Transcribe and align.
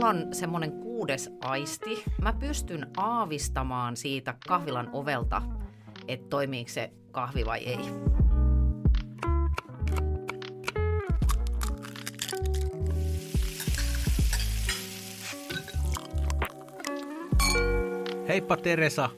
mulla 0.00 0.10
on 0.10 0.34
semmoinen 0.34 0.72
kuudes 0.72 1.30
aisti. 1.40 2.02
Mä 2.22 2.32
pystyn 2.32 2.86
aavistamaan 2.96 3.96
siitä 3.96 4.34
kahvilan 4.46 4.90
ovelta, 4.92 5.42
että 6.08 6.28
toimiiko 6.28 6.70
se 6.70 6.90
kahvi 7.10 7.46
vai 7.46 7.58
ei. 7.58 7.78
Heippa 18.28 18.56
Teresa. 18.56 19.10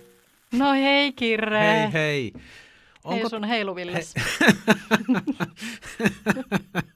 No 0.52 0.72
hei 0.72 1.12
Kirre. 1.12 1.60
Hei 1.60 1.92
hei. 1.92 2.32
Onko... 3.04 3.20
Hei 3.20 3.30
sun 3.30 3.44
heiluvilles. 3.44 4.14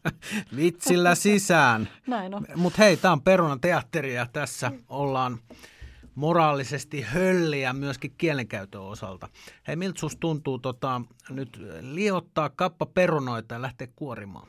Vitsillä 0.57 1.15
sisään. 1.15 1.89
Näin 2.07 2.35
on. 2.35 2.47
Mutta 2.57 2.83
hei, 2.83 2.97
tämä 2.97 3.13
on 3.13 3.23
Perunan 3.23 3.61
teatteri 3.61 4.15
ja 4.15 4.27
tässä 4.33 4.73
ollaan 4.89 5.39
moraalisesti 6.15 7.01
hölliä 7.01 7.73
myöskin 7.73 8.15
kielenkäytön 8.19 8.81
osalta. 8.81 9.29
Hei, 9.69 9.77
miltä 9.77 10.01
susta 10.01 10.21
tuntuu 10.21 10.59
tota, 10.59 11.01
nyt 11.31 11.61
liottaa 11.81 12.51
kappa 12.51 12.87
perunoita 12.87 13.55
ja 13.55 13.63
lähteä 13.63 13.89
kuorimaan? 13.97 14.49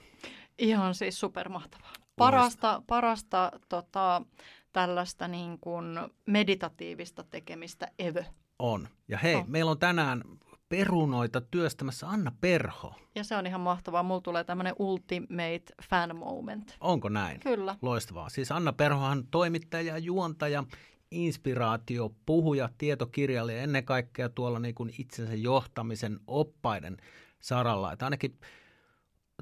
Ihan 0.57 0.95
siis 0.95 1.19
supermahtavaa. 1.19 1.93
Parasta, 2.15 2.81
parasta 2.87 3.51
tota, 3.69 4.21
tällaista 4.73 5.27
niin 5.27 5.59
kuin 5.59 5.99
meditatiivista 6.25 7.23
tekemistä 7.23 7.87
ever. 7.99 8.23
On. 8.59 8.87
Ja 9.07 9.17
hei, 9.17 9.35
on. 9.35 9.45
meillä 9.47 9.71
on 9.71 9.79
tänään 9.79 10.23
perunoita 10.69 11.41
työstämässä 11.41 12.07
Anna 12.09 12.31
Perho. 12.41 12.95
Ja 13.15 13.23
se 13.23 13.35
on 13.35 13.47
ihan 13.47 13.61
mahtavaa. 13.61 14.03
Mulla 14.03 14.21
tulee 14.21 14.43
tämmöinen 14.43 14.75
ultimate 14.79 15.63
fan 15.89 16.15
moment. 16.15 16.77
Onko 16.79 17.09
näin? 17.09 17.39
Kyllä. 17.39 17.75
Loistavaa. 17.81 18.29
Siis 18.29 18.51
Anna 18.51 18.73
Perhohan 18.73 19.27
toimittaja, 19.31 19.97
juontaja, 19.97 20.63
inspiraatio, 21.11 22.11
puhuja, 22.25 22.69
tietokirjailija, 22.77 23.61
ennen 23.61 23.85
kaikkea 23.85 24.29
tuolla 24.29 24.59
niin 24.59 24.75
kuin 24.75 24.93
itsensä 24.99 25.35
johtamisen 25.35 26.19
oppaiden 26.27 26.97
saralla. 27.39 27.93
Että 27.93 28.05
ainakin 28.05 28.39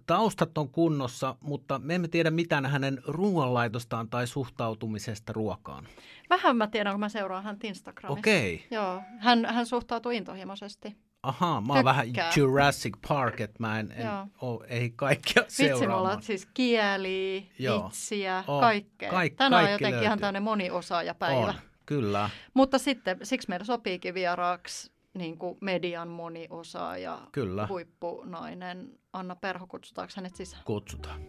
taustat 0.05 0.57
on 0.57 0.69
kunnossa, 0.69 1.35
mutta 1.41 1.79
me 1.79 1.95
emme 1.95 2.07
tiedä 2.07 2.31
mitään 2.31 2.65
hänen 2.65 3.01
ruoanlaitostaan 3.07 4.09
tai 4.09 4.27
suhtautumisesta 4.27 5.33
ruokaan. 5.33 5.87
Vähän 6.29 6.57
mä 6.57 6.67
tiedän, 6.67 6.93
kun 6.93 6.99
mä 6.99 7.09
seuraan 7.09 7.43
hän 7.43 7.57
Instagramissa. 7.63 8.19
Okei. 8.19 8.55
Okay. 8.55 8.67
Joo, 8.71 9.01
hän, 9.19 9.45
hän 9.45 9.65
suhtautuu 9.65 10.11
intohimoisesti. 10.11 10.95
Ahaa, 11.25 11.61
mä 11.61 11.73
oon 11.73 11.85
vähän 11.85 12.07
Jurassic 12.37 12.93
Park, 13.07 13.41
että 13.41 13.55
mä 13.59 13.79
en, 13.79 13.91
en 13.91 14.07
ole, 14.41 14.65
ei 14.67 14.89
kaikkia 14.95 15.43
seuraamaan. 15.47 16.17
Vitsi, 16.17 16.25
siis 16.27 16.47
kieliä, 16.53 17.41
Joo. 17.59 17.85
vitsiä, 17.85 18.43
oh, 18.47 18.61
kaikkea. 18.61 19.11
Kaik, 19.11 19.33
Tänään 19.35 19.63
on 19.63 19.71
jotenkin 19.71 19.91
löytyy. 19.91 20.05
ihan 20.05 20.19
tämmöinen 20.19 20.43
moniosaajapäivä. 20.43 21.47
On, 21.47 21.53
kyllä. 21.85 22.29
Mutta 22.53 22.77
sitten 22.77 23.17
siksi 23.23 23.49
meidän 23.49 23.65
sopiikin 23.65 24.13
vieraaksi 24.13 24.91
niin 25.13 25.37
kuin 25.37 25.57
median 25.61 26.07
moniosaaja, 26.07 27.19
Kyllä. 27.31 27.67
huippunainen 27.69 28.89
Anna 29.13 29.35
Perho. 29.35 29.67
Kutsutaanko 29.67 30.13
hänet 30.15 30.35
sisään? 30.35 30.63
Kutsutaan. 30.65 31.21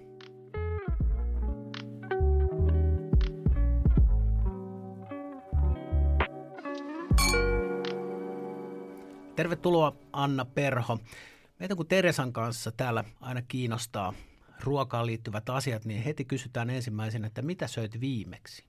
Tervetuloa 9.36 9.96
Anna 10.12 10.44
Perho. 10.44 10.98
Meitä 11.58 11.76
kun 11.76 11.86
Teresan 11.86 12.32
kanssa 12.32 12.72
täällä 12.72 13.04
aina 13.20 13.42
kiinnostaa 13.42 14.14
ruokaan 14.64 15.06
liittyvät 15.06 15.50
asiat, 15.50 15.84
niin 15.84 16.02
heti 16.02 16.24
kysytään 16.24 16.70
ensimmäisenä, 16.70 17.26
että 17.26 17.42
mitä 17.42 17.66
söit 17.66 18.00
viimeksi? 18.00 18.64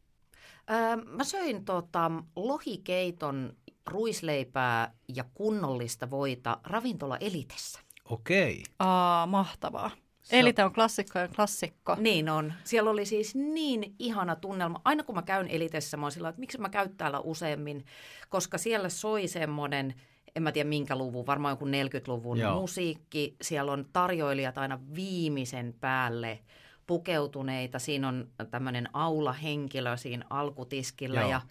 Öö, 0.69 0.95
mä 0.95 1.23
söin 1.23 1.65
tota, 1.65 2.11
lohikeiton, 2.35 3.53
ruisleipää 3.85 4.93
ja 5.15 5.23
kunnollista 5.33 6.09
voita 6.09 6.59
ravintola 6.63 7.17
Elitessä. 7.17 7.79
Okei. 8.05 8.63
Aa, 8.79 9.25
mahtavaa. 9.25 9.91
Se... 10.21 10.39
Elite 10.39 10.63
on 10.63 10.73
klassikkojen 10.73 11.29
klassikko. 11.35 11.95
Niin 11.99 12.29
on. 12.29 12.53
Siellä 12.63 12.89
oli 12.89 13.05
siis 13.05 13.35
niin 13.35 13.95
ihana 13.99 14.35
tunnelma. 14.35 14.81
Aina 14.85 15.03
kun 15.03 15.15
mä 15.15 15.21
käyn 15.21 15.47
Elitessä, 15.47 15.97
mä 15.97 16.05
oon 16.05 16.11
sillä, 16.11 16.29
että 16.29 16.39
miksi 16.39 16.57
mä 16.57 16.69
käyn 16.69 16.97
täällä 16.97 17.19
useammin, 17.19 17.85
koska 18.29 18.57
siellä 18.57 18.89
soi 18.89 19.27
semmoinen– 19.27 19.93
en 20.37 20.43
mä 20.43 20.51
tiedä 20.51 20.69
minkä 20.69 20.95
luvun, 20.95 21.25
varmaan 21.25 21.51
joku 21.51 21.65
40-luvun 21.65 22.37
Joo. 22.37 22.59
musiikki. 22.59 23.35
Siellä 23.41 23.71
on 23.71 23.85
tarjoilijat 23.93 24.57
aina 24.57 24.79
viimeisen 24.95 25.75
päälle 25.79 26.39
pukeutuneita. 26.87 27.79
Siinä 27.79 28.07
on 28.07 28.27
tämmöinen 28.51 28.89
aula-henkilö 28.93 29.97
siinä 29.97 30.25
alkutiskillä 30.29 31.21
Joo. 31.21 31.29
ja 31.29 31.41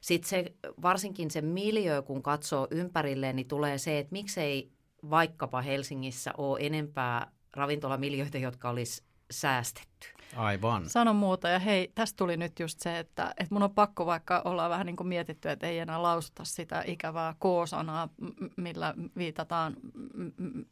sitten 0.00 0.28
se, 0.28 0.54
varsinkin 0.82 1.30
se 1.30 1.40
miljö, 1.40 2.02
kun 2.02 2.22
katsoo 2.22 2.68
ympärilleen, 2.70 3.36
niin 3.36 3.48
tulee 3.48 3.78
se, 3.78 3.98
että 3.98 4.12
miksei 4.12 4.70
vaikkapa 5.10 5.60
Helsingissä 5.60 6.32
ole 6.38 6.58
enempää 6.62 7.30
ravintolamiljöitä, 7.56 8.38
jotka 8.38 8.70
olisi 8.70 9.02
säästetty. 9.30 10.08
Aivan. 10.36 10.88
Sano 10.88 11.14
muuta. 11.14 11.48
Ja 11.48 11.58
hei, 11.58 11.92
tästä 11.94 12.16
tuli 12.16 12.36
nyt 12.36 12.60
just 12.60 12.80
se, 12.80 12.98
että, 12.98 13.34
että 13.36 13.54
mun 13.54 13.62
on 13.62 13.74
pakko 13.74 14.06
vaikka 14.06 14.42
olla 14.44 14.68
vähän 14.68 14.86
niin 14.86 14.96
kuin 14.96 15.06
mietitty, 15.06 15.50
että 15.50 15.66
ei 15.66 15.78
enää 15.78 16.02
lausuta 16.02 16.44
sitä 16.44 16.82
ikävää 16.86 17.34
K-sanaa, 17.34 18.08
millä 18.56 18.94
viitataan 19.16 19.76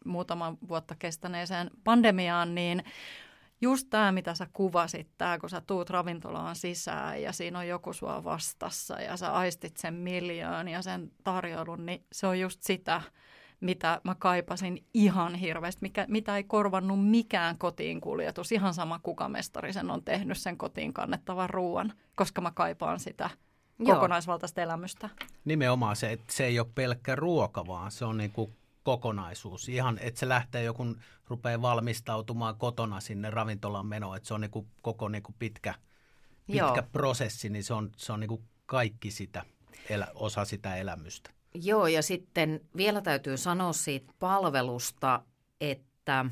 muutaman 0.04 0.58
vuotta 0.68 0.94
kestäneeseen 0.98 1.70
pandemiaan, 1.84 2.54
niin 2.54 2.84
just 3.60 3.86
tämä, 3.90 4.12
mitä 4.12 4.34
sä 4.34 4.46
kuvasit, 4.52 5.08
tämä, 5.18 5.38
kun 5.38 5.50
sä 5.50 5.60
tuut 5.60 5.90
ravintolaan 5.90 6.56
sisään 6.56 7.22
ja 7.22 7.32
siinä 7.32 7.58
on 7.58 7.68
joku 7.68 7.92
sua 7.92 8.24
vastassa 8.24 9.00
ja 9.00 9.16
sä 9.16 9.32
aistit 9.32 9.76
sen 9.76 9.94
miljoon 9.94 10.68
ja 10.68 10.82
sen 10.82 11.12
tarjoulun, 11.24 11.86
niin 11.86 12.04
se 12.12 12.26
on 12.26 12.40
just 12.40 12.62
sitä– 12.62 13.02
mitä 13.60 14.00
mä 14.04 14.14
kaipasin 14.14 14.84
ihan 14.94 15.34
hirveästi, 15.34 15.78
mikä, 15.82 16.06
mitä 16.08 16.36
ei 16.36 16.44
korvannut 16.44 17.08
mikään 17.08 17.58
kotiin 17.58 18.00
kuljetus. 18.00 18.52
Ihan 18.52 18.74
sama, 18.74 19.00
kuka 19.02 19.28
mestari 19.28 19.72
sen 19.72 19.90
on 19.90 20.04
tehnyt 20.04 20.38
sen 20.38 20.58
kotiin 20.58 20.92
kannettavan 20.92 21.50
ruoan, 21.50 21.92
koska 22.14 22.40
mä 22.40 22.50
kaipaan 22.50 23.00
sitä 23.00 23.30
Joo. 23.78 23.94
kokonaisvaltaista 23.94 24.62
elämystä. 24.62 25.08
Nimenomaan 25.44 25.96
se, 25.96 26.12
että 26.12 26.32
se 26.32 26.46
ei 26.46 26.60
ole 26.60 26.68
pelkkä 26.74 27.16
ruoka, 27.16 27.66
vaan 27.66 27.90
se 27.90 28.04
on 28.04 28.16
niin 28.16 28.32
kuin 28.32 28.54
kokonaisuus. 28.82 29.68
Ihan, 29.68 29.98
että 30.00 30.20
se 30.20 30.28
lähtee 30.28 30.62
joku, 30.62 30.86
rupeaa 31.28 31.62
valmistautumaan 31.62 32.56
kotona 32.56 33.00
sinne 33.00 33.30
ravintolan 33.30 33.86
menoon, 33.86 34.16
että 34.16 34.26
se 34.26 34.34
on 34.34 34.40
niin 34.40 34.50
kuin 34.50 34.66
koko 34.82 35.08
niin 35.08 35.22
kuin 35.22 35.36
pitkä, 35.38 35.74
pitkä 36.46 36.82
prosessi, 36.92 37.48
niin 37.48 37.64
se 37.64 37.74
on, 37.74 37.90
se 37.96 38.12
on 38.12 38.20
niin 38.20 38.28
kuin 38.28 38.44
kaikki 38.66 39.10
sitä, 39.10 39.44
elä, 39.88 40.08
osa 40.14 40.44
sitä 40.44 40.76
elämystä. 40.76 41.30
Joo, 41.54 41.86
ja 41.86 42.02
sitten 42.02 42.60
vielä 42.76 43.00
täytyy 43.00 43.36
sanoa 43.36 43.72
siitä 43.72 44.12
palvelusta, 44.18 45.20
että 45.60 46.24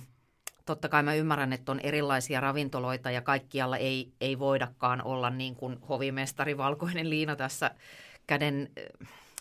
totta 0.66 0.88
kai 0.88 1.02
mä 1.02 1.14
ymmärrän, 1.14 1.52
että 1.52 1.72
on 1.72 1.80
erilaisia 1.80 2.40
ravintoloita 2.40 3.10
ja 3.10 3.22
kaikkialla 3.22 3.76
ei, 3.76 4.12
ei 4.20 4.38
voidakaan 4.38 5.02
olla 5.04 5.30
niin 5.30 5.56
kuin 5.56 5.78
hovimestari 5.88 6.56
Valkoinen 6.56 7.10
Liina 7.10 7.36
tässä 7.36 7.70
käden, 8.26 8.70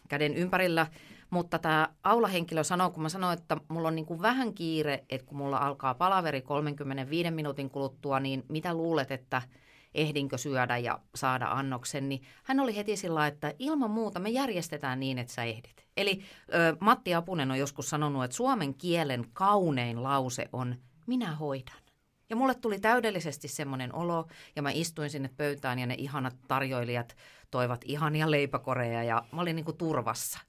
käden 0.08 0.36
ympärillä. 0.36 0.88
Mutta 1.30 1.60
tämä 1.60 1.90
aulahenkilö 2.04 2.64
sanoo, 2.64 2.90
kun 2.90 3.04
mä 3.04 3.10
sanoin, 3.10 3.40
että 3.40 3.58
mulla 3.68 3.88
on 3.88 3.96
niin 3.96 4.06
kuin 4.06 4.22
vähän 4.22 4.54
kiire, 4.54 5.04
että 5.10 5.28
kun 5.28 5.38
mulla 5.38 5.58
alkaa 5.58 5.94
palaveri 5.94 6.42
35 6.42 7.32
minuutin 7.32 7.70
kuluttua, 7.70 8.20
niin 8.20 8.46
mitä 8.50 8.74
luulet, 8.74 9.12
että– 9.12 9.42
ehdinkö 9.96 10.38
syödä 10.38 10.78
ja 10.78 11.00
saada 11.16 11.48
annoksen, 11.48 12.10
niin 12.10 12.22
hän 12.44 12.60
oli 12.60 12.76
heti 12.76 12.98
sillä 12.98 13.28
että 13.28 13.54
ilman 13.60 13.92
muuta 13.92 14.20
me 14.20 14.30
järjestetään 14.30 15.00
niin, 15.00 15.18
että 15.18 15.34
sä 15.34 15.44
ehdit. 15.44 15.86
Eli 15.98 16.22
ö, 16.54 16.78
Matti 16.80 17.16
Apunen 17.16 17.52
on 17.52 17.60
joskus 17.60 17.90
sanonut, 17.90 18.24
että 18.24 18.38
suomen 18.38 18.74
kielen 18.74 19.26
kaunein 19.34 20.04
lause 20.04 20.50
on 20.54 20.76
minä 21.08 21.36
hoidan. 21.36 21.86
Ja 22.30 22.36
mulle 22.36 22.56
tuli 22.56 22.80
täydellisesti 22.80 23.48
semmoinen 23.48 23.96
olo, 23.96 24.28
ja 24.56 24.62
mä 24.62 24.72
istuin 24.72 25.10
sinne 25.10 25.30
pöytään, 25.38 25.80
ja 25.80 25.86
ne 25.86 25.96
ihanat 25.98 26.36
tarjoilijat 26.48 27.16
toivat 27.52 27.82
ihania 27.86 28.32
leipäkoreja, 28.32 29.04
ja 29.04 29.26
mä 29.32 29.42
olin 29.42 29.56
niin 29.56 29.66
kuin 29.66 29.78
turvassa. 29.78 30.40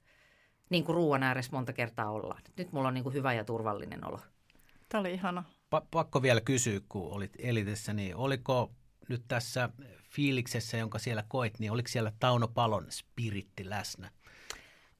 Niin 0.69 0.83
kuin 0.83 0.95
ruoan 0.95 1.23
ääressä 1.23 1.51
monta 1.51 1.73
kertaa 1.73 2.11
ollaan. 2.11 2.41
Nyt 2.57 2.71
mulla 2.71 2.87
on 2.87 2.93
niin 2.93 3.03
kuin 3.03 3.13
hyvä 3.13 3.33
ja 3.33 3.43
turvallinen 3.43 4.07
olo. 4.07 4.19
Tämä 4.89 4.99
oli 4.99 5.13
ihana. 5.13 5.43
Pa- 5.75 5.87
pakko 5.91 6.21
vielä 6.21 6.41
kysyä, 6.41 6.79
kun 6.89 7.13
olit 7.13 7.33
elitessä, 7.39 7.93
niin 7.93 8.15
oliko 8.15 8.71
nyt 9.09 9.23
tässä 9.27 9.69
fiiliksessä, 10.09 10.77
jonka 10.77 10.99
siellä 10.99 11.23
koit, 11.27 11.59
niin 11.59 11.71
oliko 11.71 11.87
siellä 11.87 12.11
Tauno 12.19 12.47
Palon 12.47 12.85
spiritti 12.89 13.69
läsnä? 13.69 14.11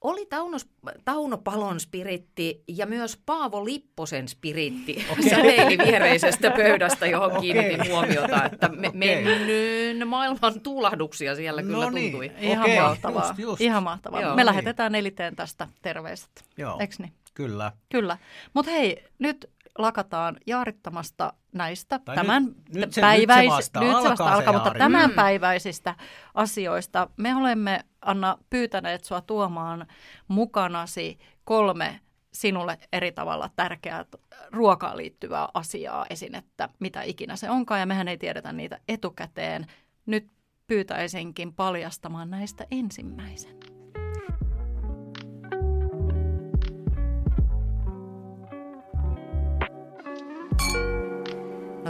Oli 0.02 0.26
Tauno, 0.26 0.58
Tauno 1.06 1.38
Palon 1.38 1.80
spiritti 1.80 2.64
ja 2.68 2.86
myös 2.86 3.18
Paavo 3.26 3.66
Lipposen 3.66 4.28
spiritti 4.28 5.06
okay. 5.12 5.30
säteili 5.30 5.78
viereisestä 5.78 6.52
pöydästä, 6.52 7.08
johon 7.08 7.30
okay. 7.32 7.42
kiinnitin 7.42 7.92
huomiota, 7.92 8.46
että 8.46 8.70
me, 8.70 8.88
okay. 8.88 9.00
mennyn 9.00 10.08
maailman 10.08 10.62
tuulahduksia 10.62 11.36
siellä 11.36 11.62
no 11.62 11.68
kyllä 11.68 11.92
niin. 11.92 12.12
tuntui. 12.12 12.32
Ihan 12.40 12.64
okay. 12.64 12.80
mahtavaa. 12.82 13.28
Just, 13.28 13.40
just. 13.40 13.62
Ihan 13.62 13.84
mahtavaa. 13.84 14.22
Joo, 14.22 14.32
me 14.32 14.36
niin. 14.36 14.46
lähetetään 14.46 14.96
eliteen 14.96 15.36
tästä 15.36 15.68
terveiset, 15.82 16.46
Joo. 16.58 16.78
Eks 16.80 17.00
niin? 17.00 17.14
Kyllä. 17.34 17.72
Kyllä. 17.90 18.18
Mutta 18.54 18.72
hei, 18.72 19.04
nyt 19.20 19.50
lakataan 19.78 20.38
jaarittamasta 20.48 21.34
näistä 21.54 22.00
Tai 22.00 22.16
tämän 22.16 22.44
nyt- 22.46 22.56
nyt 22.76 22.94
se- 22.94 23.02
päiväis- 23.02 23.44
nyt 23.44 23.50
se 23.52 23.56
vasta 23.56 23.80
nyt 23.80 23.90
se 23.90 23.96
alkaa 23.96 24.10
vasta 24.10 24.24
se 24.26 24.32
alkaa, 24.32 24.54
mutta 24.54 24.72
tämänpäiväisistä 24.78 25.96
asioista 26.34 27.10
me 27.18 27.36
olemme, 27.36 27.80
Anna, 28.02 28.38
pyytäneet 28.50 29.04
sua 29.04 29.22
tuomaan 29.22 29.88
mukanasi 30.28 31.20
kolme 31.44 32.00
sinulle 32.34 32.78
eri 32.94 33.12
tavalla 33.12 33.50
tärkeää 33.56 34.06
ruokaan 34.52 34.98
liittyvää 34.98 35.48
asiaa, 35.54 36.06
esinettä, 36.10 36.70
mitä 36.80 37.02
ikinä 37.02 37.36
se 37.36 37.50
onkaan, 37.50 37.80
ja 37.80 37.86
mehän 37.86 38.08
ei 38.08 38.18
tiedetä 38.18 38.54
niitä 38.54 38.80
etukäteen. 38.88 39.66
Nyt 40.06 40.28
pyytäisinkin 40.68 41.54
paljastamaan 41.54 42.30
näistä 42.30 42.66
ensimmäisen. 42.72 43.77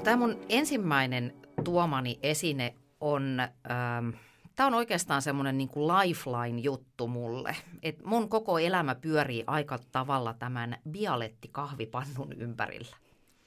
Tämä 0.08 0.18
mun 0.18 0.40
ensimmäinen 0.50 1.34
tuomani 1.64 2.20
esine 2.24 2.76
on, 3.00 3.40
ähm, 3.40 4.10
tämä 4.56 4.68
on 4.68 4.74
oikeastaan 4.74 5.22
semmoinen 5.22 5.58
niin 5.58 5.70
lifeline-juttu 5.70 7.08
mulle. 7.08 7.56
Et 7.84 8.04
mun 8.04 8.30
koko 8.30 8.60
elämä 8.60 8.96
pyörii 8.96 9.44
aika 9.48 9.80
tavalla 9.92 10.34
tämän 10.34 10.78
bialettikahvipannun 10.90 12.34
ympärillä. 12.34 12.98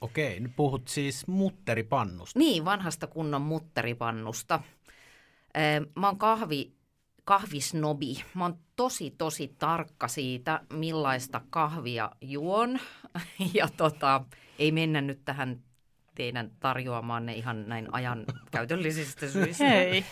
Okei, 0.01 0.39
nyt 0.39 0.55
puhut 0.55 0.87
siis 0.87 1.27
mutteripannusta. 1.27 2.39
Niin, 2.39 2.65
vanhasta 2.65 3.07
kunnon 3.07 3.41
mutteripannusta. 3.41 4.55
Äh, 5.57 5.87
Mä 5.95 6.07
oon 6.07 6.17
kahvi, 6.17 6.73
kahvisnobi. 7.23 8.23
Mä 8.33 8.43
oon 8.43 8.57
tosi, 8.75 9.11
tosi 9.17 9.55
tarkka 9.59 10.07
siitä, 10.07 10.61
millaista 10.73 11.41
kahvia 11.49 12.11
juon. 12.21 12.79
Ja 13.53 13.69
tota, 13.77 14.25
ei 14.59 14.71
mennä 14.71 15.01
nyt 15.01 15.21
tähän 15.25 15.61
teidän 16.15 16.51
tarjoamaanne 16.59 17.33
ihan 17.33 17.69
näin 17.69 17.87
ajan 17.93 18.25
käytöllisistä 18.51 19.27
syistä. 19.27 19.63
Hei. 19.63 20.05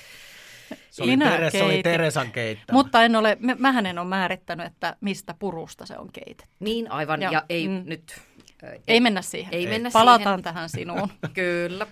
Se 0.90 1.04
oli, 1.04 1.18
Teres, 1.18 1.52
se 1.54 1.64
oli. 1.64 1.84
Teresan 1.84 2.32
keittämä. 2.32 2.78
Mutta 2.78 3.04
en 3.04 3.16
ole, 3.16 3.38
mä- 3.40 3.56
mähän 3.60 3.86
en 3.86 4.00
ole 4.00 4.08
määrittänyt, 4.08 4.66
että 4.68 4.96
mistä 5.02 5.36
purusta 5.40 5.86
se 5.86 5.98
on 5.98 6.10
keitetty. 6.14 6.56
Niin, 6.60 6.92
aivan. 6.92 7.22
Joo. 7.22 7.32
Ja 7.32 7.44
ei 7.50 7.68
Mm. 7.68 7.84
nyt... 7.86 8.22
äh, 8.64 8.70
Ei 8.88 9.00
mennä 9.00 9.22
siihen. 9.22 9.54
Ei 9.54 9.68
mennä 9.68 9.90
Palataan 9.94 10.26
siihen. 10.26 10.44
tähän 10.44 10.70
sinuun. 10.70 11.10
Kyllä. 11.34 11.88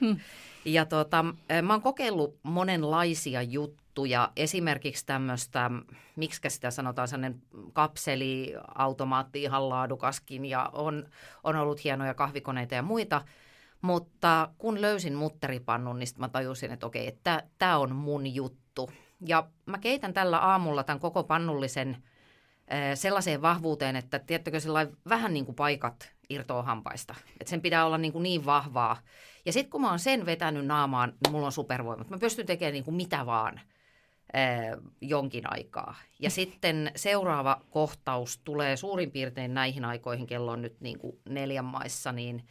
Ja 0.66 0.86
tota, 0.86 1.26
mä 1.62 1.74
oon 1.74 1.82
kokeillut 1.82 2.40
monenlaisia 2.44 3.42
juttuja, 3.42 4.32
esimerkiksi 4.36 5.06
tämmöistä, 5.06 5.72
miksi 6.16 6.50
sitä 6.50 6.72
sanotaan, 6.72 7.08
sellainen 7.08 7.42
kapseliautomaatti, 7.74 9.44
ihan 9.44 9.70
laadukaskin, 9.70 10.46
ja 10.46 10.70
on, 10.74 11.06
on 11.44 11.56
ollut 11.56 11.84
hienoja 11.84 12.14
kahvikoneita 12.14 12.76
ja 12.76 12.82
muita. 12.82 13.22
Mutta 13.82 14.50
kun 14.58 14.82
löysin 14.82 15.16
mutteripannun, 15.16 16.00
niin 16.00 16.08
mä 16.18 16.30
tajusin, 16.30 16.72
että 16.72 16.86
okei, 16.86 17.08
että 17.08 17.44
tämä 17.58 17.78
on 17.78 17.96
mun 17.96 18.36
juttu. 18.36 18.90
Ja 19.26 19.48
mä 19.66 19.78
keitän 19.78 20.14
tällä 20.14 20.38
aamulla 20.38 20.84
tämän 20.84 21.00
koko 21.00 21.24
pannullisen 21.24 21.90
äh, 22.74 22.80
sellaiseen 22.96 23.42
vahvuuteen, 23.42 23.96
että 23.96 24.20
tiettäkö 24.20 24.58
vähän 25.10 25.34
niin 25.34 25.46
kuin 25.46 25.56
paikat 25.56 26.12
irtoaa 26.30 26.64
hampaista. 26.64 27.16
Että 27.32 27.50
sen 27.50 27.62
pitää 27.62 27.86
olla 27.86 27.98
niin, 27.98 28.14
kuin 28.14 28.24
niin 28.24 28.46
vahvaa. 28.46 28.98
Ja 29.46 29.54
sitten 29.54 29.72
kun 29.72 29.82
mä 29.82 29.90
oon 29.90 30.00
sen 30.00 30.26
vetänyt 30.26 30.66
naamaan, 30.66 31.14
niin 31.24 31.32
mulla 31.32 31.46
on 31.46 31.52
supervoimat. 31.52 32.10
Mä 32.10 32.18
pystyn 32.18 32.46
tekemään 32.46 32.74
niin 32.74 32.84
kuin 32.84 32.96
mitä 32.96 33.26
vaan 33.26 33.62
ää, 34.34 34.78
jonkin 35.02 35.44
aikaa. 35.54 35.96
Ja 36.20 36.30
sitten 36.30 36.92
seuraava 36.96 37.62
kohtaus 37.70 38.42
tulee 38.44 38.78
suurin 38.78 39.12
piirtein 39.12 39.54
näihin 39.54 39.86
aikoihin, 39.86 40.28
kello 40.28 40.52
on 40.52 40.62
nyt 40.62 40.82
niin 40.82 41.00
kuin 41.00 41.20
neljän 41.30 41.66
maissa, 41.66 42.12
niin 42.12 42.48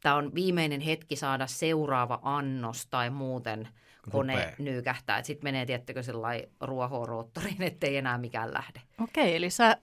tämä 0.00 0.14
on 0.14 0.34
viimeinen 0.34 0.80
hetki 0.80 1.16
saada 1.16 1.46
seuraava 1.46 2.18
annos 2.22 2.86
tai 2.86 3.10
muuten 3.10 3.68
kone 4.10 4.32
Rupeaa. 4.32 4.52
nyykähtää. 4.58 5.22
Sitten 5.22 5.46
menee, 5.46 5.66
tiettäkö, 5.66 6.02
sellainen 6.02 6.48
ruohoroottoriin, 6.60 7.62
ettei 7.62 7.96
enää 7.96 8.18
mikään 8.18 8.54
lähde. 8.54 8.82
Okei, 9.00 9.36
eli 9.36 9.50
sä 9.50 9.76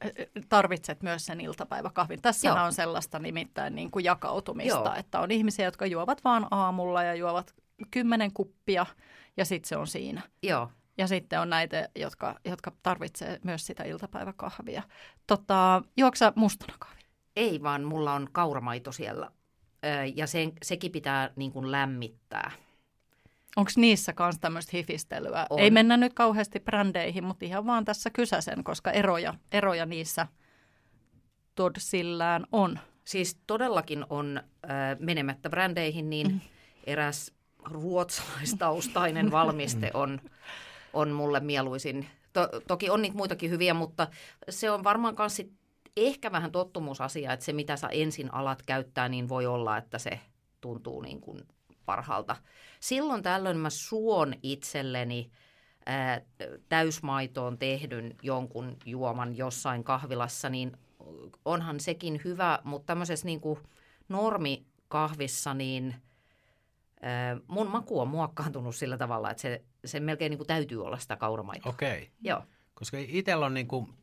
tarvitset 0.49 1.03
myös 1.03 1.25
sen 1.25 1.41
iltapäiväkahvin. 1.41 2.21
Tässä 2.21 2.63
on 2.63 2.73
sellaista 2.73 3.19
nimittäin 3.19 3.75
niin 3.75 3.91
kuin 3.91 4.05
jakautumista, 4.05 4.79
Joo. 4.79 4.93
että 4.95 5.19
on 5.19 5.31
ihmisiä, 5.31 5.65
jotka 5.65 5.85
juovat 5.85 6.23
vaan 6.23 6.47
aamulla 6.51 7.03
ja 7.03 7.15
juovat 7.15 7.53
kymmenen 7.91 8.33
kuppia 8.33 8.85
ja 9.37 9.45
sitten 9.45 9.69
se 9.69 9.77
on 9.77 9.87
siinä. 9.87 10.21
Joo. 10.43 10.71
Ja 10.97 11.07
sitten 11.07 11.39
on 11.39 11.49
näitä, 11.49 11.89
jotka, 11.95 12.35
jotka 12.45 12.71
tarvitsee 12.83 13.39
myös 13.43 13.65
sitä 13.65 13.83
iltapäiväkahvia. 13.83 14.83
Tota, 15.27 15.81
juoksa 15.97 16.33
mustana 16.35 16.73
kahvi? 16.79 17.01
Ei, 17.35 17.63
vaan 17.63 17.83
mulla 17.83 18.13
on 18.13 18.29
kauramaito 18.31 18.91
siellä. 18.91 19.31
Ja 20.15 20.27
sen, 20.27 20.53
sekin 20.63 20.91
pitää 20.91 21.31
niin 21.35 21.51
kuin 21.51 21.71
lämmittää. 21.71 22.51
Onko 23.55 23.71
niissä 23.75 24.13
kanssa 24.13 24.41
tämmöistä 24.41 24.77
hifistelyä? 24.77 25.47
On. 25.49 25.59
Ei 25.59 25.71
mennä 25.71 25.97
nyt 25.97 26.13
kauheasti 26.13 26.59
brändeihin, 26.59 27.23
mutta 27.23 27.45
ihan 27.45 27.65
vaan 27.65 27.85
tässä 27.85 28.09
kysäsen, 28.09 28.63
koska 28.63 28.91
eroja, 28.91 29.33
eroja 29.51 29.85
niissä 29.85 30.27
todsillään 31.55 32.45
on. 32.51 32.79
Siis 33.05 33.37
todellakin 33.47 34.05
on 34.09 34.37
äh, 34.37 34.99
menemättä 34.99 35.49
brändeihin, 35.49 36.09
niin 36.09 36.27
mm. 36.27 36.39
eräs 36.83 37.31
ruotsalaistaustainen 37.65 39.31
valmiste 39.31 39.91
on, 39.93 40.21
on 40.93 41.11
mulle 41.11 41.39
mieluisin. 41.39 42.07
To, 42.33 42.49
toki 42.67 42.89
on 42.89 43.01
niitä 43.01 43.17
muitakin 43.17 43.49
hyviä, 43.49 43.73
mutta 43.73 44.07
se 44.49 44.71
on 44.71 44.83
varmaan 44.83 45.15
myös 45.19 45.41
ehkä 45.97 46.31
vähän 46.31 46.51
tottumusasia, 46.51 47.33
että 47.33 47.45
se 47.45 47.53
mitä 47.53 47.75
sä 47.75 47.87
ensin 47.87 48.33
alat 48.33 48.61
käyttää, 48.65 49.09
niin 49.09 49.29
voi 49.29 49.45
olla, 49.45 49.77
että 49.77 49.97
se 49.97 50.19
tuntuu 50.61 51.01
niin 51.01 51.21
kuin 51.21 51.39
parhaalta. 51.85 52.35
Silloin 52.79 53.23
tällöin 53.23 53.57
mä 53.57 53.69
suon 53.69 54.33
itselleni 54.43 55.31
ää, 55.85 56.21
täysmaitoon 56.69 57.57
tehdyn 57.57 58.15
jonkun 58.21 58.77
juoman 58.85 59.37
jossain 59.37 59.83
kahvilassa, 59.83 60.49
niin 60.49 60.77
onhan 61.45 61.79
sekin 61.79 62.21
hyvä, 62.23 62.59
mutta 62.63 62.85
tämmöisessä 62.85 63.25
niin 63.25 63.41
kuin 63.41 63.59
normikahvissa, 64.09 65.53
niin 65.53 65.95
ää, 67.01 67.37
mun 67.47 67.67
maku 67.67 67.99
on 67.99 68.07
muokkaantunut 68.07 68.75
sillä 68.75 68.97
tavalla, 68.97 69.31
että 69.31 69.41
se, 69.41 69.61
se 69.85 69.99
melkein 69.99 70.29
niin 70.29 70.37
kuin 70.37 70.47
täytyy 70.47 70.85
olla 70.85 70.97
sitä 70.97 71.15
kauramaitoa. 71.15 71.69
Okei. 71.69 72.11
Joo. 72.21 72.43
Koska 72.73 72.97
itsellä 72.99 73.45
on 73.45 73.53
niin 73.53 73.67
kuin, 73.67 73.93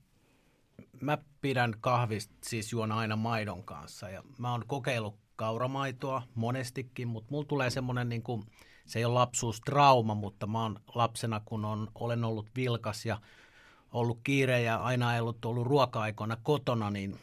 mä 1.01 1.19
pidän 1.41 1.75
kahvista 1.81 2.35
siis 2.45 2.73
juon 2.73 2.93
aina 2.93 3.17
maidon 3.17 3.65
kanssa 3.65 4.09
ja 4.09 4.23
mä 4.39 4.51
oon 4.53 4.65
kokeillut 4.67 5.17
kauramaitoa 5.37 6.23
monestikin, 6.35 7.09
mutta 7.09 7.29
mulla 7.31 7.45
tulee 7.47 7.71
semmoinen 7.71 8.09
niin 8.09 8.23
kuin, 8.23 8.45
se 8.87 8.99
ei 8.99 9.05
ole 9.05 9.15
lapsuustrauma, 9.15 10.15
mutta 10.15 10.47
mä 10.47 10.63
oon 10.63 10.81
lapsena, 10.95 11.41
kun 11.45 11.65
on, 11.65 11.89
olen 11.95 12.25
ollut 12.25 12.47
vilkas 12.57 13.07
ja 13.07 13.21
ollut 13.93 14.21
kiire 14.25 14.63
ja 14.63 14.77
aina 14.77 15.15
ei 15.15 15.21
ollut 15.21 15.45
ollut 15.45 15.67
ruoka-aikoina 15.67 16.37
kotona, 16.43 16.91
niin 16.91 17.19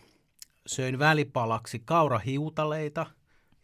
söin 0.68 1.00
välipalaksi 1.00 1.80
kaurahiutaleita 1.86 3.06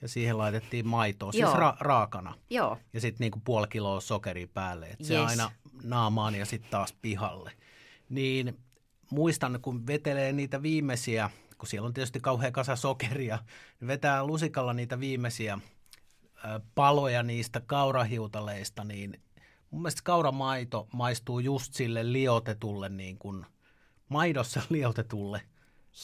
ja 0.02 0.08
siihen 0.08 0.38
laitettiin 0.38 0.88
maitoa, 0.88 1.32
siis 1.32 1.50
ra- 1.50 1.78
raakana. 1.80 2.34
Joo. 2.50 2.78
Ja 2.94 3.02
sitten 3.02 3.20
niinku 3.26 3.42
puoli 3.46 3.68
kiloa 3.68 4.00
sokeria 4.00 4.48
päälle. 4.54 4.86
Et 4.88 5.04
se 5.04 5.14
Yes. 5.14 5.26
aina 5.30 5.52
naamaan 5.84 6.36
ja 6.36 6.46
sitten 6.46 6.72
taas 6.72 6.94
pihalle. 7.02 7.52
Niin 8.10 8.58
muistan, 9.12 9.60
kun 9.62 9.88
vetelee 9.88 10.32
niitä 10.32 10.62
viimeisiä, 10.62 11.30
kun 11.58 11.68
siellä 11.68 11.88
on 11.88 11.94
tietysti 11.94 12.20
kauhean 12.20 12.54
kasa 12.54 12.76
sokeria, 12.76 13.40
niin 13.80 13.88
vetää 13.88 14.26
lusikalla 14.26 14.74
niitä 14.74 15.00
viimeisiä 15.00 15.60
paloja 16.76 17.24
niistä 17.24 17.62
kaurahiutaleista, 17.66 18.84
niin 18.84 19.22
mun 19.72 19.82
mielestä 19.82 20.02
kauramaito 20.04 20.88
maistuu 20.94 21.40
just 21.40 21.74
sille 21.74 22.14
liotetulle, 22.14 22.90
niin 22.90 23.18
kuin 23.18 23.46
maidossa 24.10 24.62
liotetulle 24.70 25.42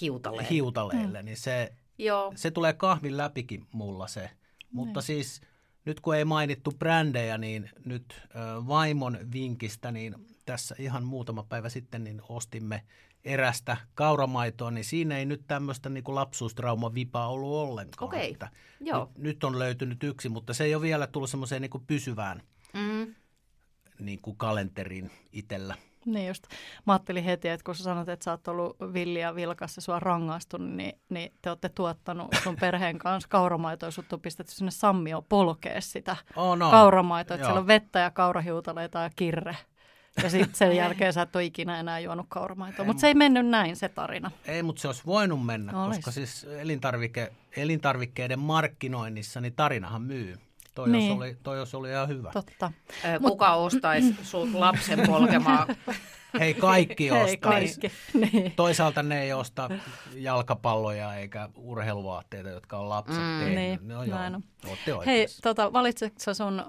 Hiutaleen. 0.01 0.45
hiutaleelle, 0.49 1.23
niin 1.23 1.37
se, 1.37 1.73
Joo. 1.97 2.33
se 2.35 2.51
tulee 2.51 2.73
kahvin 2.73 3.17
läpikin 3.17 3.67
mulla 3.71 4.07
se. 4.07 4.29
Mutta 4.71 5.01
siis 5.01 5.41
nyt 5.85 5.99
kun 5.99 6.15
ei 6.15 6.25
mainittu 6.25 6.71
brändejä, 6.71 7.37
niin 7.37 7.69
nyt 7.85 8.21
vaimon 8.67 9.17
vinkistä, 9.33 9.91
niin 9.91 10.15
tässä 10.51 10.75
ihan 10.79 11.03
muutama 11.03 11.43
päivä 11.43 11.69
sitten 11.69 12.03
niin 12.03 12.21
ostimme 12.29 12.83
erästä 13.25 13.77
kauramaitoa, 13.95 14.71
niin 14.71 14.85
siinä 14.85 15.17
ei 15.17 15.25
nyt 15.25 15.41
tämmöistä 15.47 15.89
niin 15.89 16.03
lapsuustrauman 16.07 16.93
vipaa 16.93 17.27
ollut 17.27 17.53
ollenkaan. 17.69 18.07
Okei, 18.07 18.31
Että 18.31 18.49
joo. 18.79 19.05
Nyt, 19.15 19.17
nyt 19.23 19.43
on 19.43 19.59
löytynyt 19.59 20.03
yksi, 20.03 20.29
mutta 20.29 20.53
se 20.53 20.63
ei 20.63 20.75
ole 20.75 20.81
vielä 20.81 21.07
tullut 21.07 21.29
semmoiseen 21.29 21.61
niin 21.61 21.85
pysyvään 21.87 22.41
Mm. 22.73 23.15
niin 23.99 24.19
kuin 24.21 24.37
kalenteriin 24.37 25.11
itsellä. 25.31 25.75
Niin 26.05 26.27
just. 26.27 26.43
Mä 26.87 26.93
ajattelin 26.93 27.23
heti, 27.23 27.47
että 27.49 27.63
kun 27.63 27.75
sä 27.75 27.83
sanot, 27.83 28.09
että 28.09 28.23
sä 28.23 28.31
oot 28.31 28.47
ollut 28.47 28.77
villi 28.93 29.19
ja 29.19 29.35
vilkas 29.35 29.75
ja 29.75 29.81
sua 29.81 29.95
on 29.95 30.01
rangaistu, 30.01 30.57
niin, 30.57 30.93
niin 31.09 31.33
te 31.41 31.49
olette 31.49 31.69
tuottanut 31.69 32.27
sun 32.43 32.55
perheen 32.55 32.97
kanssa 33.05 33.29
kauramaitoa 33.29 33.87
ja 33.87 33.91
sut 33.91 34.13
on 34.13 34.21
pistetty 34.21 34.51
sinne 34.55 34.71
sammio 34.71 35.21
polkea 35.21 35.81
sitä 35.81 36.15
Oh, 36.35 36.57
no. 36.57 36.71
kauramaitoa. 36.71 37.35
Että 37.35 37.47
siellä 37.47 37.59
on 37.59 37.67
vettä 37.67 37.99
ja 37.99 38.11
kaurahiutaleita 38.11 38.99
ja 38.99 39.09
kirre. 39.15 39.57
Ja 40.23 40.29
sitten 40.29 40.55
sen 40.55 40.75
jälkeen 40.75 41.13
sä 41.13 41.21
et 41.21 41.35
ole 41.35 41.43
ikinä 41.45 41.79
enää 41.79 41.99
juonut 41.99 42.25
kauramaitoa. 42.29 42.85
Mutta 42.85 43.01
se 43.01 43.07
ei 43.07 43.13
mennyt 43.13 43.45
näin 43.47 43.75
se 43.75 43.89
tarina. 43.89 44.31
Ei, 44.45 44.63
mutta 44.63 44.81
se 44.81 44.87
olisi 44.87 45.01
voinut 45.05 45.45
mennä, 45.45 45.83
Olis. 45.83 45.97
koska 45.97 46.11
siis 46.11 46.43
elintarvike, 46.59 47.31
elintarvikkeiden 47.57 48.39
markkinoinnissa, 48.39 49.41
niin 49.41 49.53
tarinahan 49.53 50.01
myy. 50.01 50.35
Toi, 50.75 50.89
Niin. 50.89 51.09
jos 51.09 51.17
oli, 51.17 51.37
toi 51.43 51.57
jos 51.57 51.75
oli 51.75 51.89
ihan 51.89 52.07
hyvä. 52.07 52.29
Totta. 52.33 52.71
Ö, 53.05 53.19
Kuka 53.19 53.53
ostaisi 53.53 54.15
sun 54.23 54.59
lapsen 54.59 54.99
polkemaa? 55.07 55.67
Hei, 56.39 56.53
kaikki 56.53 57.11
Hei 57.11 57.23
ostaa. 57.23 57.51
kaikki. 57.51 57.91
Niin. 58.13 58.53
Toisaalta 58.55 59.03
ne 59.03 59.21
ei 59.23 59.33
osta 59.33 59.69
jalkapalloja 60.15 61.15
eikä 61.15 61.49
urheiluvaatteita, 61.55 62.49
jotka 62.49 62.77
on 62.77 62.89
lapset 62.89 63.17
Mm. 63.17 63.39
tehnyt. 63.39 63.55
Niin, 63.55 63.79
no 63.87 64.03
joo, 64.03 64.17
näin 64.17 64.35
on. 64.35 64.43
ootte 64.67 64.93
Hei, 65.05 65.27
tota, 65.43 65.73
valitsetko 65.73 66.19
sä 66.19 66.33
sun 66.33 66.63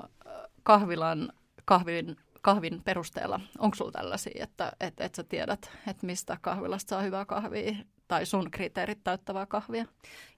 kahvilan 0.63 1.33
kahvin, 1.65 2.17
kahvin 2.43 2.83
perusteella? 2.85 3.41
Onko 3.59 3.75
sulla 3.75 3.93
tällaisia, 3.93 4.45
että 4.45 4.73
et, 4.81 5.01
et 5.01 5.15
sä 5.15 5.25
tiedät, 5.25 5.71
että 5.87 6.07
mistä 6.07 6.39
kahvilasta 6.41 6.89
saa 6.89 7.03
hyvää 7.03 7.25
kahvia 7.25 7.75
tai 8.09 8.27
sun 8.27 8.51
kriteerit 8.51 9.05
täyttävää 9.05 9.47
kahvia? 9.47 9.85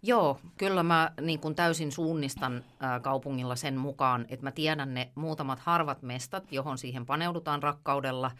Joo, 0.02 0.40
kyllä 0.58 0.82
mä 0.82 1.12
niin 1.20 1.40
kuin 1.40 1.54
täysin 1.54 1.92
suunnistan 1.92 2.64
ää, 2.80 3.00
kaupungilla 3.00 3.56
sen 3.56 3.76
mukaan, 3.76 4.26
että 4.28 4.46
mä 4.46 4.50
tiedän 4.52 4.94
ne 4.94 5.12
muutamat 5.14 5.58
harvat 5.58 6.02
mestat, 6.02 6.52
johon 6.52 6.78
siihen 6.78 7.06
paneudutaan 7.06 7.62
rakkaudella. 7.62 8.30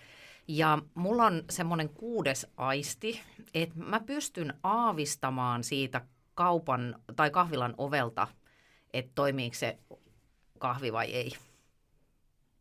Ja 0.49 0.79
mulla 0.95 1.27
on 1.27 1.45
semmoinen 1.51 1.89
kuudes 1.89 2.47
aisti, 2.57 3.21
että 3.55 3.79
mä 3.79 4.01
pystyn 4.01 4.55
aavistamaan 4.63 5.65
siitä 5.65 6.01
kaupan 6.35 6.97
tai 7.17 7.31
kahvilan 7.31 7.75
ovelta, 7.79 8.29
että 8.93 9.13
toimiiko 9.15 9.55
se 9.55 9.79
kahvi 10.59 10.93
vai 10.93 11.07
ei. 11.07 11.33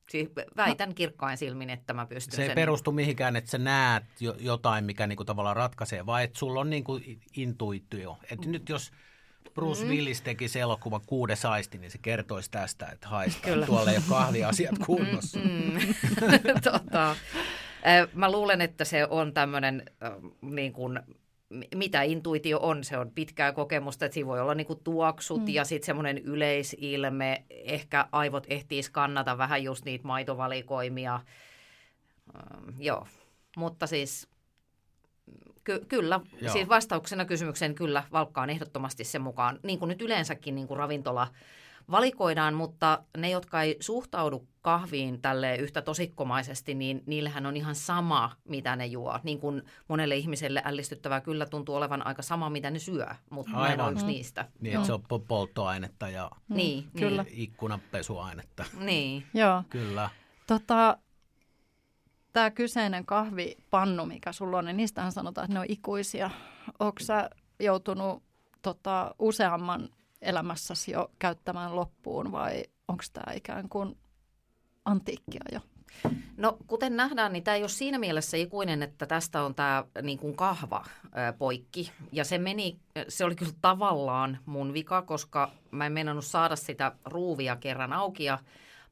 Siis 0.09 0.29
väitän 0.57 0.95
kirkkain 0.95 1.37
silmin, 1.37 1.69
että 1.69 1.93
mä 1.93 2.05
pystyn 2.05 2.35
Se 2.35 2.41
ei 2.41 2.47
sen... 2.47 2.55
perustu 2.55 2.91
mihinkään, 2.91 3.35
että 3.35 3.51
sä 3.51 3.57
näet 3.57 4.03
jo, 4.19 4.35
jotain, 4.39 4.85
mikä 4.85 5.07
niinku 5.07 5.25
tavallaan 5.25 5.55
ratkaisee, 5.55 6.05
vaan 6.05 6.23
että 6.23 6.39
sulla 6.39 6.59
on 6.59 6.69
niinku 6.69 6.99
intuitio. 7.35 8.17
Että 8.31 8.49
nyt 8.49 8.69
jos 8.69 8.91
Bruce 9.53 9.85
Willis 9.85 10.21
tekisi 10.21 10.59
elokuva 10.59 10.99
Kuudes 10.99 11.45
aisti, 11.45 11.77
niin 11.77 11.91
se 11.91 11.97
kertoisi 11.97 12.51
tästä, 12.51 12.87
että 12.87 13.07
haista, 13.07 13.41
Kyllä. 13.47 13.65
tuolla 13.65 13.91
ei 13.91 13.97
ole 13.97 14.05
kahviasiat 14.09 14.75
kunnossa. 14.85 15.39
Mm. 15.39 15.79
tota, 16.71 17.11
äh, 17.11 18.07
mä 18.13 18.31
luulen, 18.31 18.61
että 18.61 18.85
se 18.85 19.07
on 19.09 19.33
tämmöinen, 19.33 19.85
niin 20.41 20.73
kuin, 20.73 20.99
mitä 21.75 22.01
intuitio 22.01 22.59
on, 22.59 22.83
se 22.83 22.97
on 22.97 23.11
pitkää 23.11 23.51
kokemusta, 23.51 24.05
että 24.05 24.13
siinä 24.13 24.27
voi 24.27 24.39
olla 24.39 24.55
niin 24.55 24.67
kuin 24.67 24.79
tuoksut 24.83 25.41
mm. 25.41 25.47
ja 25.47 25.65
sitten 25.65 25.85
semmoinen 25.85 26.17
yleisilme, 26.17 27.43
ehkä 27.49 28.07
aivot 28.11 28.45
ehtii 28.49 28.83
skannata 28.83 29.37
vähän 29.37 29.63
just 29.63 29.85
niitä 29.85 30.07
maitovalikoimia, 30.07 31.19
ähm, 32.35 32.81
joo, 32.81 33.07
mutta 33.57 33.87
siis 33.87 34.27
ky- 35.63 35.85
kyllä, 35.87 36.19
Joo. 36.41 36.53
siis 36.53 36.69
vastauksena 36.69 37.25
kysymykseen 37.25 37.75
kyllä 37.75 38.03
valkkaan 38.11 38.49
ehdottomasti 38.49 39.03
sen 39.03 39.21
mukaan, 39.21 39.59
niin 39.63 39.79
kuin 39.79 39.89
nyt 39.89 40.01
yleensäkin 40.01 40.55
niin 40.55 40.67
kuin 40.67 40.77
ravintola 40.77 41.27
valikoidaan, 41.91 42.53
mutta 42.53 43.03
ne, 43.17 43.29
jotka 43.29 43.61
ei 43.61 43.77
suhtaudu 43.79 44.47
kahviin 44.61 45.21
tälle 45.21 45.55
yhtä 45.55 45.81
tosikkomaisesti, 45.81 46.73
niin 46.75 47.03
niillähän 47.05 47.45
on 47.45 47.57
ihan 47.57 47.75
sama, 47.75 48.31
mitä 48.49 48.75
ne 48.75 48.85
juo. 48.85 49.19
Niin 49.23 49.39
kuin 49.39 49.61
monelle 49.87 50.15
ihmiselle 50.15 50.61
ällistyttävää 50.65 51.21
kyllä 51.21 51.45
tuntuu 51.45 51.75
olevan 51.75 52.07
aika 52.07 52.21
sama, 52.21 52.49
mitä 52.49 52.71
ne 52.71 52.79
syö, 52.79 53.07
mutta 53.29 53.51
mä 53.51 53.65
en 53.67 53.71
Aivan. 53.81 53.93
yksi 53.93 54.05
niistä. 54.05 54.45
Niin, 54.59 54.75
että 54.75 54.87
se 54.87 54.93
on 54.93 55.03
po- 55.03 55.25
polttoainetta 55.27 56.09
ja 56.09 56.31
Niin, 56.49 56.85
kyllä. 56.97 57.25
ikkunapesuainetta. 57.29 58.65
Niin, 58.73 58.85
niin. 58.85 59.25
Joo. 59.33 59.63
Kyllä. 59.69 60.09
Tota, 60.47 60.97
Tämä 62.33 62.51
kyseinen 62.51 63.05
kahvipannu, 63.05 64.05
mikä 64.05 64.31
sulla 64.31 64.57
on, 64.57 64.65
niin 64.65 64.77
niistähän 64.77 65.11
sanotaan, 65.11 65.45
että 65.45 65.53
ne 65.53 65.59
on 65.59 65.65
ikuisia. 65.69 66.29
Onko 66.79 66.99
sä 67.01 67.29
joutunut 67.59 68.23
tota, 68.61 69.15
useamman 69.19 69.89
elämässäsi 70.23 70.91
jo 70.91 71.11
käyttämään 71.19 71.75
loppuun 71.75 72.31
vai 72.31 72.63
onko 72.87 73.03
tämä 73.13 73.33
ikään 73.33 73.69
kuin 73.69 73.97
antiikkia 74.85 75.41
jo? 75.51 75.59
No 76.37 76.57
kuten 76.67 76.97
nähdään, 76.97 77.33
niin 77.33 77.43
tämä 77.43 77.55
ei 77.55 77.63
ole 77.63 77.69
siinä 77.69 77.99
mielessä 77.99 78.37
ikuinen, 78.37 78.83
että 78.83 79.05
tästä 79.05 79.43
on 79.43 79.55
tämä 79.55 79.85
niin 80.01 80.19
kuin 80.19 80.35
kahva 80.35 80.85
ää, 81.11 81.33
poikki. 81.33 81.91
Ja 82.11 82.23
se 82.23 82.37
meni, 82.37 82.79
se 83.07 83.25
oli 83.25 83.35
kyllä 83.35 83.51
tavallaan 83.61 84.39
mun 84.45 84.73
vika, 84.73 85.01
koska 85.01 85.51
mä 85.71 85.85
en 85.85 85.91
meinannut 85.91 86.25
saada 86.25 86.55
sitä 86.55 86.91
ruuvia 87.05 87.55
kerran 87.55 87.93
auki 87.93 88.23
ja 88.23 88.39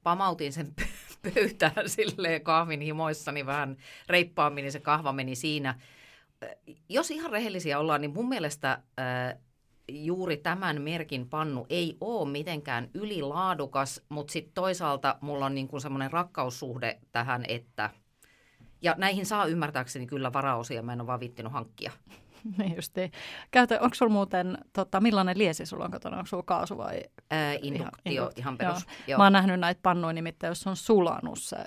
pamautin 0.03 0.53
sen 0.53 0.73
pö- 0.81 1.31
pöytään 1.33 1.89
silleen 1.97 2.41
kahvin 2.41 2.81
himoissani 2.81 3.45
vähän 3.45 3.77
reippaammin, 4.07 4.63
niin 4.63 4.71
se 4.71 4.79
kahva 4.79 5.13
meni 5.13 5.35
siinä. 5.35 5.79
Jos 6.89 7.11
ihan 7.11 7.31
rehellisiä 7.31 7.79
ollaan, 7.79 8.01
niin 8.01 8.13
mun 8.13 8.29
mielestä 8.29 8.81
ää, 8.97 9.35
juuri 9.91 10.37
tämän 10.37 10.81
merkin 10.81 11.29
pannu 11.29 11.65
ei 11.69 11.97
ole 12.01 12.29
mitenkään 12.29 12.89
ylilaadukas, 12.93 14.01
mutta 14.09 14.33
sitten 14.33 14.53
toisaalta 14.53 15.15
mulla 15.21 15.45
on 15.45 15.55
niin 15.55 15.67
kuin 15.67 15.81
semmoinen 15.81 16.11
rakkaussuhde 16.11 16.99
tähän, 17.11 17.45
että 17.47 17.89
ja 18.81 18.95
näihin 18.97 19.25
saa 19.25 19.45
ymmärtääkseni 19.45 20.07
kyllä 20.07 20.33
varaosia, 20.33 20.81
mä 20.81 20.93
en 20.93 21.01
ole 21.01 21.07
vaan 21.07 21.19
vittinut 21.19 21.53
hankkia. 21.53 21.91
Niin 22.57 22.75
justiin. 22.75 23.11
Käytä, 23.51 23.79
onko 23.81 23.95
sulla 23.95 24.11
muuten, 24.11 24.57
tota, 24.73 24.99
millainen 25.01 25.37
liesi 25.37 25.65
sulla 25.65 25.85
on 25.85 25.91
kotona? 25.91 26.17
Onko 26.17 26.27
sulla 26.27 26.43
kaasu 26.43 26.77
vai? 26.77 27.01
Ää, 27.31 27.53
induktio, 27.61 28.11
ihan, 28.13 28.27
induk- 28.29 28.33
ihan 28.37 28.57
perus. 28.57 28.85
Joo. 28.85 28.95
Joo. 29.07 29.17
Mä 29.17 29.23
oon 29.23 29.33
nähnyt 29.33 29.59
näitä 29.59 29.79
pannuja 29.83 30.13
nimittäin, 30.13 30.51
jos 30.51 30.67
on 30.67 30.75
sulanut 30.75 31.39
se, 31.39 31.57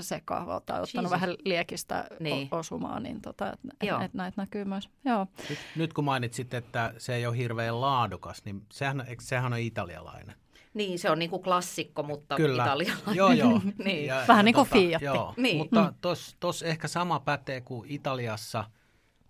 se 0.00 0.20
kahva 0.24 0.60
tai 0.60 0.80
ottanut 0.82 0.94
Jesus. 0.94 1.10
vähän 1.10 1.34
liekistä 1.44 2.04
Niin. 2.20 2.36
niin. 2.36 2.48
osumaa, 2.50 3.00
niin 3.00 3.20
tota, 3.20 3.52
et, 3.52 3.58
Joo. 3.82 4.00
et 4.00 4.14
näitä 4.14 4.42
näkyy 4.42 4.64
myös. 4.64 4.88
Joo. 5.04 5.26
Nyt, 5.50 5.58
nyt 5.76 5.92
kun 5.92 6.04
mainitsit, 6.04 6.54
että 6.54 6.94
se 6.98 7.14
ei 7.14 7.26
ole 7.26 7.36
hirveän 7.36 7.80
laadukas, 7.80 8.44
niin 8.44 8.62
sehän, 8.72 9.06
sehän 9.20 9.52
on 9.52 9.58
italialainen. 9.58 10.36
Niin, 10.74 10.98
se 10.98 11.10
on 11.10 11.18
niin 11.18 11.30
kuin 11.30 11.42
klassikko, 11.42 12.02
mutta 12.02 12.36
Kyllä. 12.36 12.62
italialainen. 12.64 13.14
Joo, 13.14 13.32
joo. 13.32 13.60
Niin. 13.84 14.10
Vähän 14.28 14.44
niin 14.44 14.54
kuin 14.54 14.68
Fiat. 14.68 15.02
Joo, 15.02 15.34
Niin. 15.36 15.56
mutta 15.56 15.92
tos, 16.00 16.36
tos 16.40 16.62
ehkä 16.62 16.88
sama 16.88 17.20
pätee 17.20 17.60
kuin 17.60 17.90
Italiassa 17.90 18.64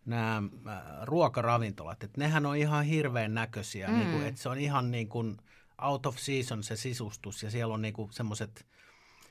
nämä 0.07 0.37
äh, 0.37 0.83
ruokaravintolat. 1.03 2.03
Että 2.03 2.21
nehän 2.21 2.47
on 2.47 2.57
ihan 2.57 2.85
hirveän 2.85 3.35
näköisiä. 3.35 3.89
Mm. 3.89 3.95
Niin 3.95 4.11
kuin, 4.11 4.27
että 4.27 4.41
se 4.41 4.49
on 4.49 4.59
ihan 4.59 4.91
niin 4.91 5.09
kuin 5.09 5.37
out 5.83 6.07
of 6.07 6.17
season 6.17 6.63
se 6.63 6.77
sisustus 6.77 7.43
ja 7.43 7.51
siellä 7.51 7.75
on 7.75 7.83
niin 7.83 7.95
kuin 7.95 8.13
semmoiset 8.13 8.67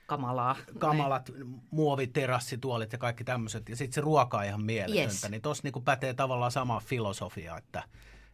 Kamalaa. 0.05 0.55
kamalat 0.79 1.31
muoviterassituolit 1.71 2.91
ja 2.91 2.97
kaikki 2.97 3.23
tämmöiset. 3.23 3.69
Ja 3.69 3.75
sitten 3.75 3.93
se 3.93 4.01
ruoka 4.01 4.37
on 4.37 4.45
ihan 4.45 4.63
mieletöntä. 4.63 5.01
Yes. 5.01 5.29
Niin 5.29 5.41
tuossa 5.41 5.61
niinku 5.63 5.81
pätee 5.81 6.13
tavallaan 6.13 6.51
sama 6.51 6.79
filosofia, 6.79 7.57
että, 7.57 7.83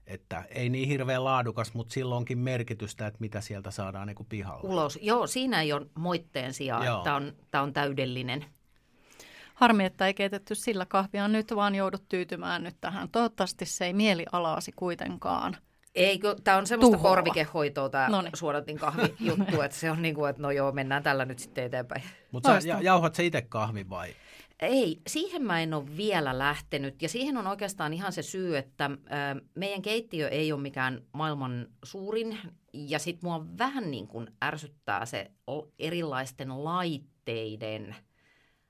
että 0.08 0.46
ei 0.50 0.70
niin 0.70 0.88
hirveän 0.88 1.24
laadukas, 1.24 1.74
mutta 1.74 1.94
sillä 1.94 2.16
onkin 2.16 2.38
merkitystä, 2.38 3.08
että 3.08 3.20
mitä 3.20 3.42
sieltä 3.42 3.72
saadaan 3.72 4.08
niinku 4.08 4.24
pihalla. 4.24 4.70
Ulos. 4.70 5.00
Joo, 5.02 5.28
siinä 5.28 5.62
ei 5.62 5.74
ole 5.74 5.88
moitteen 5.96 6.54
sijaa, 6.54 6.98
että 6.98 7.16
on, 7.16 7.34
tämä 7.52 7.62
on 7.64 7.74
täydellinen. 7.74 8.46
Harmi, 9.58 9.86
että 9.86 10.08
ei 10.08 10.14
keitetty 10.14 10.56
sillä 10.56 10.86
kahvia. 10.86 11.28
Nyt 11.28 11.56
vaan 11.56 11.76
joudut 11.76 12.04
tyytymään 12.10 12.64
nyt 12.64 12.76
tähän. 12.82 13.10
Toivottavasti 13.10 13.66
se 13.66 13.86
ei 13.86 13.94
mielialaasi 13.94 14.72
kuitenkaan. 14.76 15.58
Eikö, 15.96 16.36
tämä 16.44 16.58
on 16.58 16.68
semmoista 16.68 16.98
Tuhoava. 16.98 17.16
korvikehoitoa 17.16 17.90
tämä 17.90 18.10
Noniin. 18.10 18.38
suodatin 18.38 18.78
kahvijuttu, 18.78 19.62
että 19.62 19.78
se 19.78 19.92
on 19.92 20.02
niin 20.02 20.16
kuin, 20.16 20.30
että 20.30 20.42
no 20.42 20.52
joo, 20.52 20.72
mennään 20.72 21.04
tällä 21.04 21.26
nyt 21.26 21.40
sitten 21.40 21.64
eteenpäin. 21.64 22.04
Mutta 22.32 22.60
ja, 22.66 22.82
jauhat 22.82 23.16
sä 23.16 23.24
itse 23.24 23.42
kahvin 23.42 23.90
vai? 23.90 24.10
Ei, 24.60 25.02
siihen 25.08 25.44
mä 25.44 25.62
en 25.62 25.74
ole 25.74 25.98
vielä 25.98 26.38
lähtenyt 26.38 27.02
ja 27.02 27.10
siihen 27.10 27.38
on 27.38 27.48
oikeastaan 27.48 27.94
ihan 27.94 28.12
se 28.14 28.22
syy, 28.22 28.58
että 28.58 28.86
ö, 28.86 29.42
meidän 29.56 29.82
keittiö 29.82 30.30
ei 30.30 30.52
ole 30.52 30.62
mikään 30.62 31.02
maailman 31.14 31.68
suurin 31.84 32.38
ja 32.74 33.00
sit 33.00 33.22
mua 33.22 33.46
vähän 33.58 33.92
niin 33.92 34.08
kuin 34.08 34.28
ärsyttää 34.44 35.06
se 35.06 35.32
erilaisten 35.80 36.64
laitteiden 36.64 37.96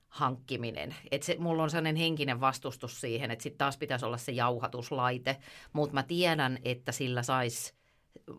hankkiminen. 0.09 0.95
Et 1.11 1.23
se, 1.23 1.35
mulla 1.39 1.63
on 1.63 1.69
sellainen 1.69 1.95
henkinen 1.95 2.41
vastustus 2.41 3.01
siihen, 3.01 3.31
että 3.31 3.43
sitten 3.43 3.57
taas 3.57 3.77
pitäisi 3.77 4.05
olla 4.05 4.17
se 4.17 4.31
jauhatuslaite, 4.31 5.37
mutta 5.73 5.93
mä 5.93 6.03
tiedän, 6.03 6.59
että 6.65 6.91
sillä 6.91 7.23
saisi 7.23 7.73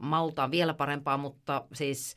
maultaan 0.01 0.51
vielä 0.51 0.75
parempaa, 0.75 1.17
mutta 1.17 1.65
siis 1.73 2.17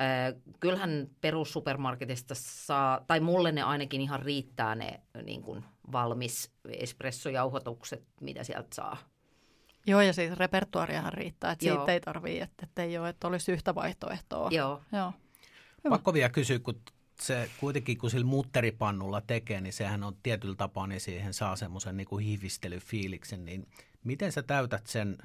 äh, 0.00 0.40
kyllähän 0.60 1.08
perussupermarketista 1.20 2.34
saa, 2.36 3.00
tai 3.06 3.20
mulle 3.20 3.52
ne 3.52 3.62
ainakin 3.62 4.00
ihan 4.00 4.22
riittää 4.22 4.74
ne 4.74 5.00
niin 5.22 5.42
kuin 5.42 5.64
valmis 5.92 6.50
espressojauhotukset, 6.68 8.02
mitä 8.20 8.44
sieltä 8.44 8.68
saa. 8.74 8.96
Joo, 9.86 10.00
ja 10.00 10.12
siis 10.12 10.32
repertuariahan 10.32 11.12
riittää, 11.12 11.52
että 11.52 11.66
Joo. 11.66 11.76
siitä 11.76 11.92
ei 11.92 12.00
tarvii, 12.00 12.40
että, 12.40 12.66
että 12.66 12.82
ei 12.82 12.98
ole, 12.98 13.08
että 13.08 13.28
olisi 13.28 13.52
yhtä 13.52 13.74
vaihtoehtoa. 13.74 14.48
Joo. 14.52 14.80
Joo. 14.92 15.12
Hyvä. 15.84 15.94
Pakko 15.94 16.12
vielä 16.12 16.28
kysyä, 16.28 16.58
kun 16.58 16.80
se 17.20 17.50
kuitenkin 17.60 17.98
kun 17.98 18.10
sillä 18.10 18.26
mutteripannulla 18.26 19.20
tekee, 19.20 19.60
niin 19.60 19.72
sehän 19.72 20.02
on 20.02 20.16
tietyllä 20.22 20.54
tapaa, 20.54 20.86
niin 20.86 21.00
siihen 21.00 21.34
saa 21.34 21.56
semmoisen 21.56 21.96
niin 21.96 22.06
kuin 22.06 22.24
hivistelyfiiliksen, 22.24 23.44
niin 23.44 23.68
miten 24.04 24.32
sä 24.32 24.42
täytät 24.42 24.86
sen, 24.86 25.18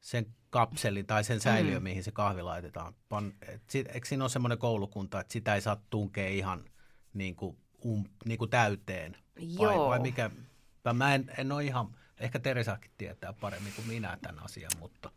sen 0.00 0.26
kapselin 0.50 1.06
tai 1.06 1.24
sen 1.24 1.40
säiliön, 1.40 1.82
mm. 1.82 1.84
mihin 1.84 2.04
se 2.04 2.10
kahvi 2.10 2.42
laitetaan? 2.42 2.94
Pan, 3.08 3.32
et 3.48 3.62
sit, 3.70 3.86
eikö 3.94 4.08
siinä 4.08 4.24
ole 4.24 4.30
semmoinen 4.30 4.58
koulukunta, 4.58 5.20
että 5.20 5.32
sitä 5.32 5.54
ei 5.54 5.60
saa 5.60 5.82
tunkea 5.90 6.28
ihan 6.28 6.64
niin 7.14 7.36
kuin 7.36 7.56
um, 7.84 8.04
niin 8.24 8.38
kuin 8.38 8.50
täyteen? 8.50 9.16
Vai, 9.58 9.74
Joo. 9.74 9.88
vai 9.88 9.98
mikä? 9.98 10.30
Mä 10.94 11.14
en, 11.14 11.30
en 11.38 11.52
ole 11.52 11.64
ihan, 11.64 11.96
ehkä 12.18 12.38
Teresakin 12.38 12.90
tietää 12.98 13.32
paremmin 13.32 13.72
kuin 13.76 13.88
minä 13.88 14.18
tämän 14.22 14.44
asian, 14.44 14.70
mutta 14.78 15.10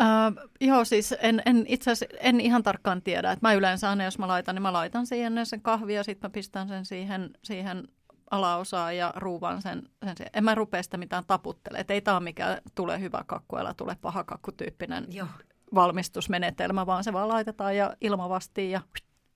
Öö, 0.00 0.46
joo, 0.60 0.84
siis 0.84 1.14
en, 1.20 1.42
en 1.46 1.64
itse 1.68 1.90
asiassa 1.90 2.16
en 2.20 2.40
ihan 2.40 2.62
tarkkaan 2.62 3.02
tiedä. 3.02 3.32
Et 3.32 3.42
mä 3.42 3.52
yleensä 3.52 3.90
aina, 3.90 4.04
jos 4.04 4.18
mä 4.18 4.28
laitan, 4.28 4.54
niin 4.54 4.62
mä 4.62 4.72
laitan 4.72 5.06
siihen 5.06 5.46
sen 5.46 5.60
kahvia 5.62 5.96
ja 5.96 6.04
sitten 6.04 6.28
mä 6.30 6.32
pistän 6.32 6.68
sen 6.68 6.84
siihen, 6.84 7.30
siihen 7.44 7.88
alaosaan 8.30 8.96
ja 8.96 9.12
ruuvan 9.16 9.62
sen, 9.62 9.82
sen 10.04 10.16
siihen. 10.16 10.30
En 10.34 10.44
mä 10.44 10.54
rupea 10.54 10.82
sitä 10.82 10.96
mitään 10.96 11.24
taputtelemaan. 11.26 11.80
Et 11.80 11.90
ei 11.90 12.00
tämä 12.00 12.16
ole 12.16 12.24
mikään 12.24 12.58
tule 12.74 13.00
hyvä 13.00 13.24
kakku, 13.26 13.56
älä 13.56 13.74
tule 13.74 13.96
paha 14.00 14.24
kakku 14.24 14.52
tyyppinen 14.52 15.06
Joo. 15.10 15.26
valmistusmenetelmä, 15.74 16.86
vaan 16.86 17.04
se 17.04 17.12
vaan 17.12 17.28
laitetaan 17.28 17.76
ja 17.76 17.94
ilmavastiin 18.00 18.70
ja 18.70 18.80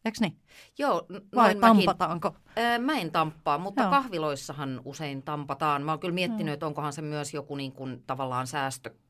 Eikö 0.04 0.18
niin? 0.20 0.36
Joo, 0.78 1.06
Vai 1.10 1.54
noin 1.54 1.56
mäkin- 1.56 1.60
tampataanko? 1.60 2.36
Ää, 2.56 2.78
Mä 2.78 2.98
en 2.98 3.10
tamppaa, 3.12 3.58
mutta 3.58 3.82
Joo. 3.82 3.90
kahviloissahan 3.90 4.80
usein 4.84 5.22
tampataan. 5.22 5.82
Mä 5.82 5.92
oon 5.92 6.00
kyllä 6.00 6.14
miettinyt, 6.14 6.54
että 6.54 6.66
onkohan 6.66 6.92
se 6.92 7.02
myös 7.02 7.34
joku 7.34 7.54
niin 7.56 7.72
kuin, 7.72 8.02
tavallaan 8.06 8.46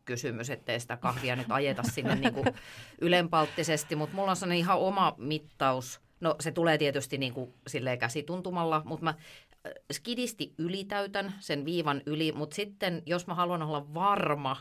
säästökysymys, 0.02 0.50
ettei 0.50 0.80
sitä 0.80 0.96
kahvia 0.96 1.36
nyt 1.36 1.46
ajeta 1.50 1.82
sinne 1.82 2.14
niin 2.14 2.34
kuin 2.34 2.46
ylenpalttisesti. 3.00 3.96
Mutta 3.96 4.16
mulla 4.16 4.30
on 4.30 4.36
sellainen 4.36 4.58
ihan 4.58 4.78
oma 4.78 5.14
mittaus. 5.18 6.00
No 6.20 6.36
se 6.40 6.52
tulee 6.52 6.78
tietysti 6.78 7.18
niin 7.18 7.34
kuin 7.34 7.54
silleen 7.66 7.98
käsituntumalla, 7.98 8.82
mutta 8.84 9.04
mä 9.04 9.10
äh, 9.10 9.72
skidisti 9.92 10.54
ylitäytän 10.58 11.34
sen 11.40 11.64
viivan 11.64 12.02
yli. 12.06 12.32
Mutta 12.32 12.56
sitten 12.56 13.02
jos 13.06 13.26
mä 13.26 13.34
haluan 13.34 13.62
olla 13.62 13.94
varma, 13.94 14.56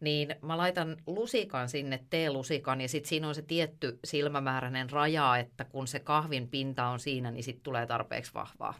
niin 0.00 0.34
mä 0.42 0.56
laitan 0.56 0.96
lusikan 1.06 1.68
sinne, 1.68 2.00
teelusikan, 2.10 2.80
ja 2.80 2.88
sitten 2.88 3.08
siinä 3.08 3.28
on 3.28 3.34
se 3.34 3.42
tietty 3.42 3.98
silmämääräinen 4.04 4.90
raja, 4.90 5.36
että 5.36 5.64
kun 5.64 5.86
se 5.86 5.98
kahvin 6.00 6.48
pinta 6.48 6.86
on 6.86 7.00
siinä, 7.00 7.30
niin 7.30 7.44
sitten 7.44 7.62
tulee 7.62 7.86
tarpeeksi 7.86 8.34
vahvaa. 8.34 8.74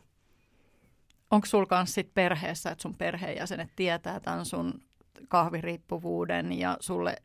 Onko 1.31 1.47
sulla 1.47 1.67
kanssa 1.67 1.95
sit 1.95 2.15
perheessä, 2.15 2.71
että 2.71 2.83
sun 2.83 2.95
perheenjäsenet 2.95 3.69
tietää 3.77 4.21
tämän 4.21 4.47
sun 4.47 4.88
kahviriippuvuuden 5.29 6.59
ja 6.59 6.77
sulle, 6.81 7.17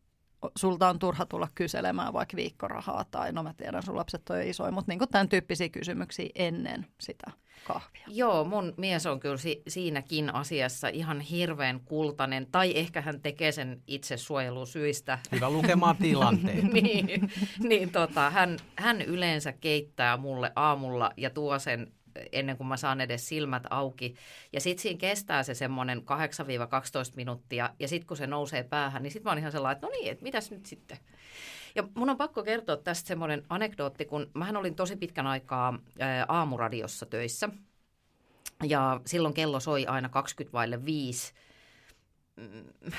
sulta 0.56 0.90
on 0.90 1.00
turha 1.00 1.26
tulla 1.26 1.48
kyselemään 1.56 2.14
vaikka 2.14 2.38
viikkorahaa 2.38 3.06
tai 3.12 3.32
no 3.32 3.44
mä 3.44 3.54
tiedän, 3.54 3.84
sun 3.84 3.96
lapset 3.96 4.30
on 4.30 4.38
jo 4.38 4.50
isoja, 4.50 4.72
mutta 4.72 4.92
niin 4.92 5.10
tämän 5.12 5.30
tyyppisiä 5.30 5.70
kysymyksiä 5.70 6.30
ennen 6.36 6.86
sitä 7.02 7.32
kahvia. 7.64 8.02
Joo, 8.08 8.44
mun 8.44 8.74
mies 8.78 9.06
on 9.06 9.20
kyllä 9.20 9.38
si- 9.38 9.62
siinäkin 9.68 10.34
asiassa 10.34 10.88
ihan 10.88 11.22
hirveän 11.22 11.80
kultainen, 11.80 12.48
tai 12.52 12.78
ehkä 12.78 13.02
hän 13.02 13.22
tekee 13.22 13.52
sen 13.52 13.82
itse 13.88 14.18
suojelusyistä. 14.18 15.20
hyvä 15.32 15.50
lukemaan 15.50 15.96
tilanteen. 15.98 16.68
niin, 16.74 17.32
niin 17.60 17.92
tota, 17.92 18.30
hän, 18.30 18.58
hän 18.76 19.02
yleensä 19.02 19.52
keittää 19.52 20.18
mulle 20.18 20.52
aamulla 20.56 21.12
ja 21.18 21.30
tuo 21.30 21.60
sen 21.60 21.92
ennen 22.32 22.58
kuin 22.58 22.68
mä 22.68 22.78
saan 22.78 23.02
edes 23.02 23.28
silmät 23.28 23.64
auki. 23.70 24.16
Ja 24.54 24.62
sitten 24.62 24.82
siinä 24.82 24.98
kestää 24.98 25.44
se 25.44 25.54
semmoinen 25.54 26.00
8-12 26.00 26.04
minuuttia, 27.16 27.70
ja 27.80 27.88
sitten 27.88 28.08
kun 28.08 28.18
se 28.18 28.28
nousee 28.28 28.64
päähän, 28.64 29.04
niin 29.04 29.12
sitten 29.12 29.24
mä 29.24 29.32
oon 29.32 29.40
ihan 29.40 29.52
sellainen, 29.52 29.76
että 29.76 29.88
no 29.88 29.92
niin, 29.92 30.12
että 30.12 30.24
mitäs 30.24 30.52
nyt 30.52 30.66
sitten? 30.66 30.98
Ja 31.76 31.84
mun 31.96 32.10
on 32.10 32.18
pakko 32.18 32.44
kertoa 32.44 32.78
tästä 32.78 33.08
semmoinen 33.08 33.44
anekdootti, 33.50 34.06
kun 34.06 34.32
mähän 34.34 34.58
olin 34.58 34.76
tosi 34.76 34.96
pitkän 34.96 35.28
aikaa 35.28 35.80
ää, 36.00 36.26
aamuradiossa 36.28 37.06
töissä, 37.06 37.50
ja 38.64 39.02
silloin 39.06 39.34
kello 39.34 39.60
soi 39.60 39.86
aina 39.86 40.10
20 40.10 40.54
vaille 40.54 40.86
5, 40.86 41.34
Mm, 42.36 42.92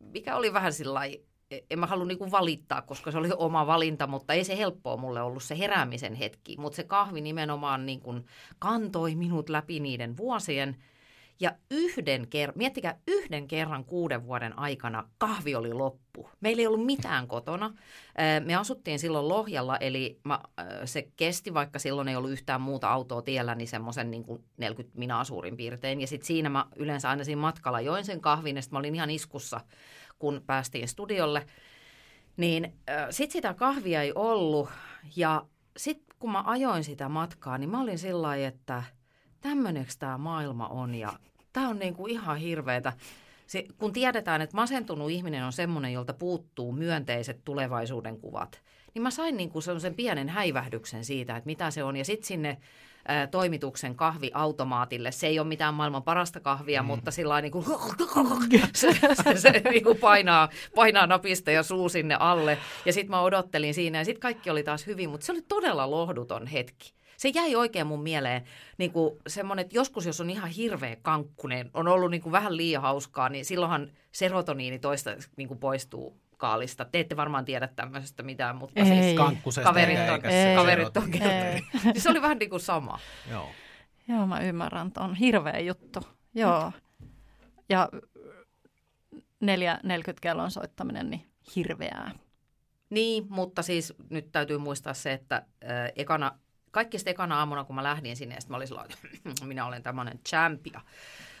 mikä 0.00 0.36
oli 0.36 0.52
vähän 0.52 0.72
sillä 0.72 1.00
en 1.70 1.78
mä 1.78 1.86
halua 1.86 2.06
niinku 2.06 2.30
valittaa, 2.30 2.82
koska 2.82 3.10
se 3.10 3.18
oli 3.18 3.28
oma 3.36 3.66
valinta, 3.66 4.06
mutta 4.06 4.32
ei 4.32 4.44
se 4.44 4.58
helppoa 4.58 4.96
mulle 4.96 5.22
ollut 5.22 5.42
se 5.42 5.58
heräämisen 5.58 6.14
hetki. 6.14 6.56
Mutta 6.58 6.76
se 6.76 6.84
kahvi 6.84 7.20
nimenomaan 7.20 7.86
niin 7.86 8.00
kuin 8.00 8.26
kantoi 8.58 9.14
minut 9.14 9.48
läpi 9.48 9.80
niiden 9.80 10.16
vuosien. 10.16 10.76
Ja 11.40 11.52
yhden 11.70 12.28
kerran, 12.28 12.58
miettikää 12.58 12.98
yhden 13.06 13.48
kerran 13.48 13.84
kuuden 13.84 14.26
vuoden 14.26 14.58
aikana 14.58 15.08
kahvi 15.18 15.54
oli 15.54 15.72
loppu. 15.72 16.30
Meillä 16.40 16.60
ei 16.60 16.66
ollut 16.66 16.86
mitään 16.86 17.28
kotona. 17.28 17.74
Me 18.44 18.54
asuttiin 18.54 18.98
silloin 18.98 19.28
Lohjalla, 19.28 19.76
eli 19.76 20.20
mä, 20.24 20.40
se 20.84 21.08
kesti, 21.16 21.54
vaikka 21.54 21.78
silloin 21.78 22.08
ei 22.08 22.16
ollut 22.16 22.30
yhtään 22.30 22.60
muuta 22.60 22.90
autoa 22.90 23.22
tiellä, 23.22 23.54
niin 23.54 23.68
semmoisen 23.68 24.10
niin 24.10 24.24
kuin 24.24 24.44
40 24.56 24.98
minaa 24.98 25.24
suurin 25.24 25.56
piirtein. 25.56 26.00
Ja 26.00 26.06
sitten 26.06 26.26
siinä 26.26 26.48
mä 26.48 26.66
yleensä 26.76 27.10
aina 27.10 27.24
siinä 27.24 27.40
matkalla 27.40 27.80
join 27.80 28.04
sen 28.04 28.20
kahvin, 28.20 28.56
ja 28.56 28.62
sit 28.62 28.72
mä 28.72 28.78
olin 28.78 28.94
ihan 28.94 29.10
iskussa, 29.10 29.60
kun 30.22 30.42
päästiin 30.46 30.88
studiolle. 30.88 31.46
Niin 32.36 32.72
sitten 33.10 33.32
sitä 33.32 33.54
kahvia 33.54 34.02
ei 34.02 34.12
ollut, 34.14 34.68
ja 35.16 35.44
sitten 35.76 36.16
kun 36.18 36.32
mä 36.32 36.42
ajoin 36.46 36.84
sitä 36.84 37.08
matkaa, 37.08 37.58
niin 37.58 37.70
mä 37.70 37.80
olin 37.80 37.98
sillä 37.98 38.36
että 38.36 38.82
tämmöineksi 39.40 39.98
tämä 39.98 40.18
maailma 40.18 40.68
on, 40.68 40.94
ja 40.94 41.12
tämä 41.52 41.68
on 41.68 41.78
niinku 41.78 42.06
ihan 42.06 42.36
hirveetä. 42.36 42.92
Se, 43.46 43.64
kun 43.78 43.92
tiedetään, 43.92 44.42
että 44.42 44.56
masentunut 44.56 45.10
ihminen 45.10 45.44
on 45.44 45.52
semmoinen, 45.52 45.92
jolta 45.92 46.14
puuttuu 46.14 46.72
myönteiset 46.72 47.40
tulevaisuuden 47.44 48.20
kuvat, 48.20 48.62
niin 48.94 49.02
mä 49.02 49.10
sain 49.10 49.36
niinku 49.36 49.60
sellaisen 49.60 49.94
pienen 49.94 50.28
häivähdyksen 50.28 51.04
siitä, 51.04 51.36
että 51.36 51.46
mitä 51.46 51.70
se 51.70 51.84
on. 51.84 51.96
Ja 51.96 52.04
sitten 52.04 52.26
sinne 52.26 52.58
ää, 53.08 53.26
toimituksen 53.26 53.94
kahviautomaatille, 53.94 55.12
se 55.12 55.26
ei 55.26 55.38
ole 55.38 55.48
mitään 55.48 55.74
maailman 55.74 56.02
parasta 56.02 56.40
kahvia, 56.40 56.82
mm. 56.82 56.86
mutta 56.86 57.10
sillä 57.10 57.40
niin 57.40 57.52
kuin, 57.52 57.64
se, 58.74 58.92
se, 59.22 59.40
se 59.40 59.62
niin 59.70 59.84
kuin 59.84 59.98
painaa, 59.98 60.48
painaa 60.74 61.06
napista 61.06 61.50
ja 61.50 61.62
suu 61.62 61.88
sinne 61.88 62.16
alle. 62.20 62.58
Ja 62.86 62.92
sitten 62.92 63.10
mä 63.10 63.20
odottelin 63.20 63.74
siinä 63.74 63.98
ja 63.98 64.04
sitten 64.04 64.20
kaikki 64.20 64.50
oli 64.50 64.62
taas 64.62 64.86
hyvin, 64.86 65.10
mutta 65.10 65.26
se 65.26 65.32
oli 65.32 65.42
todella 65.42 65.90
lohduton 65.90 66.46
hetki 66.46 66.94
se 67.22 67.28
jäi 67.28 67.54
oikein 67.54 67.86
mun 67.86 68.02
mieleen 68.02 68.42
niin 68.78 68.92
kuin 68.92 69.16
semmoinen, 69.26 69.62
että 69.62 69.76
joskus 69.76 70.06
jos 70.06 70.20
on 70.20 70.30
ihan 70.30 70.50
hirveä 70.50 70.96
kankkunen, 71.02 71.70
on 71.74 71.88
ollut 71.88 72.10
niin 72.10 72.22
kuin 72.22 72.32
vähän 72.32 72.56
liian 72.56 72.82
hauskaa, 72.82 73.28
niin 73.28 73.44
silloinhan 73.44 73.90
serotoniini 74.12 74.78
toista 74.78 75.10
niin 75.36 75.48
kuin 75.48 75.60
poistuu 75.60 76.21
kaalista. 76.42 76.84
Te 76.84 77.00
ette 77.00 77.16
varmaan 77.16 77.44
tiedä 77.44 77.68
tämmöisestä 77.68 78.22
mitään, 78.22 78.56
mutta 78.56 78.80
Ei. 78.80 78.86
siis 78.86 79.16
Kankkusesta 79.16 79.68
kaverit 79.68 79.98
on, 79.98 80.30
Ei. 80.30 80.56
kaverit 80.56 80.96
on 80.96 81.10
kertonut. 81.10 81.84
Niin 81.84 82.00
se 82.02 82.10
oli 82.10 82.22
vähän 82.22 82.38
niin 82.38 82.50
kuin 82.50 82.60
sama. 82.60 82.98
Joo. 83.30 83.50
Joo, 84.08 84.26
mä 84.26 84.40
ymmärrän, 84.40 84.92
on 84.98 85.14
hirveä 85.14 85.60
juttu. 85.60 86.00
Joo. 86.34 86.72
Ja 87.68 87.88
4.40 89.14 89.20
kellon 90.20 90.50
soittaminen, 90.50 91.10
niin 91.10 91.26
hirveää. 91.56 92.10
Niin, 92.90 93.26
mutta 93.28 93.62
siis 93.62 93.94
nyt 94.10 94.32
täytyy 94.32 94.58
muistaa 94.58 94.94
se, 94.94 95.12
että 95.12 95.36
äh, 95.36 95.92
ekana, 95.96 96.38
kaikista 96.70 97.10
ekana 97.10 97.38
aamuna, 97.38 97.64
kun 97.64 97.76
mä 97.76 97.82
lähdin 97.82 98.16
sinne, 98.16 98.40
sit 98.40 98.50
mä 98.50 98.56
olin 98.56 98.68
että 98.84 99.44
minä 99.46 99.66
olen 99.66 99.82
tämmöinen 99.82 100.20
champion 100.28 100.82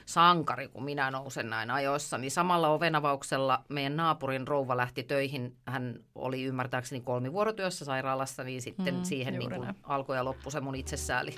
sankari, 0.06 0.68
kun 0.68 0.84
minä 0.84 1.10
nousen 1.10 1.50
näin 1.50 1.70
ajoissa, 1.70 2.18
niin 2.18 2.30
samalla 2.30 2.68
ovenavauksella 2.68 3.64
meidän 3.68 3.96
naapurin 3.96 4.48
rouva 4.48 4.76
lähti 4.76 5.02
töihin. 5.02 5.56
Hän 5.66 5.98
oli 6.14 6.44
ymmärtääkseni 6.44 7.00
kolmivuorotyössä 7.00 7.84
sairaalassa, 7.84 8.44
niin 8.44 8.62
sitten 8.62 8.94
Mm, 8.94 9.04
siihen 9.04 9.38
niin 9.38 9.50
kuin 9.50 9.74
alkoi 9.82 10.16
ja 10.16 10.24
loppui 10.24 10.52
se 10.52 10.60
mun 10.60 10.74
itsesääli. 10.74 11.34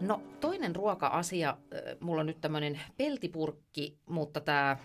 No 0.00 0.22
toinen 0.40 0.76
ruoka-asia, 0.76 1.56
mulla 2.00 2.20
on 2.20 2.26
nyt 2.26 2.40
tämmöinen 2.40 2.80
peltipurkki, 2.96 3.98
mutta 4.06 4.40
tää, 4.40 4.78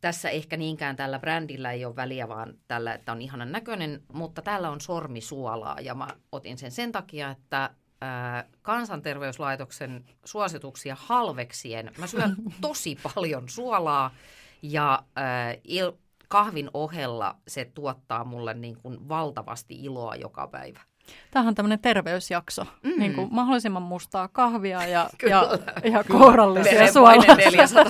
tässä 0.00 0.30
ehkä 0.30 0.56
niinkään 0.56 0.96
tällä 0.96 1.18
brändillä 1.18 1.72
ei 1.72 1.84
ole 1.84 1.96
väliä, 1.96 2.28
vaan 2.28 2.54
tällä, 2.68 2.94
että 2.94 3.12
on 3.12 3.22
ihanan 3.22 3.52
näköinen, 3.52 4.02
mutta 4.12 4.42
täällä 4.42 4.70
on 4.70 4.80
sormisuolaa 4.80 5.80
ja 5.80 5.94
mä 5.94 6.08
otin 6.32 6.58
sen 6.58 6.70
sen 6.70 6.92
takia, 6.92 7.30
että 7.30 7.70
ää, 8.00 8.44
kansanterveyslaitoksen 8.62 10.04
suosituksia 10.24 10.96
halveksien. 10.98 11.92
Mä 11.98 12.06
syön 12.06 12.36
tosi 12.60 12.98
paljon 13.14 13.48
suolaa 13.48 14.14
ja 14.62 15.02
ää, 15.16 15.54
il, 15.64 15.92
kahvin 16.28 16.70
ohella 16.74 17.36
se 17.48 17.64
tuottaa 17.64 18.24
mulle 18.24 18.54
niin 18.54 18.76
kuin 18.76 19.08
valtavasti 19.08 19.74
iloa 19.74 20.16
joka 20.16 20.46
päivä. 20.46 20.80
Tämähän 21.30 21.48
on 21.48 21.54
tämmöinen 21.54 21.78
terveysjakso. 21.78 22.64
Mm. 22.82 22.92
Niin 22.98 23.14
kuin 23.14 23.28
mahdollisimman 23.30 23.82
mustaa 23.82 24.28
kahvia 24.28 24.86
ja, 24.86 25.10
Kyllä. 25.18 25.34
ja, 25.84 25.90
ja 25.90 26.04
kourallisia 26.04 26.92
suolaa. 26.92 27.34
400 27.36 27.84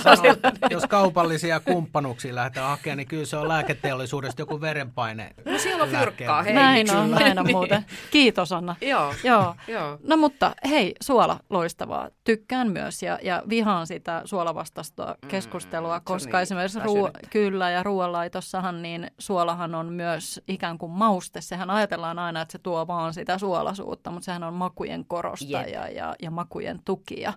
Jos 0.69 0.85
kaupallisia 0.85 1.59
kumppanuuksia 1.59 2.35
lähdetään 2.35 2.67
hakemaan, 2.69 2.97
niin 2.97 3.07
kyllä 3.07 3.25
se 3.25 3.37
on 3.37 3.47
lääketeollisuudesta 3.47 4.41
joku 4.41 4.61
verenpaine. 4.61 5.33
No 5.45 5.57
siellä 5.57 5.83
on 5.83 5.89
fyrkkaa, 5.89 6.43
hei. 6.43 6.53
Näin 6.53 6.91
on, 6.95 7.11
näin 7.11 7.39
on 7.39 7.45
Niin. 7.47 7.55
muuten. 7.57 7.85
Kiitos 8.11 8.51
Anna. 8.51 8.75
Joo, 8.81 9.13
Joo. 9.23 9.55
joo. 9.67 9.97
No 10.03 10.17
mutta 10.17 10.55
hei, 10.69 10.95
suola, 11.03 11.39
loistavaa. 11.49 12.09
Tykkään 12.23 12.71
myös 12.71 13.03
ja, 13.03 13.19
ja 13.21 13.43
vihaan 13.49 13.87
sitä 13.87 14.21
suolavastasta 14.25 15.15
keskustelua, 15.27 15.89
se 15.89 15.95
on 15.95 16.01
koska 16.03 16.37
niin 16.37 16.43
esimerkiksi 16.43 16.79
ruo- 16.79 17.11
kyllä 17.29 17.69
ja 17.69 17.83
ruoanlaitossahan 17.83 18.81
niin 18.81 19.11
suolahan 19.19 19.75
on 19.75 19.93
myös 19.93 20.41
ikään 20.47 20.77
kuin 20.77 20.91
mauste. 20.91 21.41
Sehän 21.41 21.69
ajatellaan 21.69 22.19
aina, 22.19 22.41
että 22.41 22.51
se 22.51 22.59
tuo 22.59 22.87
vaan 22.87 23.06
sitä 23.13 23.37
suolasuutta, 23.37 24.11
mutta 24.11 24.25
sehän 24.25 24.43
on 24.43 24.53
makujen 24.53 25.05
korostaja 25.05 25.85
Jep. 25.85 25.95
ja, 25.95 26.15
ja 26.21 26.31
makujen 26.31 26.79
tukija. 26.85 27.33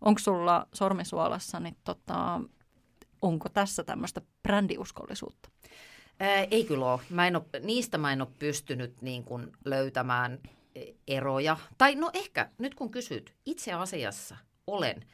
Onko 0.00 0.18
sulla 0.18 0.66
sormisuolassa, 0.74 1.60
niin 1.60 1.76
tota, 1.84 2.40
onko 3.22 3.48
tässä 3.48 3.84
tämmöistä 3.84 4.22
brändiuskollisuutta? 4.42 5.48
Ää, 6.20 6.46
ei 6.50 6.64
kyllä 6.64 6.92
ole. 6.92 7.00
Mä 7.10 7.26
en 7.26 7.36
ole. 7.36 7.44
Niistä 7.62 7.98
mä 7.98 8.12
en 8.12 8.22
ole 8.22 8.28
pystynyt 8.38 9.02
niin 9.02 9.24
kuin 9.24 9.52
löytämään 9.64 10.38
e, 10.74 10.82
eroja. 11.08 11.56
Tai 11.78 11.94
no 11.94 12.10
ehkä, 12.14 12.50
nyt 12.58 12.74
kun 12.74 12.90
kysyt, 12.90 13.34
itse 13.46 13.72
asiassa 13.72 14.36
olen. 14.66 15.04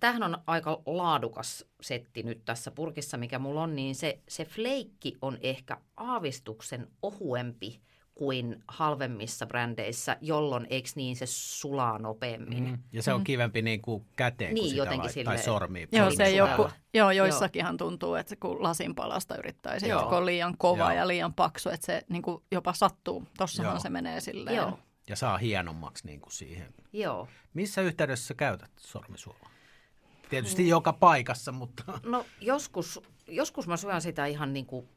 Tähän 0.00 0.22
on 0.22 0.38
aika 0.46 0.82
laadukas 0.86 1.66
setti 1.80 2.22
nyt 2.22 2.44
tässä 2.44 2.70
purkissa, 2.70 3.16
mikä 3.16 3.38
mulla 3.38 3.62
on, 3.62 3.76
niin 3.76 3.94
se, 3.94 4.18
se 4.28 4.44
fleikki 4.44 5.16
on 5.22 5.38
ehkä 5.40 5.76
aavistuksen 5.96 6.88
ohuempi 7.02 7.80
kuin 8.20 8.62
halvemmissa 8.68 9.46
brändeissä, 9.46 10.16
jolloin 10.20 10.66
eikö 10.70 10.88
niin 10.94 11.16
se 11.16 11.26
sulaa 11.26 11.98
nopeammin. 11.98 12.64
Mm. 12.64 12.78
Ja 12.92 13.02
se 13.02 13.12
on 13.12 13.20
mm. 13.20 13.24
kivempi 13.24 13.62
niin 13.62 13.82
kuin 13.82 14.06
käteen 14.16 14.54
niin, 14.54 14.62
kuin 14.62 14.70
sitä 14.70 14.82
jotenkin 14.82 15.26
vai, 15.26 15.36
tai 15.36 15.44
sormiin. 15.44 15.88
Joo, 15.92 16.10
se 16.10 16.30
joku, 16.30 16.68
joo, 16.94 17.10
joissakinhan 17.10 17.76
tuntuu, 17.76 18.14
että 18.14 18.36
kun 18.36 18.62
lasin 18.62 18.94
palasta 18.94 19.36
yrittäisi, 19.36 19.88
joo. 19.88 20.02
kun 20.02 20.18
on 20.18 20.26
liian 20.26 20.54
kova 20.58 20.84
joo. 20.84 20.90
ja 20.90 21.08
liian 21.08 21.34
paksu, 21.34 21.68
että 21.68 21.86
se 21.86 22.02
niin 22.08 22.22
kuin 22.22 22.42
jopa 22.50 22.72
sattuu. 22.72 23.26
Tossahan 23.38 23.72
joo. 23.72 23.80
se 23.80 23.90
menee 23.90 24.20
silleen. 24.20 24.56
Joo. 24.56 24.78
Ja 25.08 25.16
saa 25.16 25.38
hienommaksi 25.38 26.06
niin 26.06 26.20
kuin 26.20 26.32
siihen. 26.32 26.74
Joo. 26.92 27.28
Missä 27.54 27.80
yhteydessä 27.80 28.26
sä 28.26 28.34
käytät 28.34 28.70
sormisuolaa? 28.76 29.50
Tietysti 30.30 30.62
mm. 30.62 30.68
joka 30.68 30.92
paikassa, 30.92 31.52
mutta... 31.52 31.84
No 32.04 32.26
joskus, 32.40 33.00
joskus 33.26 33.66
mä 33.66 33.76
syön 33.76 34.02
sitä 34.02 34.26
ihan 34.26 34.52
niin 34.52 34.66
kuin 34.66 34.88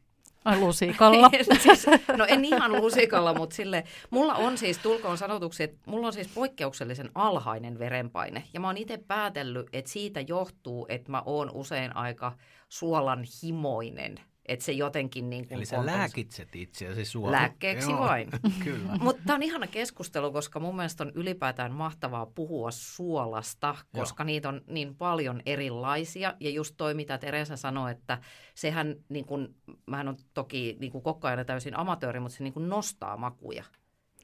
Ai 0.45 0.59
lusikalla. 0.59 1.29
siis, 1.63 1.85
no 2.17 2.25
en 2.27 2.45
ihan 2.45 2.71
lusikalla, 2.71 3.33
mutta 3.33 3.55
sille, 3.55 3.83
mulla 4.09 4.33
on 4.33 4.57
siis, 4.57 4.77
tulkoon 4.77 5.17
sanotuksi, 5.17 5.63
että 5.63 5.77
mulla 5.85 6.07
on 6.07 6.13
siis 6.13 6.27
poikkeuksellisen 6.27 7.09
alhainen 7.15 7.79
verenpaine. 7.79 8.43
Ja 8.53 8.59
mä 8.59 8.67
oon 8.67 8.77
itse 8.77 8.97
päätellyt, 8.97 9.67
että 9.73 9.91
siitä 9.91 10.21
johtuu, 10.21 10.85
että 10.89 11.11
mä 11.11 11.23
oon 11.25 11.51
usein 11.53 11.95
aika 11.95 12.31
suolan 12.69 13.23
himoinen 13.43 14.19
että 14.45 14.65
se 14.65 14.71
jotenkin 14.71 15.29
niin 15.29 15.47
kuin 15.47 15.57
Eli 15.57 15.65
sä 15.65 15.85
lääkitset 15.85 16.55
itseäsi 16.55 17.05
suola. 17.05 17.31
Lääkkeeksi 17.31 17.91
Joo, 17.91 17.99
vain. 17.99 18.29
Kyllä. 18.63 18.97
Mutta 19.01 19.21
tämä 19.25 19.35
on 19.35 19.43
ihana 19.43 19.67
keskustelu, 19.67 20.31
koska 20.31 20.59
mun 20.59 20.75
mielestä 20.75 21.03
on 21.03 21.11
ylipäätään 21.15 21.71
mahtavaa 21.71 22.25
puhua 22.25 22.71
suolasta, 22.71 23.75
koska 23.95 24.23
Joo. 24.23 24.25
niitä 24.25 24.49
on 24.49 24.61
niin 24.67 24.95
paljon 24.95 25.41
erilaisia. 25.45 26.33
Ja 26.39 26.49
just 26.49 26.73
toi, 26.77 26.93
mitä 26.93 27.17
Teresa 27.17 27.57
sanoi, 27.57 27.91
että 27.91 28.17
sehän, 28.55 28.95
niin 29.09 29.25
kuin, 29.25 29.55
mähän 29.85 30.07
on 30.07 30.17
toki 30.33 30.77
niin 30.79 30.91
kuin 30.91 31.03
koko 31.03 31.27
ajan 31.27 31.45
täysin 31.45 31.79
amatööri, 31.79 32.19
mutta 32.19 32.37
se 32.37 32.43
niin 32.43 32.53
kuin 32.53 32.69
nostaa 32.69 33.17
makuja. 33.17 33.63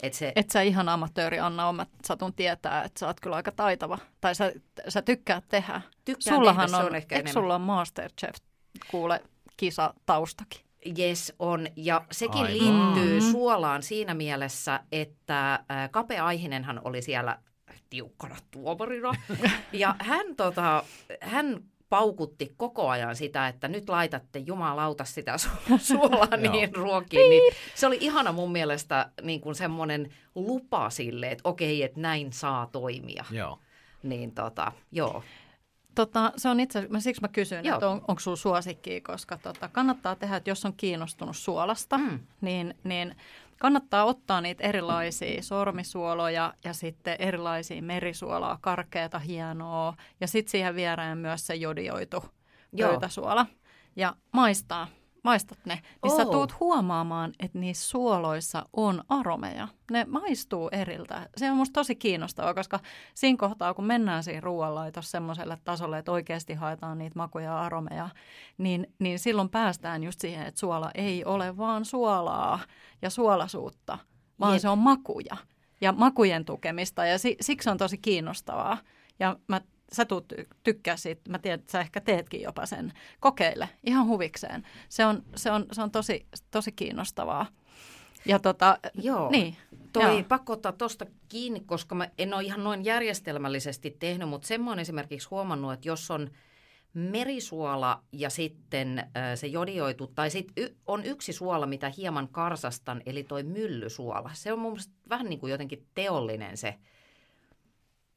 Et, 0.04 0.14
se... 0.14 0.34
Et 0.36 0.50
sä 0.50 0.62
ihan 0.62 0.90
amatööri, 0.90 1.40
Anna, 1.40 1.68
on, 1.68 1.76
mä 1.76 1.86
satun 2.06 2.34
tietää, 2.34 2.84
että 2.84 3.00
sä 3.00 3.08
oot 3.08 3.20
kyllä 3.20 3.36
aika 3.36 3.52
taitava. 3.52 3.98
Tai 4.22 4.36
sä, 4.36 4.54
sä 4.88 5.02
tykkäät 5.02 5.44
tehdä. 5.50 5.82
Tykkään 6.06 6.36
Sullahan 6.36 6.66
tehdä, 6.66 6.78
on, 6.78 6.86
on 6.86 6.96
ehkä 6.96 7.24
sulla 7.34 7.56
on 7.56 7.62
Masterchef, 7.62 8.36
kuule, 8.92 9.24
kisa 9.60 9.94
taustakin. 10.06 10.62
Yes, 11.00 11.34
on. 11.40 11.68
Ja 11.76 12.06
sekin 12.12 12.46
Aivan. 12.46 12.54
liittyy 12.54 13.20
mm-hmm. 13.20 13.32
suolaan 13.32 13.84
siinä 13.84 14.14
mielessä, 14.14 14.80
että 14.92 15.64
Kape 15.92 16.20
Aihinenhan 16.20 16.82
oli 16.84 17.02
siellä 17.02 17.40
tiukkana 17.90 18.36
tuomarina. 18.52 19.12
ja 19.74 19.96
hän, 20.00 20.36
tota, 20.36 20.84
hän 21.22 21.64
paukutti 21.90 22.54
koko 22.58 22.90
ajan 22.90 23.16
sitä, 23.16 23.48
että 23.48 23.68
nyt 23.68 23.90
laitatte 23.90 24.40
jumalauta 24.40 25.06
sitä 25.06 25.36
su- 25.36 25.78
suolaa 25.88 26.38
niin 26.38 26.76
ruokiin. 26.76 27.30
Niin 27.30 27.54
se 27.76 27.88
oli 27.88 27.98
ihana 28.02 28.32
mun 28.32 28.52
mielestä 28.52 29.12
niin 29.22 29.42
kuin 29.42 29.56
semmoinen 29.56 30.14
lupa 30.36 30.90
sille, 30.90 31.32
että 31.32 31.50
okei, 31.50 31.84
että 31.84 32.00
näin 32.00 32.34
saa 32.34 32.68
toimia. 32.72 33.26
Joo. 33.32 33.60
Niin 34.04 34.32
tota, 34.32 34.72
joo. 34.92 35.24
Tota, 36.00 36.32
se 36.38 36.50
on 36.50 36.60
itse 36.60 36.80
asiassa, 36.80 37.00
siksi 37.00 37.22
mä 37.22 37.28
kysyn, 37.28 37.66
Joo. 37.66 37.76
että 37.76 37.90
on, 37.90 38.02
onko 38.08 38.20
sulla 38.20 38.38
suosikki, 38.38 39.02
koska 39.02 39.38
tota, 39.38 39.68
kannattaa 39.68 40.16
tehdä, 40.16 40.36
että 40.36 40.50
jos 40.50 40.66
on 40.66 40.74
kiinnostunut 40.78 41.38
suolasta, 41.38 41.98
mm. 41.98 42.20
niin, 42.42 42.76
niin 42.84 43.16
kannattaa 43.58 44.04
ottaa 44.04 44.42
niitä 44.42 44.64
erilaisia 44.64 45.44
sormisuoloja 45.44 46.54
ja 46.64 46.74
sitten 46.74 47.16
erilaisia 47.20 47.82
merisuolaa, 47.82 48.58
karkeata, 48.62 49.20
hienoa 49.20 49.94
ja 50.22 50.28
sitten 50.28 50.52
siihen 50.52 50.76
viereen 50.76 51.18
myös 51.18 51.48
se 51.48 51.56
jodioitu 51.56 52.24
pöytäsuola 52.78 53.46
ja 53.96 54.16
maistaa 54.32 54.88
maistat 55.24 55.58
ne, 55.66 55.74
niin 56.04 56.12
oh. 56.14 56.18
sä 56.18 56.26
tuut 56.26 56.60
huomaamaan, 56.60 57.34
että 57.40 57.60
niissä 57.60 57.90
suoloissa 57.90 58.66
on 58.74 59.04
aromeja. 59.10 59.68
Ne 59.92 60.06
maistuu 60.06 60.70
eriltä. 60.72 61.30
Se 61.38 61.52
on 61.52 61.58
musta 61.58 61.74
tosi 61.74 61.96
kiinnostavaa, 61.96 62.54
koska 62.54 62.80
siinä 63.16 63.38
kohtaa, 63.38 63.74
kun 63.74 63.86
mennään 63.86 64.24
siinä 64.24 64.42
ruoanlaitossa 64.42 65.12
semmoiselle 65.12 65.58
tasolle, 65.64 65.98
että 65.98 66.12
oikeasti 66.12 66.54
haetaan 66.54 66.98
niitä 66.98 67.20
makuja 67.20 67.46
ja 67.46 67.62
aromeja, 67.62 68.10
niin, 68.58 68.94
niin 69.00 69.20
silloin 69.20 69.50
päästään 69.50 70.04
just 70.04 70.22
siihen, 70.22 70.48
että 70.48 70.60
suola 70.60 70.92
ei 70.96 71.26
ole 71.26 71.58
vaan 71.58 71.86
suolaa 71.86 72.60
ja 73.02 73.10
suolasuutta, 73.10 73.98
vaan 74.40 74.54
Jep. 74.54 74.62
se 74.62 74.70
on 74.70 74.78
makuja 74.78 75.38
ja 75.82 75.92
makujen 75.92 76.46
tukemista 76.46 77.06
ja 77.06 77.20
si, 77.20 77.38
siksi 77.42 77.70
on 77.70 77.78
tosi 77.78 77.98
kiinnostavaa. 77.98 78.78
Ja 79.20 79.36
mä 79.48 79.62
sä 79.94 80.06
tuut 80.06 80.34
tykkää 80.64 80.98
siitä, 80.98 81.30
mä 81.30 81.40
tiedän, 81.40 81.60
että 81.60 81.72
sä 81.72 81.80
ehkä 81.80 82.02
teetkin 82.02 82.42
jopa 82.42 82.66
sen. 82.66 82.94
Kokeile 83.20 83.70
ihan 83.84 84.08
huvikseen. 84.08 84.68
Se 84.90 85.06
on, 85.06 85.24
se 85.36 85.52
on, 85.52 85.66
se 85.72 85.82
on 85.82 85.92
tosi, 85.92 86.26
tosi 86.52 86.72
kiinnostavaa. 86.72 87.46
Ja 88.26 88.40
tota, 88.40 88.78
Joo. 88.94 89.32
Niin, 89.32 89.56
Toi 89.94 90.04
Joo. 90.04 90.24
pakko 90.24 90.54
ottaa 90.54 90.72
tuosta 90.72 91.06
kiinni, 91.30 91.60
koska 91.60 91.96
mä 91.96 92.10
en 92.18 92.34
ole 92.34 92.44
ihan 92.44 92.64
noin 92.64 92.86
järjestelmällisesti 92.86 93.96
tehnyt, 94.00 94.30
mutta 94.30 94.48
semmoinen 94.48 94.82
esimerkiksi 94.82 95.28
huomannut, 95.32 95.74
että 95.74 95.88
jos 95.88 96.12
on 96.12 96.32
merisuola 96.94 98.04
ja 98.12 98.30
sitten 98.30 99.00
äh, 99.00 99.08
se 99.36 99.48
jodioitu, 99.48 100.08
tai 100.08 100.30
sitten 100.30 100.64
y- 100.64 100.76
on 100.86 101.06
yksi 101.06 101.34
suola, 101.34 101.66
mitä 101.66 101.92
hieman 101.98 102.28
karsastan, 102.28 103.02
eli 103.06 103.24
toi 103.24 103.44
myllysuola. 103.44 104.32
Se 104.34 104.54
on 104.54 104.60
mun 104.60 104.72
mielestä 104.72 104.94
vähän 105.10 105.30
niin 105.30 105.40
kuin 105.40 105.52
jotenkin 105.52 105.86
teollinen 105.96 106.58
se 106.58 106.76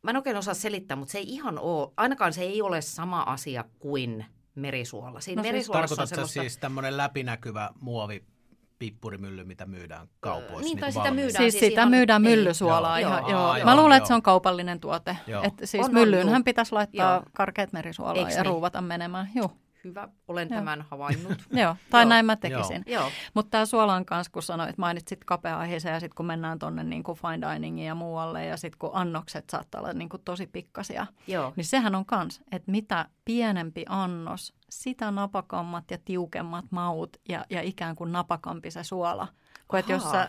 mä 0.02 0.10
en 0.10 0.16
oikein 0.16 0.36
osaa 0.36 0.54
selittää, 0.54 0.96
mutta 0.96 1.12
se 1.12 1.18
ei 1.18 1.28
ihan 1.28 1.58
ole, 1.58 1.92
ainakaan 1.96 2.32
se 2.32 2.42
ei 2.42 2.62
ole 2.62 2.80
sama 2.80 3.22
asia 3.22 3.64
kuin 3.78 4.26
merisuola. 4.54 5.20
Siinä 5.20 5.40
no, 5.40 5.42
siis 5.42 5.52
merisuolassa 5.52 6.02
on 6.02 6.08
semmoista... 6.08 6.40
siis 6.40 6.58
tämmöinen 6.58 6.96
läpinäkyvä 6.96 7.70
muovi 7.80 8.24
pippurimylly, 8.78 9.44
mitä 9.44 9.66
myydään 9.66 10.08
kaupoissa. 10.20 10.60
Niin, 10.60 10.64
niin 10.64 10.78
tai 10.78 10.92
sitä 10.92 11.10
myydään. 11.10 11.42
Siis, 11.42 11.52
siis 11.52 11.64
sitä 11.64 11.80
ihan, 11.80 11.90
myydään 11.90 12.22
niin. 12.22 12.38
myllysuolaa. 12.38 12.96
Niin, 12.96 13.06
ihan, 13.06 13.20
joo. 13.20 13.30
joo. 13.30 13.40
Aa, 13.40 13.64
Mä 13.64 13.76
luulen, 13.76 13.90
joo. 13.90 13.96
että 13.96 14.08
se 14.08 14.14
on 14.14 14.22
kaupallinen 14.22 14.80
tuote. 14.80 15.16
Että 15.42 15.66
siis 15.66 15.86
on, 15.86 15.94
myllyynhän 15.94 16.36
on, 16.36 16.44
pitäisi 16.44 16.72
laittaa 16.72 17.14
joo. 17.14 17.22
karkeat 17.32 17.72
merisuolaa 17.72 18.14
Eiks 18.14 18.36
ja 18.36 18.42
niin? 18.42 18.52
ruuvata 18.52 18.80
menemään. 18.80 19.30
Joo 19.34 19.50
hyvä, 19.84 20.08
olen 20.28 20.48
Joo. 20.50 20.58
tämän 20.58 20.84
havainnut. 20.90 21.38
Joo, 21.62 21.76
tai 21.90 22.02
Joo. 22.02 22.08
näin 22.08 22.26
mä 22.26 22.36
tekisin. 22.36 22.82
Joo. 22.86 23.10
Mutta 23.34 23.50
tämä 23.50 23.66
suolan 23.66 24.04
kanssa, 24.04 24.32
kun 24.32 24.42
sanoit, 24.42 24.78
mainitsit 24.78 25.24
kapea 25.24 25.58
aiheeseen 25.58 25.94
ja 25.94 26.00
sitten 26.00 26.16
kun 26.16 26.26
mennään 26.26 26.58
tuonne 26.58 26.84
niin 26.84 27.04
fine 27.04 27.54
diningiin 27.54 27.86
ja 27.86 27.94
muualle 27.94 28.44
ja 28.46 28.56
sitten 28.56 28.78
kun 28.78 28.90
annokset 28.92 29.50
saattaa 29.50 29.80
olla 29.80 29.92
niin 29.92 30.08
kuin 30.08 30.22
tosi 30.24 30.46
pikkasia, 30.46 31.06
Joo. 31.26 31.52
niin 31.56 31.64
sehän 31.64 31.94
on 31.94 32.06
kans, 32.06 32.42
että 32.52 32.70
mitä 32.70 33.08
pienempi 33.24 33.84
annos, 33.88 34.54
sitä 34.70 35.10
napakammat 35.10 35.90
ja 35.90 35.98
tiukemmat 36.04 36.64
maut 36.70 37.16
ja, 37.28 37.44
ja 37.50 37.62
ikään 37.62 37.96
kuin 37.96 38.12
napakampi 38.12 38.70
se 38.70 38.84
suola. 38.84 39.28
Kun 39.68 39.78
että 39.78 39.92
jos 39.92 40.10
sä 40.10 40.28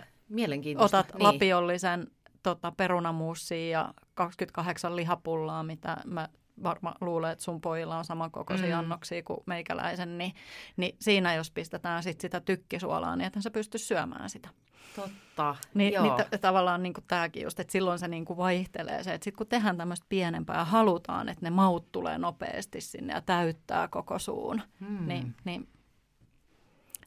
otat 0.77 1.13
niin. 1.13 1.23
lapiollisen 1.23 2.07
tota, 2.43 2.71
perunamuussia 2.71 3.69
ja 3.69 3.93
28 4.13 4.95
lihapullaa, 4.95 5.63
mitä 5.63 5.97
mä 6.05 6.29
varma 6.63 6.95
luulee, 7.01 7.31
että 7.31 7.43
sun 7.43 7.61
pojilla 7.61 7.97
on 7.97 8.05
samankokoisia 8.05 8.75
mm. 8.75 8.79
annoksia 8.79 9.23
kuin 9.23 9.39
meikäläisen, 9.45 10.17
niin, 10.17 10.33
niin 10.77 10.95
siinä 10.99 11.35
jos 11.35 11.51
pistetään 11.51 12.03
sit 12.03 12.21
sitä 12.21 12.39
tykkisuolaa, 12.39 13.15
niin 13.15 13.25
että 13.25 13.41
sä 13.41 13.51
pysty 13.51 13.77
syömään 13.77 14.29
sitä. 14.29 14.49
Totta, 14.95 15.55
Niin, 15.73 16.01
niin 16.01 16.13
t- 16.13 16.41
tavallaan 16.41 16.83
niin 16.83 16.93
kuin 16.93 17.03
tämäkin 17.07 17.43
just, 17.43 17.59
että 17.59 17.71
silloin 17.71 17.99
se 17.99 18.07
niin 18.07 18.25
kuin 18.25 18.37
vaihtelee 18.37 19.03
se, 19.03 19.13
että 19.13 19.23
sitten 19.23 19.37
kun 19.37 19.47
tehdään 19.47 19.77
tämmöistä 19.77 20.05
pienempää 20.09 20.57
ja 20.57 20.65
halutaan, 20.65 21.29
että 21.29 21.45
ne 21.45 21.49
maut 21.49 21.91
tulee 21.91 22.17
nopeasti 22.17 22.81
sinne 22.81 23.13
ja 23.13 23.21
täyttää 23.21 23.87
koko 23.87 24.19
suun, 24.19 24.61
mm. 24.79 25.07
niin, 25.07 25.35
niin 25.45 25.67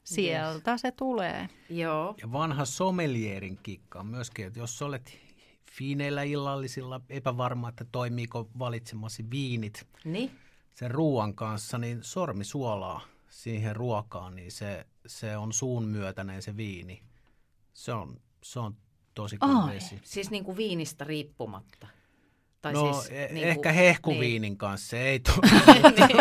sieltä 0.03 0.71
yes. 0.71 0.81
se 0.81 0.91
tulee. 0.91 1.49
Joo. 1.69 2.15
Ja 2.21 2.31
vanha 2.31 2.65
sommelierin 2.65 3.59
kikka 3.63 3.99
on 3.99 4.07
myöskin, 4.07 4.47
että 4.47 4.59
jos 4.59 4.81
olet 4.81 5.26
fiineillä 5.77 6.23
illallisilla, 6.23 7.01
epävarma, 7.09 7.69
että 7.69 7.85
toimiiko 7.91 8.49
valitsemasi 8.59 9.29
viinit 9.29 9.87
niin. 10.03 10.31
sen 10.73 10.91
ruoan 10.91 11.33
kanssa, 11.33 11.77
niin 11.77 11.99
sormisuolaa 12.01 13.01
siihen 13.29 13.75
ruokaan, 13.75 14.35
niin 14.35 14.51
se, 14.51 14.85
se 15.05 15.37
on 15.37 15.53
suun 15.53 15.83
myötäinen 15.83 16.41
se 16.41 16.57
viini. 16.57 17.03
Se 17.73 17.93
on, 17.93 18.21
se 18.43 18.59
on 18.59 18.77
tosi 19.13 19.37
kova 19.37 19.71
Siis 20.03 20.31
niin 20.31 20.43
kuin 20.43 20.57
viinistä 20.57 21.05
riippumatta. 21.05 21.87
Tai 22.61 22.73
no 22.73 22.93
siis, 22.93 23.11
e- 23.11 23.33
niin 23.33 23.47
ehkä 23.47 23.69
kuin, 23.69 23.75
hehkuviinin 23.75 24.41
niin. 24.51 24.57
kanssa 24.57 24.87
se 24.87 25.01
ei 25.01 25.19
tule. 25.19 25.47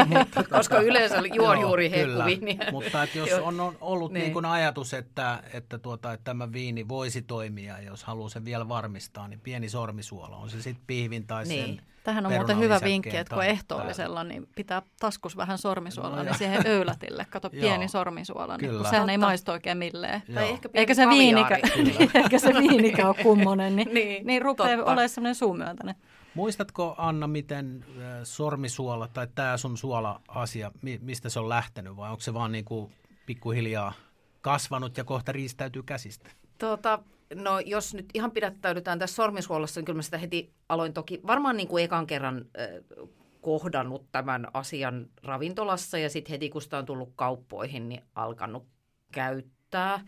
niin, 0.07 0.27
koska 0.57 0.81
yleensä 0.81 1.23
juon 1.35 1.61
juuri 1.61 1.91
hehkuviiniä. 1.91 2.71
mutta 2.73 3.03
että 3.03 3.19
jos 3.19 3.33
on, 3.33 3.61
on 3.61 3.77
ollut 3.81 4.13
niin. 4.13 4.33
Niin 4.33 4.45
ajatus, 4.45 4.95
että, 4.95 5.43
että, 5.53 5.79
tuota, 5.79 6.13
että 6.13 6.25
tämä 6.25 6.53
viini 6.53 6.89
voisi 6.89 7.23
toimia, 7.23 7.81
jos 7.81 8.05
haluaa 8.05 8.29
sen 8.29 8.45
vielä 8.45 8.69
varmistaa, 8.69 9.29
niin 9.29 9.41
pieni 9.41 9.69
sormisuola 9.69 10.37
on 10.37 10.51
se 10.51 10.63
sitten 10.63 10.85
pihvin 10.87 11.27
tai 11.27 11.45
niin. 11.45 11.67
sen 11.67 11.81
Tähän 12.07 12.27
on 12.27 12.33
muuten 12.33 12.59
hyvä 12.59 12.81
vinkki, 12.85 13.17
että 13.17 13.35
kun 13.35 13.45
ehtoollisella, 13.45 14.25
niin 14.25 14.49
pitää 14.57 14.83
taskus 15.01 15.37
vähän 15.37 15.59
sormisuolaa, 15.59 16.17
No 16.17 16.23
niin 16.23 16.35
siihen 16.35 16.67
öylätille. 16.67 17.27
Kato, 17.31 17.51
pieni 17.61 17.89
sormisuola, 17.89 18.57
niin 18.57 18.69
Kyllä. 18.69 18.83
kun 18.83 18.91
sehän 18.91 19.11
ei 19.11 19.19
maistu 19.19 19.51
oikein 19.53 19.79
milleen. 19.79 20.23
Tai 20.35 20.51
ehkä 20.51 20.69
pieni 20.69 20.83
Eikä 20.83 20.95
se, 20.95 21.09
viinikä, 21.09 21.59
eikä 22.15 22.39
se 22.39 22.55
viinikä 22.55 23.09
ole 23.09 23.17
kummonen, 23.23 23.77
niin, 23.77 23.89
Niin, 23.95 24.09
niin, 24.09 24.27
niin 24.27 24.43
rupeaa 24.43 24.85
olemaan 24.85 25.09
semmoinen 25.09 25.35
suumyöntäinen. 25.35 25.95
Muistatko 26.37 26.95
Anna, 26.99 27.27
miten 27.27 27.85
sormisuola 28.25 29.09
tai 29.09 29.27
tämä 29.35 29.57
sun 29.57 29.77
suola-asia, 29.77 30.73
mi- 30.83 30.99
mistä 31.03 31.29
se 31.29 31.41
on 31.41 31.49
lähtenyt 31.49 31.97
vai 31.97 32.11
onko 32.11 32.21
se 32.21 32.35
vaan 32.35 32.53
niin 32.53 32.65
kuin 32.65 32.93
pikkuhiljaa 33.27 33.93
kasvanut 34.41 34.97
ja 34.97 35.05
kohta 35.05 35.33
riistäytyy 35.33 35.83
käsistä? 35.83 36.31
Tota, 36.59 36.99
no 37.35 37.61
jos 37.61 37.95
nyt 37.95 38.07
ihan 38.15 38.31
pidättäydytään 38.31 38.99
tässä 38.99 39.17
sormisuolassa, 39.17 39.81
niin 39.81 39.85
kyllä 39.85 39.97
mä 39.97 40.03
sitä 40.03 40.19
heti 40.19 40.53
aloin 40.69 40.93
toki 40.93 41.21
varmaan 41.27 41.57
niin 41.57 41.69
kuin 41.69 41.85
ekan 41.85 42.07
kerran 42.07 42.45
äh, 42.61 43.09
kohdannut 43.41 44.07
tämän 44.13 44.49
asian 44.55 45.07
ravintolassa 45.23 45.99
ja 45.99 46.11
sitten 46.11 46.31
heti 46.31 46.51
kun 46.51 46.63
sitä 46.63 46.79
on 46.79 46.87
tullut 46.87 47.13
kauppoihin, 47.17 47.89
niin 47.89 48.03
alkanut 48.15 48.67
käyttää. 49.13 50.01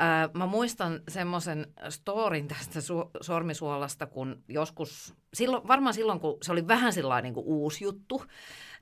Äh, 0.00 0.30
mä 0.34 0.46
muistan 0.46 1.00
semmoisen 1.08 1.66
storin 1.88 2.48
tästä 2.48 2.80
su- 2.80 3.10
sormisuolasta, 3.20 4.06
kun 4.06 4.42
joskus, 4.48 5.14
silloin, 5.34 5.68
varmaan 5.68 5.94
silloin 5.94 6.20
kun 6.20 6.38
se 6.42 6.52
oli 6.52 6.68
vähän 6.68 6.92
sellainen 6.92 7.32
niin 7.32 7.44
uusi 7.46 7.84
juttu, 7.84 8.24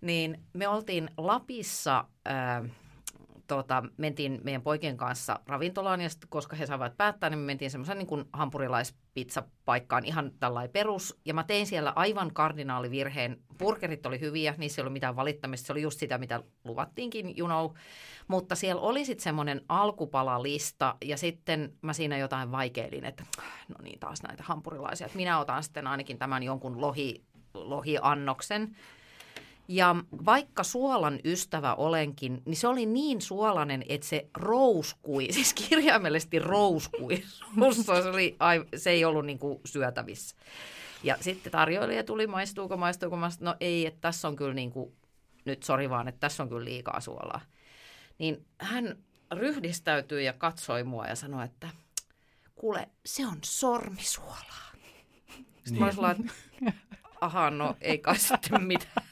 niin 0.01 0.45
me 0.53 0.69
oltiin 0.69 1.11
Lapissa... 1.17 2.05
Äh, 2.29 2.71
tota, 3.49 3.83
mentiin 3.97 4.41
meidän 4.45 4.63
poikien 4.63 4.97
kanssa 4.97 5.41
ravintolaan, 5.47 6.01
ja 6.01 6.09
sit, 6.09 6.27
koska 6.29 6.57
he 6.57 6.67
saivat 6.67 6.97
päättää, 6.97 7.31
niin 7.31 7.39
me 7.39 7.47
mentiin 7.47 7.71
semmoisen 7.71 7.99
niin 7.99 8.07
kuin 8.07 8.25
hampurilaispizzapaikkaan 8.33 10.05
ihan 10.05 10.33
tällainen 10.41 10.71
perus. 10.71 11.21
Ja 11.25 11.35
mä 11.35 11.45
tein 11.45 11.67
siellä 11.67 11.93
aivan 11.97 12.35
kardinaalivirheen. 12.35 13.37
Burgerit 13.59 14.07
oli 14.07 14.21
hyviä, 14.21 14.55
niissä 14.59 14.81
ei 14.81 14.83
ollut 14.83 14.93
mitään 14.93 15.17
valittamista. 15.17 15.67
Se 15.67 15.73
oli 15.73 15.83
just 15.83 15.99
sitä, 15.99 16.19
mitä 16.19 16.43
luvattiinkin, 16.65 17.35
you 17.39 17.49
know. 17.49 17.71
Mutta 18.29 18.55
siellä 18.55 18.83
oli 18.83 19.05
sitten 19.05 19.25
semmoinen 19.25 19.61
alkupalalista, 19.69 20.97
ja 21.05 21.17
sitten 21.17 21.73
mä 21.83 21.93
siinä 21.93 22.19
jotain 22.19 22.53
vaikeilin, 22.53 23.05
että 23.05 23.25
no 23.69 23.77
niin, 23.83 23.99
taas 23.99 24.23
näitä 24.23 24.43
hampurilaisia. 24.43 25.07
Että 25.07 25.17
minä 25.17 25.39
otan 25.39 25.63
sitten 25.63 25.87
ainakin 25.87 26.19
tämän 26.19 26.43
jonkun 26.43 26.81
lohi, 26.81 27.25
lohiannoksen. 27.55 28.77
Ja 29.69 29.97
vaikka 30.25 30.63
suolan 30.63 31.19
ystävä 31.25 31.75
olenkin, 31.75 32.43
niin 32.45 32.57
se 32.57 32.69
oli 32.69 32.87
niin 32.87 33.21
suolainen, 33.21 33.85
että 33.89 34.07
se 34.07 34.27
rouskui, 34.35 35.29
siis 35.33 35.55
kirjaimellisesti 35.55 36.39
rouskui 36.39 37.23
suussa. 37.55 38.03
Se, 38.03 38.09
oli, 38.09 38.37
se 38.77 38.91
ei 38.91 39.05
ollut 39.05 39.27
niin 39.27 39.39
kuin 39.39 39.61
syötävissä. 39.65 40.37
Ja 41.03 41.17
sitten 41.21 41.53
tarjoilija 41.53 42.05
tuli, 42.05 42.27
maistuuko, 42.27 42.77
maistuuko, 42.77 43.17
maistuuko. 43.17 43.51
No 43.51 43.57
ei, 43.61 43.87
että 43.87 44.01
tässä 44.01 44.29
on 44.29 44.37
kyllä 44.37 44.55
niin 44.55 44.71
kuin, 44.71 44.93
nyt 45.45 45.63
sori 45.63 45.91
vaan, 45.91 46.09
että 46.09 46.21
tässä 46.21 46.43
on 46.43 46.49
kyllä 46.49 46.65
liikaa 46.65 47.01
suolaa. 47.01 47.41
Niin 48.19 48.47
hän 48.59 48.99
ryhdistäytyi 49.33 50.25
ja 50.25 50.33
katsoi 50.33 50.85
mua 50.85 51.07
ja 51.07 51.15
sanoi, 51.17 51.45
että 51.45 51.69
kuule, 52.55 52.89
se 53.07 53.27
on 53.27 53.39
sormisuolaa. 53.45 54.73
Sitten 55.65 55.73
niin. 55.73 55.97
mä 56.01 56.09
olin 56.09 56.21
että 56.21 56.33
ahaa, 57.21 57.51
no 57.51 57.77
ei 57.81 57.99
kai 57.99 58.19
sitten 58.19 58.63
mitään. 58.63 59.08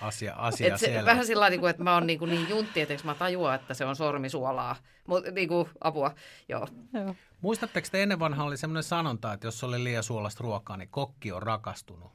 Asia, 0.00 0.34
asia 0.34 0.74
Et 0.74 0.80
se, 0.80 0.86
siellä. 0.86 1.06
vähän 1.06 1.26
sillä 1.26 1.40
lailla, 1.40 1.56
niin, 1.60 1.70
että 1.70 1.82
mä 1.84 1.94
oon 1.94 2.06
niin, 2.06 2.18
kuin 2.18 2.30
niin 2.30 2.48
juntti, 2.48 2.80
että 2.80 2.94
mä 3.04 3.14
tajua, 3.14 3.54
että 3.54 3.74
se 3.74 3.84
on 3.84 3.96
sormisuolaa. 3.96 4.76
Mutta 5.06 5.30
niin 5.30 5.48
kuin, 5.48 5.68
apua, 5.80 6.14
joo. 6.48 6.68
Joo. 6.92 7.14
Muistatteko 7.40 7.88
te 7.90 8.02
ennen 8.02 8.18
vanhaa 8.18 8.46
oli 8.46 8.56
semmoinen 8.56 8.82
sanonta, 8.82 9.32
että 9.32 9.46
jos 9.46 9.64
oli 9.64 9.84
liian 9.84 10.02
suolasta 10.02 10.44
ruokaa, 10.44 10.76
niin 10.76 10.88
kokki 10.88 11.32
on 11.32 11.42
rakastunut. 11.42 12.12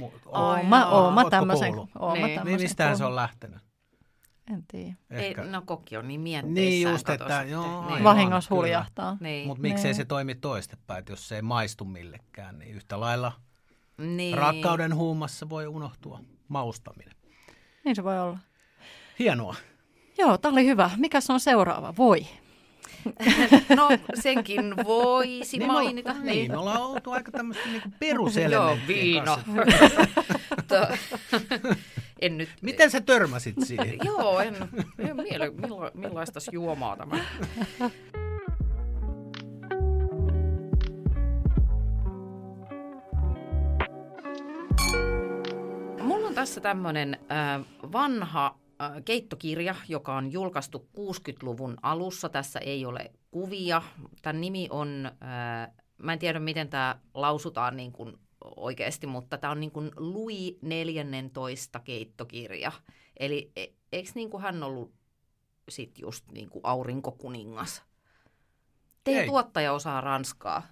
Mu- 0.00 0.10
Ai 0.32 0.56
Oon 0.60 0.66
mä, 0.66 0.86
oon 0.88 1.14
mä 1.14 1.30
tämmöisen. 1.30 1.74
Oon 1.74 1.88
mä 2.20 2.26
Niin. 2.26 2.38
tämmöisen 2.38 2.44
Niin 2.44 2.60
mistähän 2.60 2.96
se 2.98 3.04
on 3.04 3.16
lähtenyt? 3.16 3.58
En 4.52 4.64
tiedä. 4.68 4.94
Ei, 5.10 5.34
no 5.34 5.62
kokki 5.66 5.96
on 5.96 6.08
niin 6.08 6.20
mietteissään. 6.20 6.54
Niin 6.54 6.88
just, 6.90 7.08
että 7.08 7.42
joo, 7.42 7.90
niin. 7.90 8.04
Vahingossa 8.04 8.54
huljahtaa. 8.54 9.16
Niin. 9.20 9.46
Mutta 9.46 9.62
miksei 9.62 9.84
Niin. 9.88 9.94
se 9.94 10.04
toimi 10.04 10.34
toistepäin, 10.34 10.98
että 10.98 11.12
jos 11.12 11.28
se 11.28 11.36
ei 11.36 11.42
maistu 11.42 11.84
millekään, 11.84 12.58
niin 12.58 12.74
yhtä 12.74 13.00
lailla 13.00 13.32
niin. 13.98 14.38
rakkauden 14.38 14.94
huumassa 14.94 15.48
voi 15.48 15.66
unohtua 15.66 16.20
maustaminen. 16.48 17.14
Niin 17.84 17.96
se 17.96 18.04
voi 18.04 18.20
olla. 18.20 18.38
Hienoa. 19.18 19.54
Joo, 20.18 20.38
tämä 20.38 20.52
oli 20.52 20.66
hyvä. 20.66 20.90
Mikäs 20.96 21.30
on 21.30 21.40
seuraava? 21.40 21.94
Voi. 21.98 22.26
No 23.76 23.88
senkin 24.14 24.74
voisi 24.84 25.58
Niin 25.58 25.68
me 25.68 25.72
mainita. 25.72 26.10
ollaan- 26.10 26.26
Niin, 26.26 26.50
me 26.50 26.56
ollaan 26.58 26.82
oltu 26.82 27.10
aika 27.10 27.32
tämmöistä 27.32 27.68
niinku 27.68 27.88
Joo, 27.88 27.96
peruselementtien 27.98 28.88
viino. 28.88 29.38
en 32.20 32.38
nyt... 32.38 32.48
Miten 32.62 32.90
sä 32.90 33.00
törmäsit 33.00 33.54
siihen? 33.64 33.98
Joo, 34.04 34.40
en, 34.40 34.54
en 34.98 35.16
miele, 35.16 35.50
milla, 35.50 35.90
millaista 35.94 36.40
juomaa 36.52 36.96
tämä. 36.96 37.18
Tässä 46.36 46.60
tämmöinen 46.60 47.18
äh, 47.32 47.66
vanha 47.92 48.58
äh, 48.82 48.92
keittokirja, 49.04 49.74
joka 49.88 50.16
on 50.16 50.32
julkaistu 50.32 50.88
60-luvun 50.96 51.76
alussa. 51.82 52.28
Tässä 52.28 52.58
ei 52.58 52.86
ole 52.86 53.12
kuvia. 53.30 53.82
Tämän 54.22 54.40
nimi 54.40 54.68
on, 54.70 55.06
äh, 55.06 55.74
mä 55.98 56.12
en 56.12 56.18
tiedä 56.18 56.40
miten 56.40 56.68
tämä 56.68 56.98
lausutaan 57.14 57.76
niin 57.76 57.92
kuin 57.92 58.18
oikeasti, 58.56 59.06
mutta 59.06 59.38
tämä 59.38 59.50
on 59.50 59.60
niin 59.60 59.70
kuin 59.70 59.90
Louis 59.96 60.58
14 60.62 61.80
keittokirja. 61.80 62.72
Eli 63.16 63.52
e, 63.56 63.66
eikö 63.92 64.10
niin 64.14 64.30
kuin 64.30 64.42
hän 64.42 64.62
ollut 64.62 64.92
sit 65.68 65.98
just 65.98 66.32
niin 66.32 66.50
kuin 66.50 66.60
aurinkokuningas? 66.64 67.82
Teidän 69.04 69.22
Ei. 69.22 69.28
tuottaja 69.28 69.72
osaa 69.72 70.00
ranskaa. 70.00 70.62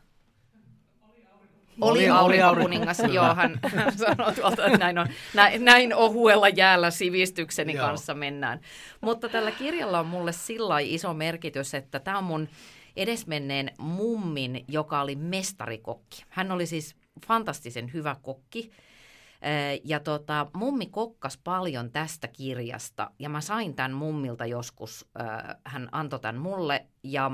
Oli- 1.80 2.10
Oli, 2.10 2.10
aurinkokuningas, 2.10 3.00
aurinko- 3.00 3.14
joo, 3.14 3.34
hän, 3.34 3.60
hän 3.74 3.98
sanoi 3.98 4.32
tuolta, 4.32 4.66
että 4.66 4.78
näin, 4.78 4.98
on, 4.98 5.06
näin, 5.34 5.64
näin 5.64 5.94
ohuella 5.94 6.48
jäällä 6.48 6.90
sivistykseni 6.90 7.72
Joo. 7.74 7.87
kanssa 7.87 8.14
mennään. 8.14 8.60
Mutta 9.00 9.28
tällä 9.28 9.50
kirjalla 9.50 10.00
on 10.00 10.06
mulle 10.06 10.32
sillä 10.32 10.78
iso 10.78 11.14
merkitys, 11.14 11.74
että 11.74 12.00
tämä 12.00 12.18
on 12.18 12.24
mun 12.24 12.48
edesmenneen 12.96 13.70
mummin, 13.78 14.64
joka 14.68 15.00
oli 15.00 15.16
mestarikokki. 15.16 16.24
Hän 16.28 16.52
oli 16.52 16.66
siis 16.66 16.96
fantastisen 17.26 17.92
hyvä 17.92 18.16
kokki. 18.22 18.70
Ja 19.84 20.00
tota, 20.00 20.46
mummi 20.54 20.87
kokkas 20.87 21.38
paljon 21.44 21.90
tästä 21.90 22.28
kirjasta 22.28 23.10
ja 23.18 23.28
mä 23.28 23.40
sain 23.40 23.74
tämän 23.74 23.92
mummilta 23.92 24.46
joskus, 24.46 25.08
hän 25.64 25.88
antoi 25.92 26.20
tämän 26.20 26.40
mulle 26.40 26.87
ja 27.02 27.30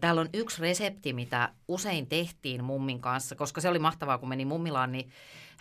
Täällä 0.00 0.20
on 0.20 0.28
yksi 0.34 0.62
resepti, 0.62 1.12
mitä 1.12 1.48
usein 1.68 2.06
tehtiin 2.06 2.64
mummin 2.64 3.00
kanssa, 3.00 3.34
koska 3.34 3.60
se 3.60 3.68
oli 3.68 3.78
mahtavaa, 3.78 4.18
kun 4.18 4.28
meni 4.28 4.44
mummilaan, 4.44 4.92
niin 4.92 5.10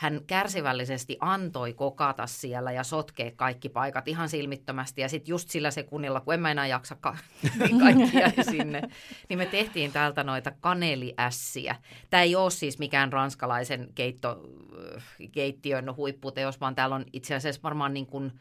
hän 0.02 0.22
kärsivällisesti 0.28 1.18
antoi 1.20 1.74
kokata 1.74 2.28
siellä 2.28 2.72
ja 2.72 2.84
sotkea 2.84 3.32
kaikki 3.36 3.70
paikat 3.70 4.08
ihan 4.08 4.30
silmittömästi. 4.30 5.02
Ja 5.02 5.10
sitten 5.10 5.32
just 5.32 5.50
sillä 5.50 5.72
sekunnilla, 5.72 6.22
kun 6.22 6.34
en 6.34 6.40
mä 6.40 6.52
enää 6.52 6.68
jaksa 6.68 6.96
ka- 6.96 7.18
niin 7.60 7.80
kaikki 7.80 8.18
jäi 8.18 8.44
sinne, 8.52 8.82
niin 9.30 9.40
me 9.40 9.46
tehtiin 9.46 9.92
täältä 9.92 10.24
noita 10.24 10.52
kaneliässiä. 10.62 11.76
Tämä 12.10 12.24
ei 12.24 12.36
ole 12.36 12.52
siis 12.52 12.80
mikään 12.80 13.14
ranskalaisen 13.14 13.90
keitto, 13.96 14.42
keittiön 15.32 15.96
huipputeos, 15.96 16.62
vaan 16.62 16.76
täällä 16.76 16.96
on 16.96 17.06
itse 17.14 17.36
asiassa 17.36 17.62
varmaan 17.64 17.94
niin 17.94 18.08
kuin, 18.08 18.32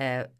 äh, 0.00 0.30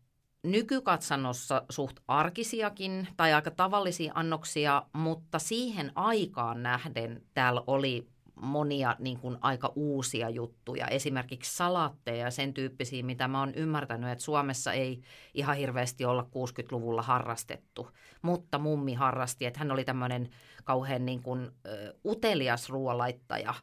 nykykatsannossa 0.45 1.63
suht 1.71 1.97
arkisiakin 2.09 3.09
tai 3.17 3.33
aika 3.33 3.51
tavallisia 3.51 4.13
annoksia, 4.15 4.83
mutta 4.93 5.39
siihen 5.39 5.93
aikaan 5.95 6.63
nähden 6.63 7.23
täällä 7.35 7.63
oli 7.67 8.07
monia 8.35 8.97
niin 8.99 9.19
kuin 9.19 9.39
aika 9.41 9.73
uusia 9.77 10.31
juttuja, 10.31 10.87
esimerkiksi 10.87 11.57
salaatteja 11.57 12.25
ja 12.25 12.31
sen 12.31 12.55
tyyppisiä, 12.55 13.03
mitä 13.03 13.29
mä 13.29 13.41
oon 13.41 13.55
ymmärtänyt, 13.55 14.11
että 14.11 14.25
Suomessa 14.25 14.73
ei 14.73 15.01
ihan 15.35 15.57
hirveästi 15.57 16.05
olla 16.05 16.23
60-luvulla 16.23 17.03
harrastettu, 17.03 17.91
mutta 18.23 18.59
mummi 18.59 18.95
harrasti, 18.95 19.47
että 19.47 19.59
hän 19.59 19.71
oli 19.71 19.85
tämmöinen 19.85 20.29
kauhean 20.65 21.07
niin 21.07 21.23
kuin, 21.23 21.51
ö, 21.67 21.95
utelias 22.05 22.69
ruoanlaittaja 22.69 23.55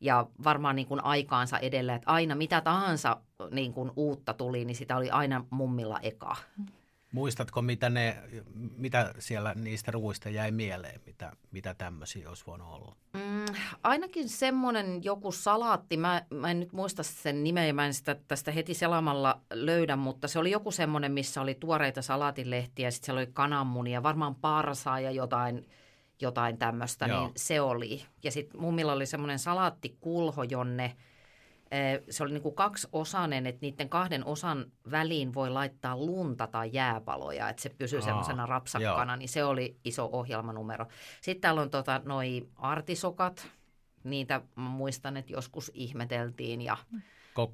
ja 0.00 0.26
varmaan 0.44 0.76
niin 0.76 0.88
kuin 0.88 1.04
aikaansa 1.04 1.58
edellä, 1.58 1.94
että 1.94 2.10
aina 2.10 2.34
mitä 2.34 2.60
tahansa 2.60 3.20
niin 3.50 3.72
kuin 3.72 3.90
uutta 3.96 4.34
tuli, 4.34 4.64
niin 4.64 4.76
sitä 4.76 4.96
oli 4.96 5.10
aina 5.10 5.44
mummilla 5.50 6.00
eka. 6.02 6.36
Muistatko, 7.12 7.62
mitä, 7.62 7.90
ne, 7.90 8.16
mitä 8.76 9.14
siellä 9.18 9.54
niistä 9.54 9.90
ruuista 9.90 10.30
jäi 10.30 10.50
mieleen, 10.50 11.00
mitä, 11.06 11.32
mitä 11.50 11.74
tämmöisiä 11.74 12.28
olisi 12.28 12.44
voinut 12.46 12.68
olla? 12.68 12.96
Mm, 13.12 13.54
ainakin 13.82 14.28
semmoinen 14.28 15.04
joku 15.04 15.32
salaatti, 15.32 15.96
mä, 15.96 16.22
mä 16.30 16.50
en 16.50 16.60
nyt 16.60 16.72
muista 16.72 17.02
sen 17.02 17.44
nimeä, 17.44 17.72
mä 17.72 17.86
en 17.86 17.94
sitä 17.94 18.16
tästä 18.28 18.50
heti 18.52 18.74
selamalla 18.74 19.40
löydä, 19.52 19.96
mutta 19.96 20.28
se 20.28 20.38
oli 20.38 20.50
joku 20.50 20.70
semmoinen, 20.70 21.12
missä 21.12 21.40
oli 21.40 21.54
tuoreita 21.54 22.02
salaatinlehtiä, 22.02 22.90
sitten 22.90 23.06
siellä 23.06 23.18
oli 23.18 23.30
kananmunia, 23.32 24.02
varmaan 24.02 24.34
parsaa 24.34 25.00
ja 25.00 25.10
jotain, 25.10 25.66
jotain 26.20 26.58
tämmöistä, 26.58 27.06
niin 27.06 27.30
se 27.36 27.60
oli. 27.60 28.04
Ja 28.22 28.30
sitten 28.30 28.60
mummilla 28.60 28.92
oli 28.92 29.06
semmoinen 29.06 29.38
salaattikulho, 29.38 30.42
jonne 30.42 30.96
se 32.10 32.22
oli 32.22 32.32
niin 32.32 32.42
kuin 32.42 32.54
kaksiosainen, 32.54 33.46
että 33.46 33.58
niiden 33.60 33.88
kahden 33.88 34.24
osan 34.24 34.72
väliin 34.90 35.34
voi 35.34 35.50
laittaa 35.50 35.96
lunta 35.96 36.46
tai 36.46 36.70
jääpaloja, 36.72 37.48
että 37.48 37.62
se 37.62 37.68
pysyy 37.68 38.02
semmoisena 38.02 38.46
rapsakkana, 38.46 39.12
joo. 39.12 39.16
niin 39.16 39.28
se 39.28 39.44
oli 39.44 39.76
iso 39.84 40.08
ohjelmanumero. 40.12 40.86
Sitten 41.20 41.40
täällä 41.40 41.60
on 41.60 41.70
tota, 41.70 42.00
noi 42.04 42.48
artisokat, 42.56 43.48
niitä 44.04 44.40
muistan, 44.54 45.16
että 45.16 45.32
joskus 45.32 45.70
ihmeteltiin 45.74 46.62
ja 46.62 46.76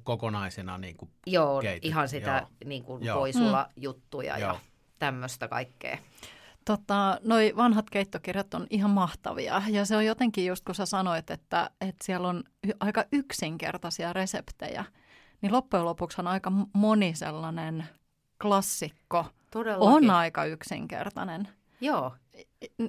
kokonaisena 0.03 0.77
niin 0.77 0.97
kuin 0.97 1.11
Joo, 1.25 1.61
keitetty. 1.61 1.87
ihan 1.87 2.09
sitä 2.09 2.37
joo. 2.37 2.49
Niin 2.65 2.83
kuin 2.83 3.03
joo. 3.03 3.19
voisulla 3.19 3.63
mm. 3.63 3.83
juttuja 3.83 4.37
joo. 4.37 4.53
ja 4.53 4.59
tämmöistä 4.99 5.47
kaikkea. 5.47 5.97
Tota, 6.65 7.19
noi 7.23 7.53
vanhat 7.57 7.89
keittokirjat 7.89 8.53
on 8.53 8.67
ihan 8.69 8.91
mahtavia 8.91 9.61
ja 9.67 9.85
se 9.85 9.97
on 9.97 10.05
jotenkin 10.05 10.45
just 10.45 10.65
kun 10.65 10.75
sä 10.75 10.85
sanoit, 10.85 11.29
että, 11.29 11.69
että 11.81 12.05
siellä 12.05 12.27
on 12.27 12.43
aika 12.79 13.05
yksinkertaisia 13.11 14.13
reseptejä, 14.13 14.85
niin 15.41 15.51
loppujen 15.51 15.85
lopuksi 15.85 16.21
on 16.21 16.27
aika 16.27 16.51
moni 16.73 17.15
sellainen 17.15 17.85
klassikko 18.41 19.25
Todellakin. 19.51 20.09
on 20.09 20.09
aika 20.09 20.45
yksinkertainen. 20.45 21.47
Joo. 21.81 22.15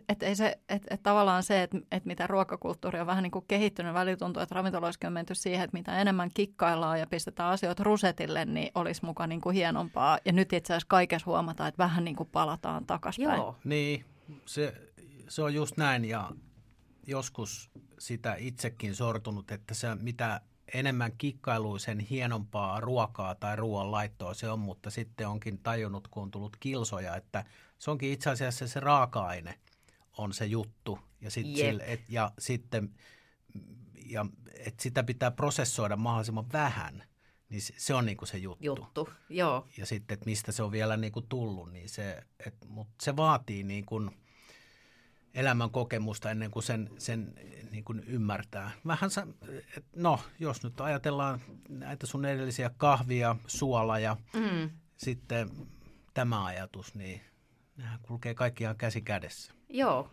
Et 0.09 0.23
ei 0.23 0.37
se, 0.37 0.59
et, 0.69 0.83
et 0.91 1.03
tavallaan 1.03 1.43
se, 1.43 1.63
että 1.63 1.79
et 1.93 2.05
mitä 2.05 2.27
ruokakulttuuri 2.27 3.01
on 3.01 3.07
vähän 3.07 3.23
niin 3.23 3.31
kuin 3.31 3.45
kehittynyt, 3.49 3.95
välillä 3.95 4.17
tuntuu, 4.17 4.43
että 4.43 4.55
ravintoloissakin 4.55 5.07
on 5.07 5.13
menty 5.13 5.35
siihen, 5.35 5.65
että 5.65 5.77
mitä 5.77 6.01
enemmän 6.01 6.31
kikkaillaan 6.35 7.01
ja 7.01 7.07
pistetään 7.07 7.53
asioita 7.53 7.85
rusetille, 7.85 8.45
niin 8.45 8.71
olisi 8.75 9.05
mukaan 9.05 9.29
niin 9.29 9.41
kuin 9.41 9.55
hienompaa. 9.55 10.19
Ja 10.25 10.33
nyt 10.33 10.53
itse 10.53 10.73
asiassa 10.73 10.87
kaikessa 10.89 11.27
huomataan, 11.27 11.69
että 11.69 11.83
vähän 11.83 12.05
niin 12.05 12.17
kuin 12.17 12.29
palataan 12.33 12.87
takaspäin. 12.87 13.37
Joo. 13.37 13.57
Niin, 13.65 14.05
se, 14.47 14.75
se 15.29 15.43
on 15.43 15.55
just 15.55 15.77
näin 15.77 16.05
ja 16.05 16.31
joskus 17.07 17.71
sitä 17.99 18.35
itsekin 18.39 18.95
sortunut, 18.95 19.51
että 19.51 19.75
se 19.75 19.95
mitä 19.95 20.41
enemmän 20.75 21.13
kikkailuisen 21.19 22.01
hienompaa 22.01 22.81
ruokaa 22.81 23.35
tai 23.35 23.57
ruoan 23.57 23.91
laittoa 23.91 24.35
se 24.35 24.51
on, 24.51 24.59
mutta 24.59 24.91
sitten 24.91 25.29
onkin 25.29 25.59
tajunnut, 25.59 26.09
kun 26.09 26.23
on 26.23 26.31
tullut 26.31 26.57
kilsoja, 26.61 27.17
että 27.17 27.45
se 27.79 27.91
onkin 27.91 28.13
itse 28.13 28.31
asiassa 28.31 28.69
se 28.69 28.81
raaka-aine 28.81 29.59
on 30.19 30.33
se 30.33 30.47
juttu. 30.47 30.99
Ja, 31.21 31.31
sit 31.31 31.47
yep. 31.47 31.57
sille, 31.57 31.85
et, 31.87 32.01
ja 32.09 32.33
sitten 32.39 32.91
ja, 34.07 34.27
et 34.59 34.81
sitä 34.81 35.03
pitää 35.03 35.31
prosessoida 35.31 35.97
mahdollisimman 35.97 36.53
vähän, 36.53 37.05
niin 37.49 37.63
se, 37.63 37.75
se 37.77 37.95
on 37.95 38.07
niinku 38.07 38.27
se 38.27 38.39
juttu. 38.39 38.65
Juttu, 38.65 39.09
joo. 39.29 39.67
Ja 39.79 39.87
sitten, 39.87 40.15
että 40.15 40.27
mistä 40.27 40.53
se 40.53 40.63
on 40.63 40.73
vielä 40.73 40.97
niinku 40.97 41.23
tullut, 41.23 41.73
niin 41.73 41.89
se, 41.89 42.23
et, 42.47 42.55
mut 42.69 42.89
se 43.03 43.17
vaatii 43.17 43.63
niin 43.63 43.87
kuin– 43.87 44.11
elämän 45.37 45.71
kokemusta 45.71 46.31
ennen 46.31 46.51
kuin 46.51 46.63
sen, 46.63 46.91
sen 46.99 47.35
niin 47.71 47.85
kuin 47.85 48.05
ymmärtää. 48.07 48.71
Vähän 48.87 49.11
sä, 49.11 49.27
no, 49.97 50.21
jos 50.39 50.63
nyt 50.63 50.81
ajatellaan 50.81 51.41
näitä 51.69 52.07
sun 52.07 52.25
edellisiä 52.25 52.71
kahvia, 52.77 53.37
suola 53.47 53.99
ja 53.99 54.17
mm. 54.33 54.71
sitten 54.97 55.51
tämä 56.15 56.45
ajatus, 56.45 56.95
niin 56.95 57.21
nehän 57.77 58.01
kulkee 58.03 58.35
kaikki 58.35 58.65
ihan 58.65 58.77
käsi 58.77 59.03
kädessä. 59.03 59.53
Joo. 59.69 60.11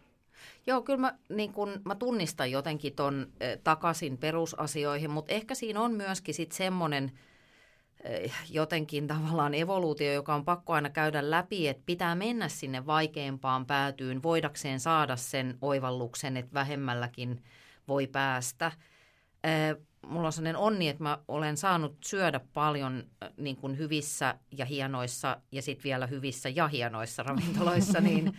Joo, 0.68 0.82
kyllä 0.82 1.00
mä, 1.00 1.18
niin 1.30 1.54
kun, 1.54 1.82
mä 1.86 1.96
tunnistan 1.96 2.52
jotenkin 2.52 2.96
ton 2.96 3.28
eh, 3.40 3.60
takaisin 3.64 4.18
perusasioihin, 4.18 5.12
mutta 5.12 5.34
ehkä 5.34 5.56
siinä 5.56 5.82
on 5.82 5.92
myöskin 5.92 6.34
sitten 6.36 6.58
semmoinen– 6.58 7.12
jotenkin 8.50 9.08
tavallaan 9.08 9.54
evoluutio, 9.54 10.14
joka 10.14 10.36
on 10.36 10.46
pakko 10.46 10.74
aina 10.74 10.90
käydä 10.90 11.32
läpi, 11.32 11.68
että 11.68 11.84
pitää 11.86 12.16
mennä 12.16 12.50
sinne 12.50 12.86
vaikeampaan 12.86 13.66
päätyyn, 13.66 14.24
voidakseen 14.24 14.80
saada 14.80 15.16
sen 15.16 15.58
oivalluksen, 15.62 16.38
että 16.38 16.54
vähemmälläkin 16.54 17.44
voi 17.88 18.08
päästä. 18.08 18.72
Eh, 19.44 19.76
mulla 20.08 20.28
on 20.28 20.34
sellainen 20.34 20.58
onni, 20.58 20.90
että 20.90 21.04
mä 21.04 21.18
olen 21.28 21.58
saanut 21.58 21.98
syödä 22.06 22.40
paljon 22.54 23.04
eh, 23.22 23.30
niin 23.38 23.56
kuin 23.56 23.78
hyvissä 23.78 24.36
ja 24.52 24.66
hienoissa 24.66 25.38
ja 25.52 25.62
sitten 25.62 25.84
vielä 25.84 26.08
hyvissä 26.08 26.50
ja 26.50 26.68
hienoissa 26.68 27.24
ravintoloissa, 27.28 28.02
niin, 28.02 28.34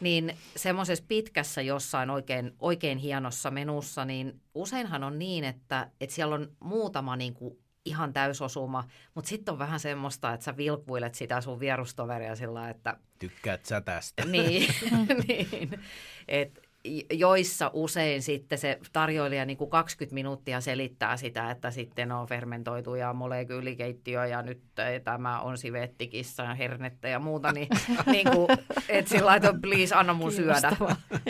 niin 0.00 0.36
semmoisessa 0.56 1.04
pitkässä 1.08 1.62
jossain 1.62 2.10
oikein, 2.10 2.52
oikein 2.58 2.98
hienossa 2.98 3.50
menussa, 3.50 4.04
niin 4.04 4.40
useinhan 4.54 5.04
on 5.04 5.18
niin, 5.18 5.44
että, 5.44 5.90
että 6.00 6.14
siellä 6.14 6.34
on 6.34 6.48
muutama 6.60 7.16
niin 7.16 7.34
kuin 7.34 7.58
ihan 7.84 8.12
täysosuma, 8.12 8.84
mutta 9.14 9.28
sitten 9.28 9.52
on 9.52 9.58
vähän 9.58 9.80
semmoista, 9.80 10.32
että 10.32 10.44
sä 10.44 10.56
vilkuilet 10.56 11.14
sitä 11.14 11.40
sun 11.40 11.60
vierustoveria 11.60 12.36
sillä 12.36 12.70
että... 12.70 12.96
Tykkäät 13.18 13.66
sä 13.66 13.80
tästä. 13.80 14.24
Niin, 14.24 14.74
niin. 15.28 15.80
Et 16.28 16.70
joissa 17.12 17.70
usein 17.72 18.22
sitten 18.22 18.58
se 18.58 18.78
tarjoilija 18.92 19.44
niin 19.44 19.56
kuin 19.56 19.70
20 19.70 20.14
minuuttia 20.14 20.60
selittää 20.60 21.16
sitä, 21.16 21.50
että 21.50 21.70
sitten 21.70 22.12
on 22.12 22.26
fermentoitu 22.26 22.94
ja 22.94 23.12
molekyylikeittiö 23.12 24.26
ja 24.26 24.42
nyt 24.42 24.62
tämä 25.04 25.40
on 25.40 25.58
sivettikissa 25.58 26.42
ja 26.42 26.54
hernettä 26.54 27.08
ja 27.08 27.18
muuta, 27.18 27.52
niin, 27.52 27.68
niin 28.12 28.30
kuin, 28.32 28.48
että 28.88 29.10
sillä 29.10 29.36
että 29.36 29.54
please 29.62 29.94
anna 29.94 30.14
mun 30.14 30.32
syödä. 30.32 30.76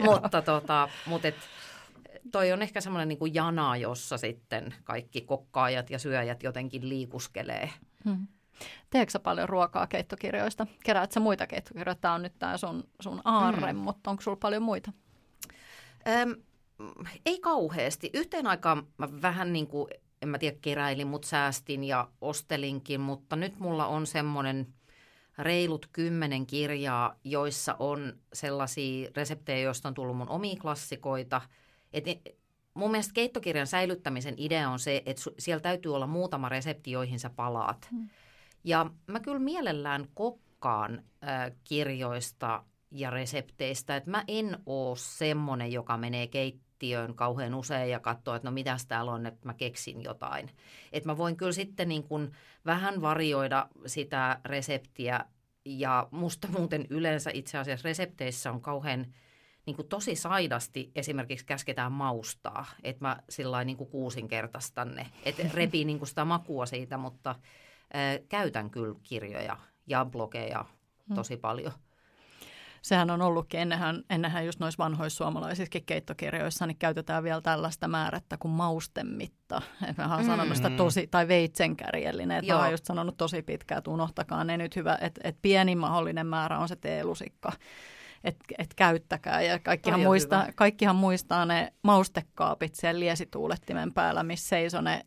mutta 0.03 0.43
tota, 0.43 0.89
mutta 1.07 1.29
et, 1.29 1.35
toi 2.33 2.52
on 2.52 2.62
ehkä 2.62 2.80
semmoinen 2.80 3.09
niin 3.09 3.35
jana, 3.35 3.76
jossa 3.76 4.18
sitten 4.18 4.74
kaikki 4.85 5.20
kokkaajat 5.20 5.90
ja 5.90 5.98
syöjät 5.98 6.42
jotenkin 6.42 6.88
liikuskelee. 6.88 7.70
Hmm. 8.04 8.26
Teekö 8.90 9.18
paljon 9.22 9.48
ruokaa 9.48 9.87
keittokirjoista? 9.87 10.66
Keräät 10.85 11.12
sä 11.12 11.20
muita 11.20 11.46
keittokirjoja? 11.46 11.94
Tämä 11.94 12.14
on 12.14 12.22
nyt 12.22 12.38
tämä 12.38 12.56
sun, 12.56 12.85
sun 13.00 13.20
aarre, 13.24 13.72
hmm. 13.72 13.80
mutta 13.80 14.11
onko 14.11 14.22
sulla 14.22 14.37
paljon 14.37 14.62
muita? 14.62 14.92
Öm, 16.09 16.35
ei 17.26 17.38
kauheasti. 17.40 18.11
Yhteen 18.14 18.46
aikaan 18.46 18.87
mä 18.98 19.09
vähän 19.22 19.52
niin 19.52 19.66
kuin, 19.66 19.90
en 20.22 20.28
mä 20.28 20.38
tiedä 20.38 20.56
keräilin, 20.61 21.06
mutta 21.06 21.28
säästin 21.28 21.85
ja 21.85 22.09
ostelinkin, 22.20 23.00
mutta 23.00 23.37
nyt 23.37 23.59
mulla 23.59 23.87
on 23.87 24.06
semmoinen 24.06 24.66
reilut 25.38 25.87
kymmenen 25.92 26.46
kirjaa, 26.46 27.14
joissa 27.24 27.76
on 27.78 28.12
sellaisia 28.33 29.11
reseptejä, 29.16 29.59
joista 29.59 29.88
on 29.88 29.94
tullut 29.94 30.16
mun 30.16 30.28
omia 30.28 30.56
klassikoita– 30.61 31.40
et 31.92 32.05
mun 32.74 32.90
mielestä 32.90 33.14
keittokirjan 33.14 33.66
säilyttämisen 33.66 34.35
idea 34.37 34.70
on 34.70 34.79
se, 34.79 35.03
että 35.07 35.22
siellä 35.38 35.61
täytyy 35.61 35.94
olla 35.94 36.07
muutama 36.07 36.48
resepti, 36.48 36.90
joihin 36.90 37.20
sä 37.20 37.31
palaat. 37.31 37.88
Hmm. 37.90 38.09
Ja 38.64 38.90
mä 39.07 39.20
kyllä 39.20 39.38
mielellään 39.38 40.09
kokkaan 40.14 41.03
äh, 41.29 41.53
kirjoista 41.64 42.64
ja 42.90 43.11
resepteistä, 43.11 43.96
että 43.96 44.11
mä 44.11 44.24
en 44.29 44.59
oo 44.66 44.96
semmonen, 44.96 45.72
joka 45.72 45.96
menee 45.96 46.26
keittiöön 46.26 47.14
kauhean 47.14 47.55
usein 47.55 47.90
ja 47.90 48.00
katsoo, 48.00 48.35
että 48.35 48.48
no 48.48 48.53
mitäs 48.53 48.87
täällä 48.87 49.12
on, 49.12 49.26
että 49.26 49.46
mä 49.46 49.55
keksin 49.55 50.03
jotain. 50.03 50.50
Että 50.92 51.09
mä 51.09 51.16
voin 51.16 51.37
kyllä 51.37 51.53
sitten 51.53 51.88
niin 51.88 52.03
kuin 52.03 52.33
vähän 52.66 53.03
varioida 53.03 53.68
sitä 53.87 54.40
reseptiä 54.44 55.24
ja 55.64 56.09
musta 56.11 56.48
muuten 56.59 56.87
yleensä 56.90 57.31
itse 57.35 57.59
asiassa 57.59 57.88
resepteissä 57.88 58.53
on 58.53 58.61
kauhean– 58.61 59.07
niin 59.70 59.76
kuin 59.76 59.88
tosi 59.88 60.16
saidasti 60.16 60.90
esimerkiksi 60.94 61.46
käsketään 61.46 61.92
maustaa, 61.92 62.66
että 62.83 63.04
mä 63.04 63.16
sillä 63.28 63.64
niin 63.64 63.76
kuin 63.76 63.90
kuusinkertaistan 63.90 64.94
ne, 64.94 65.06
että 65.24 65.42
repii 65.54 65.85
niin 65.85 65.98
kuin 65.98 66.09
sitä 66.09 66.24
makua 66.24 66.66
siitä, 66.66 66.96
mutta 66.96 67.35
ää, 67.92 68.18
käytän 68.28 68.70
kyllä 68.70 68.94
kirjoja 69.02 69.56
ja 69.87 70.04
blogeja 70.04 70.64
hmm. 71.09 71.14
tosi 71.14 71.37
paljon. 71.37 71.72
Sehän 72.83 73.11
on 73.11 73.22
ollutkin, 73.22 73.61
ennenhän, 73.61 74.02
ennenhän 74.11 74.46
just 74.46 74.61
noissa 74.61 74.85
vanhoissa 74.85 75.16
suomalaisissa 75.16 75.80
keittokirjoissa, 75.87 76.66
niin 76.66 76.78
käytetään 76.78 77.24
vielä 77.24 77.40
tällaista 77.40 77.88
määrättä 77.88 78.37
kuin 78.37 78.52
maustemitta. 78.52 79.62
Että 79.88 80.06
mä 80.06 80.14
oon 80.14 80.24
mm. 80.24 80.26
sanonut 80.26 80.56
sitä 80.56 80.68
mm. 80.68 80.76
tosi, 80.76 81.06
tai 81.06 81.28
veitsenkärjellinen, 81.28 82.38
että 82.38 82.54
mä 82.54 82.62
oon 82.62 82.70
just 82.70 82.85
sanonut 82.85 83.16
tosi 83.16 83.42
pitkään, 83.42 83.78
että 83.78 83.90
unohtakaa 83.90 84.44
ne 84.44 84.56
nyt 84.56 84.76
hyvä, 84.76 84.98
että, 85.00 85.20
että 85.24 85.38
pienin 85.42 85.78
mahdollinen 85.78 86.26
määrä 86.26 86.59
on 86.59 86.68
se 86.68 86.76
teelusikka 86.76 87.52
että 88.24 88.44
et 88.59 88.74
käyttäkää. 88.74 89.42
Ja 89.42 89.59
kaikkihan, 89.59 90.00
muistaa, 90.00 90.46
kaikkihan 90.54 90.96
muistaa 90.96 91.44
ne 91.44 91.72
maustekaapit 91.83 92.74
siellä 92.74 93.00
liesituulettimen 93.00 93.94
päällä, 93.94 94.22
missä 94.22 94.48
seisoo 94.48 94.80
ne 94.80 95.06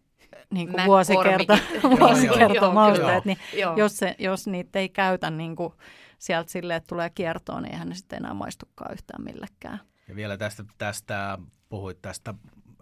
niin 0.54 0.72
kuin 0.72 0.86
vuosikerta, 0.86 1.58
vuosikertomausteet, 2.00 3.26
niin 3.26 3.38
jos, 3.76 3.98
se, 3.98 4.16
jos 4.20 4.48
niitä 4.48 4.80
ei 4.80 4.90
käytä 4.90 5.30
niin 5.30 5.56
kuin 5.56 5.74
sieltä 6.20 6.52
silleen, 6.52 6.78
että 6.78 6.88
tulee 6.88 7.10
kiertoon, 7.10 7.64
niin 7.64 7.72
eihän 7.72 7.90
ne 7.90 7.96
sitten 7.96 8.18
enää 8.18 8.34
maistukaan 8.34 8.94
yhtään 8.94 9.24
millekään. 9.24 9.80
Ja 10.08 10.16
vielä 10.16 10.38
tästä, 10.38 10.64
tästä 10.78 11.38
puhuit 11.70 12.02
tästä, 12.02 12.34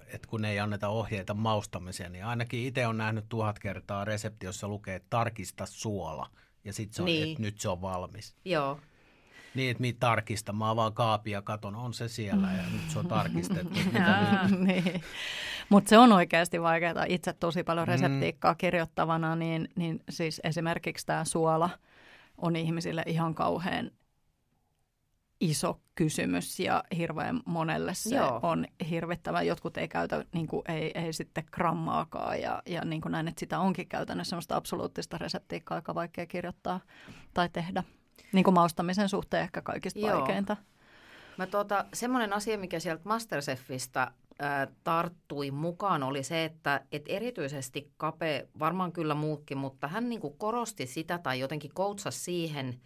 että 0.08 0.28
kun 0.28 0.46
ei 0.46 0.60
anneta 0.60 0.90
ohjeita 0.90 1.34
maustamiseen, 1.34 2.12
niin 2.12 2.26
ainakin 2.26 2.68
itse 2.68 2.88
on 2.88 2.98
nähnyt 2.98 3.26
tuhat 3.30 3.60
kertaa 3.60 4.06
resepti, 4.06 4.46
jossa 4.46 4.68
lukee, 4.68 4.96
että 4.96 5.08
tarkista 5.10 5.66
suola. 5.66 6.30
Ja 6.64 6.74
sitten 6.74 6.96
se 6.96 7.02
on, 7.02 7.06
niin. 7.06 7.30
että 7.30 7.42
nyt 7.42 7.60
se 7.60 7.70
on 7.70 7.82
valmis. 7.82 8.36
Joo. 8.46 8.80
Niin, 9.56 9.72
että 9.72 9.82
mitä 9.82 10.00
tarkista. 10.00 10.54
Mä 10.54 10.70
avaan 10.70 10.94
kaapia, 10.94 11.42
katon, 11.42 11.76
on 11.76 11.94
se 11.94 12.08
siellä 12.08 12.48
ja 12.48 12.64
nyt 12.72 12.90
se 12.90 13.00
on 13.00 13.08
tarkistettu. 13.08 13.80
niin. 14.66 15.02
Mutta 15.70 15.90
se 15.90 15.98
on 15.98 16.12
oikeasti 16.12 16.62
vaikeaa. 16.62 17.06
Itse 17.08 17.34
tosi 17.34 17.64
paljon 17.64 17.88
mm. 17.88 17.92
reseptiikkaa 17.92 18.54
mm. 18.54 18.58
kirjoittavana, 18.58 19.36
niin, 19.36 19.70
niin 19.76 20.04
siis 20.10 20.42
esimerkiksi 20.44 21.06
tämä 21.06 21.26
suola 21.26 21.70
on 22.38 22.56
ihmisille 22.56 23.04
ihan 23.08 23.36
kauhean 23.36 23.92
iso 25.42 25.82
kysymys 25.96 26.60
ja 26.60 26.84
hirveän 26.98 27.42
monelle 27.46 27.94
se 27.94 28.16
Joo. 28.16 28.40
on 28.44 28.66
hirvittävä. 28.90 29.42
Jotkut 29.42 29.78
ei 29.78 29.88
käytä 29.88 30.26
niin 30.34 30.48
kuin, 30.48 30.62
ei, 30.68 30.92
ei 30.96 31.14
sitten 31.14 31.44
grammaakaan 31.52 32.42
ja, 32.42 32.62
ja 32.66 32.86
niin 32.86 33.02
kuin 33.02 33.12
näin, 33.12 33.28
että 33.28 33.40
sitä 33.40 33.60
onkin 33.60 33.88
käytännössä 33.88 34.30
sellaista 34.30 34.56
absoluuttista 34.56 35.18
reseptiikkaa 35.18 35.76
aika 35.76 35.96
vaikea 35.96 36.26
kirjoittaa 36.26 36.80
tai 37.34 37.50
tehdä. 37.50 37.84
Niin 38.34 38.44
kuin 38.44 38.54
maustamisen 38.54 39.10
suhteen 39.10 39.44
ehkä 39.44 39.62
kaikista 39.62 40.00
Joo. 40.00 40.18
vaikeinta. 40.18 40.58
Mä 41.38 41.48
tuota, 41.48 41.86
semmoinen 41.94 42.34
asia, 42.34 42.58
mikä 42.58 42.80
sieltä 42.80 43.02
Masterchefista 43.06 44.12
ää, 44.40 44.68
tarttui 44.84 45.52
mukaan, 45.52 46.04
oli 46.04 46.24
se, 46.24 46.46
että 46.46 46.82
et 46.92 47.06
erityisesti 47.08 47.92
Kape, 47.98 48.48
varmaan 48.60 48.92
kyllä 48.92 49.16
muutkin, 49.16 49.58
mutta 49.58 49.88
hän 49.88 50.10
niinku 50.10 50.30
korosti 50.30 50.86
sitä 50.86 51.18
tai 51.18 51.40
jotenkin 51.40 51.72
koutsasi 51.74 52.20
siihen– 52.20 52.74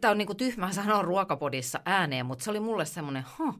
Tämä 0.00 0.10
on 0.10 0.18
niin 0.18 0.26
kuin 0.26 0.36
tyhmä 0.36 0.72
sanoa 0.82 1.02
ruokapodissa 1.02 1.80
ääneen, 1.84 2.26
mutta 2.26 2.44
se 2.44 2.50
oli 2.50 2.60
mulle 2.60 2.84
semmoinen 2.84 3.24
huh, 3.38 3.58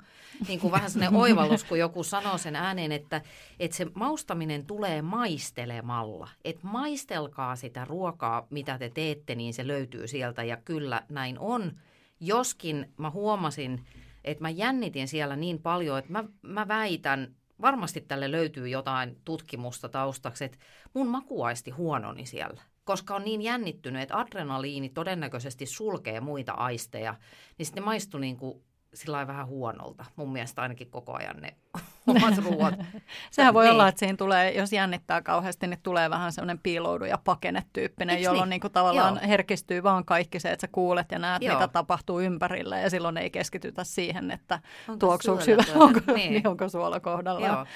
niin 0.48 0.60
kuin 0.60 0.72
vähän 0.72 0.90
semmoinen 0.90 1.20
oivallus, 1.20 1.64
kun 1.64 1.78
joku 1.78 2.02
sanoo 2.02 2.38
sen 2.38 2.56
ääneen, 2.56 2.92
että, 2.92 3.22
että 3.60 3.76
se 3.76 3.86
maustaminen 3.94 4.66
tulee 4.66 5.02
maistelemalla. 5.02 6.28
Että 6.44 6.66
maistelkaa 6.66 7.56
sitä 7.56 7.84
ruokaa, 7.84 8.46
mitä 8.50 8.78
te 8.78 8.90
teette, 8.90 9.34
niin 9.34 9.54
se 9.54 9.66
löytyy 9.66 10.08
sieltä 10.08 10.44
ja 10.44 10.56
kyllä 10.56 11.02
näin 11.08 11.38
on. 11.38 11.72
Joskin 12.20 12.92
mä 12.96 13.10
huomasin, 13.10 13.84
että 14.24 14.42
mä 14.42 14.50
jännitin 14.50 15.08
siellä 15.08 15.36
niin 15.36 15.58
paljon, 15.58 15.98
että 15.98 16.12
mä, 16.12 16.24
mä 16.42 16.68
väitän, 16.68 17.34
varmasti 17.60 18.00
tälle 18.00 18.32
löytyy 18.32 18.68
jotain 18.68 19.16
tutkimusta 19.24 19.88
taustaksi, 19.88 20.44
että 20.44 20.58
mun 20.94 21.08
makuaisti 21.08 21.70
huononi 21.70 22.26
siellä 22.26 22.62
koska 22.84 23.14
on 23.14 23.24
niin 23.24 23.42
jännittynyt, 23.42 24.02
että 24.02 24.18
adrenaliini 24.18 24.88
todennäköisesti 24.88 25.66
sulkee 25.66 26.20
muita 26.20 26.52
aisteja, 26.52 27.14
niin 27.58 27.66
sitten 27.66 27.82
ne 27.82 27.84
maistuu 27.84 28.20
niin 28.20 28.36
kuin 28.36 28.62
sillä 28.94 29.26
vähän 29.26 29.46
huonolta. 29.46 30.04
Mun 30.16 30.32
mielestä 30.32 30.62
ainakin 30.62 30.90
koko 30.90 31.12
ajan 31.12 31.36
ne 31.36 31.56
omat 32.06 32.38
ruoat. 32.38 32.74
Sehän 33.30 33.54
voi 33.54 33.64
niin. 33.64 33.72
olla, 33.72 33.88
että 33.88 33.98
siinä 33.98 34.16
tulee, 34.16 34.50
jos 34.50 34.72
jännittää 34.72 35.22
kauheasti, 35.22 35.66
niin 35.66 35.80
tulee 35.82 36.10
vähän 36.10 36.32
semmoinen 36.32 36.58
piiloudu 36.58 37.04
ja 37.04 37.18
pakene-tyyppinen, 37.24 38.16
Eks 38.16 38.24
jolloin 38.24 38.50
niin? 38.50 38.60
Niin 38.62 38.72
tavallaan 38.72 39.14
Joo. 39.14 39.28
herkistyy 39.28 39.82
vaan 39.82 40.04
kaikki 40.04 40.40
se, 40.40 40.50
että 40.50 40.60
sä 40.60 40.68
kuulet 40.72 41.12
ja 41.12 41.18
näet, 41.18 41.42
Joo. 41.42 41.54
mitä 41.54 41.68
tapahtuu 41.68 42.20
ympärillä. 42.20 42.78
Ja 42.78 42.90
silloin 42.90 43.16
ei 43.16 43.30
keskitytä 43.30 43.84
siihen, 43.84 44.30
että 44.30 44.60
tuoksuuko 44.98 45.42
hyvä, 45.46 45.62
onko, 45.84 46.00
niin. 46.14 46.32
niin. 46.32 46.48
onko 46.48 46.68
suola 46.68 47.00
kohdalla. 47.00 47.66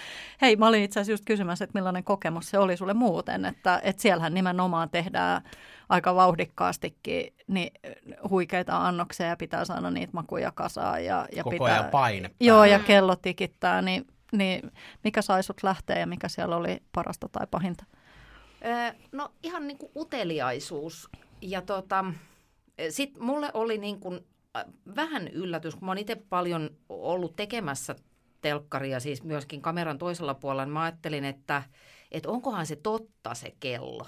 Hei, 0.43 0.57
mä 0.57 0.67
olin 0.67 0.83
itse 0.83 1.01
asiassa 1.01 1.13
just 1.13 1.25
kysymässä, 1.25 1.65
että 1.65 1.79
millainen 1.79 2.05
kokemus 2.05 2.51
se 2.51 2.59
oli 2.59 2.77
sulle 2.77 2.95
muuten, 2.95 3.45
että, 3.45 3.81
että 3.83 4.03
siellähän 4.03 4.35
nimenomaan 4.35 4.91
tehdään 4.91 5.43
aika 5.89 6.15
vauhdikkaastikin 6.15 7.35
niin 7.47 7.73
huikeita 8.31 8.87
annoksia 8.87 9.27
ja 9.27 9.37
pitää 9.37 9.65
saada 9.65 9.91
niitä 9.91 10.13
makuja 10.13 10.53
kasaan. 10.53 11.05
Ja, 11.05 11.29
ja 11.37 11.45
Koko 11.45 11.51
pitää, 11.51 11.67
ajan 11.67 11.91
paine. 11.91 12.31
Joo, 12.41 12.65
ja 12.65 12.79
kello 12.79 13.17
tikittää, 13.17 13.83
niin, 13.83 14.07
niin 14.33 14.73
mikä 15.05 15.23
sai 15.23 15.43
sut 15.43 15.63
lähteä 15.63 15.99
ja 15.99 16.07
mikä 16.07 16.29
siellä 16.29 16.57
oli 16.57 16.83
parasta 16.93 17.29
tai 17.29 17.47
pahinta? 17.51 17.85
no 19.13 19.33
ihan 19.43 19.67
niin 19.67 19.79
kuin 19.79 19.93
uteliaisuus. 19.97 21.09
Ja 21.41 21.63
tota, 21.63 22.05
sitten 22.91 23.23
mulle 23.23 23.51
oli 23.55 23.79
niin 23.79 24.01
kuin 24.01 24.21
vähän 24.97 25.29
yllätys, 25.29 25.75
kun 25.75 25.85
mä 25.85 25.91
oon 25.91 25.99
itse 25.99 26.15
paljon 26.15 26.71
ollut 26.89 27.37
tekemässä 27.37 27.97
telkkaria, 28.41 29.01
siis 29.01 29.23
myöskin 29.23 29.63
kameran 29.63 29.99
toisella 29.99 30.35
puolella, 30.35 30.65
niin 30.65 30.73
mä 30.73 30.83
ajattelin, 30.83 31.25
että, 31.25 31.63
että 32.11 32.31
onkohan 32.31 32.67
se 32.67 32.77
totta 32.77 33.35
se 33.35 33.53
kello. 33.61 34.07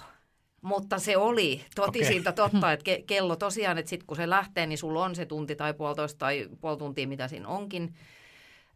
Mutta 0.62 0.98
se 0.98 1.16
oli 1.16 1.64
totisinta 1.74 2.30
okay. 2.30 2.50
totta, 2.50 2.72
että 2.72 2.92
ke- 2.92 3.04
kello 3.06 3.36
tosiaan, 3.36 3.78
että 3.78 3.90
sitten 3.90 4.06
kun 4.06 4.16
se 4.16 4.30
lähtee, 4.30 4.66
niin 4.66 4.78
sulla 4.78 5.04
on 5.04 5.14
se 5.14 5.26
tunti 5.26 5.56
tai 5.56 5.74
puolitoista 5.74 6.18
tai 6.18 6.48
puoli 6.60 6.76
tuntia, 6.76 7.08
mitä 7.08 7.28
siinä 7.28 7.48
onkin. 7.48 7.94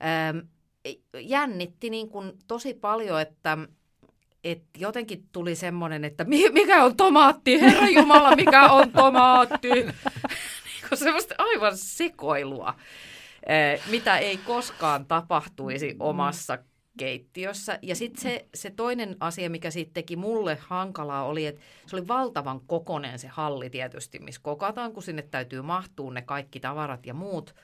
Ähm, 0.05 0.39
jännitti 1.21 1.91
niin 1.91 2.09
kuin 2.09 2.33
tosi 2.47 2.75
paljon, 2.75 3.21
että 3.21 3.59
et 4.45 4.63
jotenkin 4.79 5.25
tuli 5.33 5.55
semmoinen, 5.55 6.05
että 6.05 6.25
mikä 6.53 6.85
on 6.85 6.97
tomaatti, 6.97 7.61
herra 7.61 7.89
Jumala, 7.89 8.37
mikä 8.37 8.73
on 8.73 8.93
tomaatti. 8.93 9.69
niin 9.75 9.95
semmoista 10.95 11.35
aivan 11.39 11.77
sekoilua, 11.77 12.75
mitä 13.91 14.19
ei 14.19 14.37
koskaan 14.37 15.07
tapahtuisi 15.07 15.97
omassa 16.01 16.59
keittiössä. 16.99 17.79
Ja 17.83 17.97
sitten 17.97 18.23
se, 18.23 18.47
se 18.55 18.71
toinen 18.71 19.17
asia, 19.21 19.51
mikä 19.51 19.71
siitä 19.71 19.91
teki 19.95 20.17
mulle 20.17 20.59
hankalaa, 20.61 21.25
oli, 21.25 21.47
että 21.47 21.61
se 21.87 21.97
oli 21.97 22.09
valtavan 22.09 22.61
kokonen 22.67 23.19
se 23.19 23.29
halli 23.29 23.71
tietysti, 23.71 24.19
missä 24.19 24.41
kokataan, 24.45 24.93
kun 24.93 25.03
sinne 25.03 25.23
täytyy 25.23 25.63
mahtua 25.63 26.13
ne 26.13 26.23
kaikki 26.23 26.61
tavarat 26.61 27.07
ja 27.07 27.15
muut. 27.15 27.55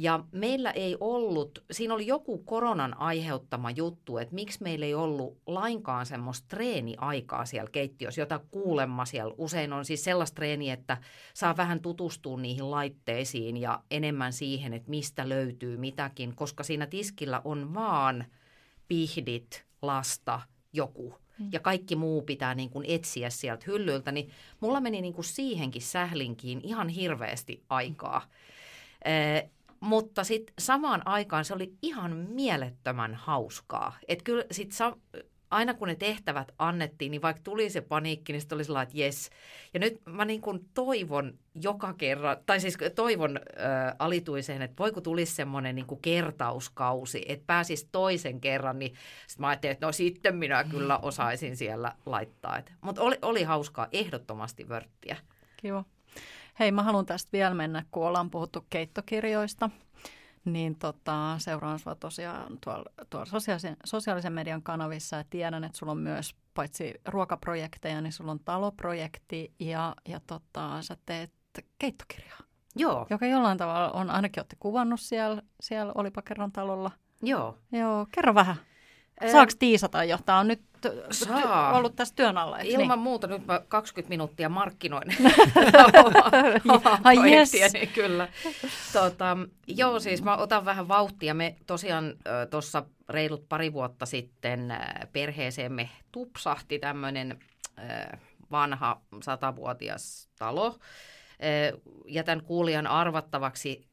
Ja 0.00 0.24
meillä 0.32 0.70
ei 0.70 0.96
ollut, 1.00 1.64
siinä 1.70 1.94
oli 1.94 2.06
joku 2.06 2.38
koronan 2.38 3.00
aiheuttama 3.00 3.70
juttu, 3.70 4.18
että 4.18 4.34
miksi 4.34 4.62
meillä 4.62 4.86
ei 4.86 4.94
ollut 4.94 5.38
lainkaan 5.46 6.06
semmoista 6.06 6.48
treeniaikaa 6.48 7.46
siellä 7.46 7.70
keittiössä, 7.70 8.20
jota 8.20 8.40
kuulemma 8.50 9.04
siellä 9.04 9.34
usein 9.38 9.72
on 9.72 9.84
siis 9.84 10.04
sellaista 10.04 10.34
treeniä, 10.34 10.74
että 10.74 10.96
saa 11.34 11.56
vähän 11.56 11.80
tutustua 11.80 12.40
niihin 12.40 12.70
laitteisiin 12.70 13.56
ja 13.56 13.82
enemmän 13.90 14.32
siihen, 14.32 14.72
että 14.72 14.90
mistä 14.90 15.28
löytyy 15.28 15.76
mitäkin, 15.76 16.36
koska 16.36 16.62
siinä 16.62 16.86
tiskillä 16.86 17.40
on 17.44 17.74
vaan– 17.74 18.24
pihdit, 18.88 19.64
lasta, 19.82 20.40
joku. 20.72 21.14
Mm. 21.38 21.48
Ja 21.52 21.60
kaikki 21.60 21.96
muu 21.96 22.22
pitää 22.22 22.54
niin 22.54 22.70
kuin 22.70 22.84
etsiä 22.88 23.30
sieltä 23.30 23.64
hyllyltä, 23.66 24.12
niin 24.12 24.30
mulla 24.60 24.80
meni 24.80 25.00
niin 25.00 25.14
kuin 25.14 25.24
siihenkin 25.24 25.82
sählinkiin 25.82 26.60
ihan 26.64 26.88
hirveästi 26.88 27.62
aikaa. 27.68 28.22
Eh, 29.04 29.50
mutta 29.80 30.24
sitten 30.24 30.54
samaan 30.58 31.02
aikaan 31.04 31.44
se 31.44 31.54
oli 31.54 31.72
ihan 31.82 32.16
mielettömän 32.16 33.14
hauskaa. 33.14 33.98
Että 34.08 34.24
kyllä 34.24 34.44
sit 34.50 34.72
sa- 34.72 34.96
aina 35.50 35.74
kun 35.74 35.88
ne 35.88 35.94
tehtävät 35.94 36.52
annettiin, 36.58 37.10
niin 37.10 37.22
vaikka 37.22 37.42
tuli 37.42 37.70
se 37.70 37.80
paniikki, 37.80 38.32
niin 38.32 38.40
sitten 38.40 38.56
oli 38.56 38.64
sellainen, 38.64 38.88
että 38.88 38.98
jes. 38.98 39.30
Ja 39.74 39.80
nyt 39.80 40.00
mä 40.06 40.24
niin 40.24 40.40
kuin 40.40 40.68
toivon 40.74 41.38
joka 41.54 41.94
kerran, 41.94 42.36
tai 42.46 42.60
siis 42.60 42.78
toivon 42.94 43.36
äh, 43.36 43.94
alituiseen, 43.98 44.62
että 44.62 44.78
voiko 44.78 45.00
tulisi 45.00 45.34
semmoinen 45.34 45.74
niin 45.74 45.86
kuin 45.86 46.00
kertauskausi, 46.02 47.24
että 47.28 47.44
pääsis 47.46 47.88
toisen 47.92 48.40
kerran, 48.40 48.78
niin 48.78 48.92
sitten 49.26 49.40
mä 49.40 49.48
ajattelin, 49.48 49.72
että 49.72 49.86
no 49.86 49.92
sitten 49.92 50.36
minä 50.36 50.64
kyllä 50.64 50.98
osaisin 50.98 51.56
siellä 51.56 51.92
laittaa. 52.06 52.62
Mutta 52.80 53.02
oli, 53.02 53.16
oli 53.22 53.42
hauskaa, 53.42 53.88
ehdottomasti 53.92 54.68
vörttiä. 54.68 55.16
Kiva. 55.56 55.84
Hei, 56.58 56.72
mä 56.72 56.82
haluan 56.82 57.06
tästä 57.06 57.28
vielä 57.32 57.54
mennä, 57.54 57.84
kun 57.90 58.06
ollaan 58.06 58.30
puhuttu 58.30 58.66
keittokirjoista– 58.70 59.70
niin 60.52 60.76
tota, 60.78 61.34
seuraan 61.38 61.78
sinua 61.78 61.94
tosiaan 61.94 62.58
tuolla, 62.64 62.90
tuolla 63.10 63.26
sosiaalisen, 63.26 63.76
sosiaalisen 63.84 64.32
median 64.32 64.62
kanavissa 64.62 65.16
ja 65.16 65.24
tiedän, 65.30 65.64
että 65.64 65.78
sulla 65.78 65.92
on 65.92 65.98
myös 65.98 66.34
paitsi 66.54 66.94
ruokaprojekteja, 67.06 68.00
niin 68.00 68.12
sulla 68.12 68.32
on 68.32 68.40
taloprojekti 68.44 69.52
ja, 69.60 69.94
ja 70.08 70.20
tota, 70.26 70.82
sä 70.82 70.96
teet 71.06 71.32
keittokirjaa. 71.78 72.38
Joo. 72.76 73.06
Joka 73.10 73.26
jollain 73.26 73.58
tavalla 73.58 73.90
on, 73.90 74.10
ainakin 74.10 74.40
olette 74.40 74.56
kuvannut 74.60 75.00
siellä, 75.00 75.42
siellä 75.60 75.92
Olipa 75.94 76.22
kerran 76.22 76.52
talolla. 76.52 76.90
Joo. 77.22 77.58
Joo, 77.72 78.06
kerro 78.12 78.34
vähän. 78.34 78.56
Saako 79.32 79.52
tiisata 79.58 80.04
jo? 80.04 80.18
Tämä 80.24 80.38
on 80.38 80.48
nyt 80.48 80.62
Saa. 81.10 81.72
ollut 81.72 81.96
tässä 81.96 82.14
työn 82.14 82.38
alla. 82.38 82.58
Ilman 82.58 82.88
niin? 82.88 82.98
muuta 82.98 83.26
nyt 83.26 83.46
mä 83.46 83.60
20 83.68 84.08
minuuttia 84.08 84.48
markkinoin 84.48 85.08
Ai 87.04 87.30
yes. 87.30 87.52
niin 87.72 87.88
kyllä. 87.88 88.28
Tota, 88.92 89.36
joo, 89.66 90.00
siis 90.00 90.22
mä 90.22 90.36
otan 90.36 90.64
vähän 90.64 90.88
vauhtia. 90.88 91.34
Me 91.34 91.56
tosiaan 91.66 92.14
tuossa 92.50 92.82
reilut 93.08 93.48
pari 93.48 93.72
vuotta 93.72 94.06
sitten 94.06 94.74
perheeseemme 95.12 95.90
tupsahti 96.12 96.78
tämmöinen 96.78 97.38
vanha 98.50 99.00
satavuotias 99.22 100.28
talo. 100.38 100.78
Jätän 102.06 102.42
kuulijan 102.42 102.86
arvattavaksi, 102.86 103.87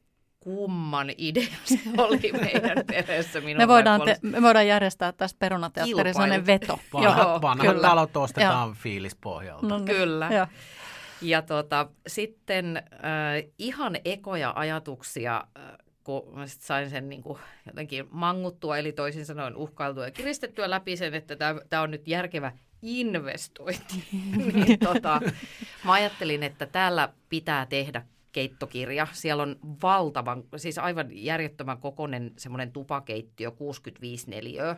kumman 0.46 1.10
idea 1.18 1.46
se 1.64 1.78
oli 1.98 2.32
meidän 2.32 2.86
perheessä. 2.86 3.40
me, 3.40 3.68
voidaan 3.68 4.00
te, 4.04 4.16
me 4.22 4.42
voidaan 4.42 4.66
järjestää 4.66 5.12
tästä 5.12 5.38
perunateatterin 5.38 6.14
sellainen 6.14 6.46
veto. 6.46 6.78
Vanha, 6.92 7.22
Joo, 7.22 7.42
vanhat 7.42 7.66
kyllä. 7.66 7.88
talot 7.88 8.16
ostetaan 8.16 8.68
Joo. 8.68 8.76
fiilispohjalta. 8.78 9.66
No, 9.66 9.78
niin. 9.78 9.86
kyllä. 9.86 10.28
Ja, 10.32 10.48
ja 11.20 11.42
tota, 11.42 11.88
sitten 12.06 12.76
äh, 12.76 13.50
ihan 13.58 13.96
ekoja 14.04 14.52
ajatuksia, 14.56 15.44
äh, 15.58 15.64
kun 16.04 16.22
mä 16.34 16.46
sit 16.46 16.62
sain 16.62 16.90
sen 16.90 17.08
niin 17.08 17.22
kuin 17.22 17.38
jotenkin 17.66 18.08
manguttua, 18.10 18.78
eli 18.78 18.92
toisin 18.92 19.26
sanoen 19.26 19.56
uhkailtua 19.56 20.04
ja 20.04 20.10
kiristettyä 20.10 20.70
läpi 20.70 20.96
sen, 20.96 21.14
että 21.14 21.36
tämä 21.68 21.82
on 21.82 21.90
nyt 21.90 22.08
järkevä 22.08 22.52
investointi. 22.82 24.04
niin, 24.36 24.78
tota, 24.78 25.20
mä 25.84 25.92
ajattelin, 25.92 26.42
että 26.42 26.66
täällä 26.66 27.08
pitää 27.28 27.66
tehdä 27.66 28.02
keittokirja. 28.36 29.06
Siellä 29.12 29.42
on 29.42 29.56
valtavan, 29.82 30.44
siis 30.56 30.78
aivan 30.78 31.06
järjettömän 31.10 31.78
kokoinen 31.78 32.32
semmoinen 32.36 32.72
tupakeittiö, 32.72 33.50
65 33.50 34.30
neliöä 34.30 34.76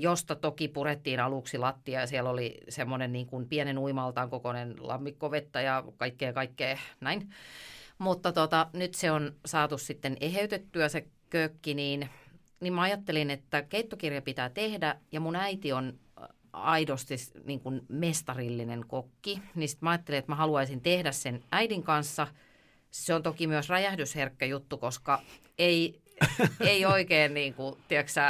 josta 0.00 0.34
toki 0.34 0.68
purettiin 0.68 1.20
aluksi 1.20 1.58
lattia 1.58 2.00
ja 2.00 2.06
siellä 2.06 2.30
oli 2.30 2.60
semmoinen 2.68 3.12
niin 3.12 3.26
kuin 3.26 3.48
pienen 3.48 3.78
uimaltaan 3.78 4.30
kokoinen 4.30 4.74
lammikkovettä 4.78 5.60
ja 5.60 5.84
kaikkea 5.96 6.32
kaikkea 6.32 6.78
näin. 7.00 7.30
Mutta 7.98 8.32
tota, 8.32 8.66
nyt 8.72 8.94
se 8.94 9.10
on 9.10 9.34
saatu 9.46 9.78
sitten 9.78 10.16
eheytettyä 10.20 10.88
se 10.88 11.06
kökki, 11.30 11.74
niin, 11.74 12.08
niin 12.60 12.72
mä 12.72 12.82
ajattelin, 12.82 13.30
että 13.30 13.62
keittokirja 13.62 14.22
pitää 14.22 14.50
tehdä 14.50 14.96
ja 15.12 15.20
mun 15.20 15.36
äiti 15.36 15.72
on 15.72 15.98
aidosti 16.52 17.14
niin 17.44 17.60
kuin 17.60 17.80
mestarillinen 17.88 18.84
kokki. 18.88 19.42
Niin 19.54 19.68
sitten 19.68 19.86
mä 19.86 19.90
ajattelin, 19.90 20.18
että 20.18 20.32
mä 20.32 20.36
haluaisin 20.36 20.80
tehdä 20.80 21.12
sen 21.12 21.44
äidin 21.52 21.82
kanssa. 21.82 22.26
Se 22.90 23.14
on 23.14 23.22
toki 23.22 23.46
myös 23.46 23.68
räjähdysherkkä 23.68 24.46
juttu, 24.46 24.78
koska 24.78 25.22
ei, 25.58 26.00
ei 26.60 26.86
oikein 26.86 27.34
niin 27.34 27.54
kuin, 27.54 27.76
tiedätkö 27.88 28.20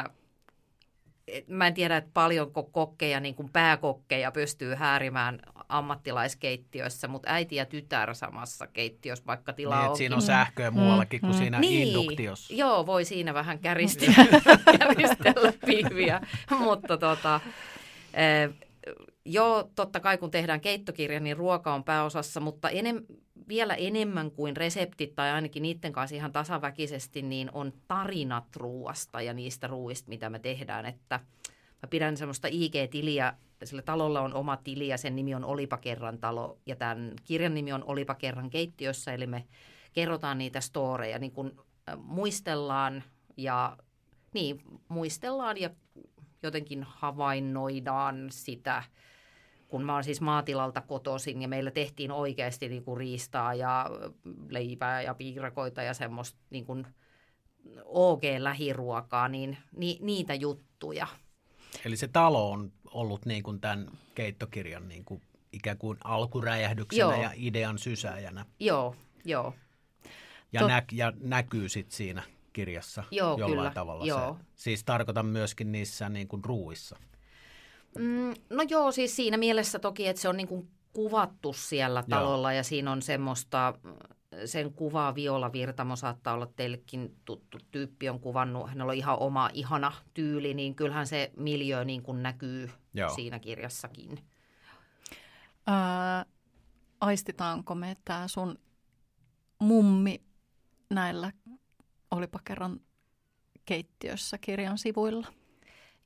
mä 1.46 1.66
en 1.66 1.74
tiedä, 1.74 1.96
että 1.96 2.10
paljonko 2.14 2.62
kokkeja, 2.62 3.20
niin 3.20 3.34
kuin 3.34 3.48
pääkokkeja 3.52 4.32
pystyy 4.32 4.74
häärimään 4.74 5.40
ammattilaiskeittiössä, 5.68 7.08
mutta 7.08 7.30
äiti 7.30 7.56
ja 7.56 7.66
tytär 7.66 8.14
samassa 8.14 8.66
keittiössä, 8.66 9.26
vaikka 9.26 9.52
tilaa 9.52 9.78
niin, 9.78 9.86
onkin. 9.86 9.98
siinä 9.98 10.16
on 10.16 10.22
sähköä 10.22 10.70
muuallakin 10.70 11.20
mm. 11.20 11.26
kuin 11.26 11.38
siinä 11.38 11.60
niin, 11.60 11.88
induktiossa. 11.88 12.54
Joo, 12.54 12.86
voi 12.86 13.04
siinä 13.04 13.34
vähän 13.34 13.58
käristellä, 13.58 14.40
käristellä 14.78 15.52
pihviä, 15.66 16.20
mutta 16.58 16.98
tota, 16.98 17.40
eh, 18.14 18.50
joo, 19.24 19.70
totta 19.74 20.00
kai 20.00 20.18
kun 20.18 20.30
tehdään 20.30 20.60
keittokirja, 20.60 21.20
niin 21.20 21.36
ruoka 21.36 21.74
on 21.74 21.84
pääosassa, 21.84 22.40
mutta 22.40 22.70
enem, 22.70 23.04
vielä 23.50 23.74
enemmän 23.74 24.30
kuin 24.30 24.56
reseptit 24.56 25.14
tai 25.14 25.30
ainakin 25.30 25.62
niiden 25.62 25.92
kanssa 25.92 26.16
ihan 26.16 26.32
tasaväkisesti, 26.32 27.22
niin 27.22 27.50
on 27.52 27.72
tarinat 27.88 28.56
ruuasta 28.56 29.20
ja 29.20 29.34
niistä 29.34 29.66
ruuista, 29.66 30.08
mitä 30.08 30.30
me 30.30 30.38
tehdään. 30.38 30.86
Että 30.86 31.20
mä 31.82 31.86
pidän 31.90 32.16
semmoista 32.16 32.48
IG-tiliä, 32.48 33.34
sillä 33.64 33.82
talolla 33.82 34.20
on 34.20 34.34
oma 34.34 34.56
tili 34.56 34.88
ja 34.88 34.98
sen 34.98 35.16
nimi 35.16 35.34
on 35.34 35.44
Olipa 35.44 35.76
kerran 35.76 36.18
talo 36.18 36.58
ja 36.66 36.76
tämän 36.76 37.12
kirjan 37.24 37.54
nimi 37.54 37.72
on 37.72 37.84
Olipa 37.84 38.14
kerran 38.14 38.50
keittiössä, 38.50 39.14
eli 39.14 39.26
me 39.26 39.44
kerrotaan 39.92 40.38
niitä 40.38 40.60
storeja, 40.60 41.18
niin 41.18 41.32
kun 41.32 41.64
muistellaan 41.96 43.02
ja 43.36 43.76
niin, 44.34 44.62
muistellaan 44.88 45.60
ja 45.60 45.70
jotenkin 46.42 46.82
havainnoidaan 46.82 48.26
sitä– 48.30 48.82
kun 49.70 49.84
mä 49.84 49.94
oon 49.94 50.04
siis 50.04 50.20
maatilalta 50.20 50.80
kotoisin 50.80 51.42
ja 51.42 51.48
meillä 51.48 51.70
tehtiin 51.70 52.10
oikeasti 52.10 52.68
niin 52.68 52.84
kuin 52.84 52.96
riistaa 52.96 53.54
ja 53.54 53.90
leipää 54.48 55.02
ja 55.02 55.14
piirakoita 55.14 55.82
ja 55.82 55.94
semmoista 55.94 56.38
niin 56.50 56.66
kuin 56.66 56.86
OG-lähiruokaa, 57.84 59.28
niin 59.28 59.58
ni, 59.76 59.98
niitä 60.00 60.34
juttuja. 60.34 61.06
Eli 61.84 61.96
se 61.96 62.08
talo 62.08 62.50
on 62.50 62.72
ollut 62.90 63.26
niin 63.26 63.42
kuin 63.42 63.60
tämän 63.60 63.90
keittokirjan 64.14 64.88
niin 64.88 65.04
kuin 65.04 65.22
ikään 65.52 65.78
kuin 65.78 65.98
alkuräjähdyksenä 66.04 67.02
joo. 67.02 67.22
ja 67.22 67.30
idean 67.34 67.78
sysääjänä. 67.78 68.46
Joo, 68.60 68.94
joo. 69.24 69.54
Ja, 70.52 70.60
Tot... 70.60 70.68
nä- 70.68 70.82
ja 70.92 71.12
näkyy 71.20 71.68
sitten 71.68 71.96
siinä 71.96 72.22
kirjassa 72.52 73.04
joo, 73.10 73.38
jollain 73.38 73.58
kyllä. 73.58 73.70
tavalla 73.70 74.06
joo. 74.06 74.36
se. 74.38 74.44
Siis 74.54 74.84
tarkoitan 74.84 75.26
myöskin 75.26 75.72
niissä 75.72 76.08
niin 76.08 76.28
kuin 76.28 76.44
ruuissa. 76.44 76.96
Mm, 77.98 78.34
no 78.50 78.62
joo, 78.68 78.92
siis 78.92 79.16
siinä 79.16 79.36
mielessä 79.36 79.78
toki, 79.78 80.06
että 80.06 80.22
se 80.22 80.28
on 80.28 80.36
niin 80.36 80.48
kuin 80.48 80.70
kuvattu 80.92 81.52
siellä 81.52 82.04
talolla 82.10 82.52
joo. 82.52 82.56
ja 82.56 82.62
siinä 82.62 82.92
on 82.92 83.02
semmoista, 83.02 83.74
sen 84.44 84.72
kuvaa 84.72 85.14
Viola 85.14 85.52
Virtamo 85.52 85.96
saattaa 85.96 86.34
olla 86.34 86.46
teillekin 86.56 87.16
tuttu 87.24 87.58
tyyppi, 87.70 88.08
on 88.08 88.20
kuvannut, 88.20 88.68
hänellä 88.68 88.90
on 88.90 88.96
ihan 88.96 89.18
oma 89.18 89.50
ihana 89.52 89.92
tyyli, 90.14 90.54
niin 90.54 90.74
kyllähän 90.74 91.06
se 91.06 91.30
miljö 91.36 91.84
niin 91.84 92.02
kuin 92.02 92.22
näkyy 92.22 92.70
joo. 92.94 93.14
siinä 93.14 93.38
kirjassakin. 93.38 94.18
Ää, 95.66 96.26
aistitaanko 97.00 97.74
me 97.74 97.96
tämä 98.04 98.28
sun 98.28 98.58
mummi 99.58 100.20
näillä 100.90 101.32
olipa 102.10 102.40
kerran 102.44 102.80
keittiössä 103.64 104.38
kirjan 104.38 104.78
sivuilla? 104.78 105.26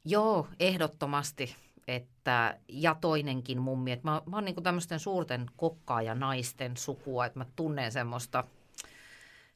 Joo, 0.04 0.48
ehdottomasti 0.60 1.56
että, 1.88 2.58
ja 2.68 2.96
toinenkin 3.00 3.60
mummi, 3.60 3.92
että 3.92 4.08
mä, 4.08 4.22
mä 4.26 4.36
oon 4.36 4.44
niin 4.44 4.62
tämmöisten 4.62 5.00
suurten 5.00 5.46
kokkaaja 5.56 6.14
naisten 6.14 6.76
sukua, 6.76 7.26
että 7.26 7.38
mä 7.38 7.46
tunnen 7.56 7.92
semmoista 7.92 8.44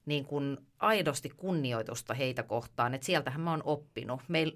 niin 0.06 0.24
kuin 0.24 0.58
aidosti 0.78 1.28
kunnioitusta 1.36 2.14
heitä 2.14 2.42
kohtaan, 2.42 2.94
että 2.94 3.04
sieltähän 3.04 3.40
mä 3.40 3.50
oon 3.50 3.62
oppinut. 3.64 4.20
Meil, 4.28 4.52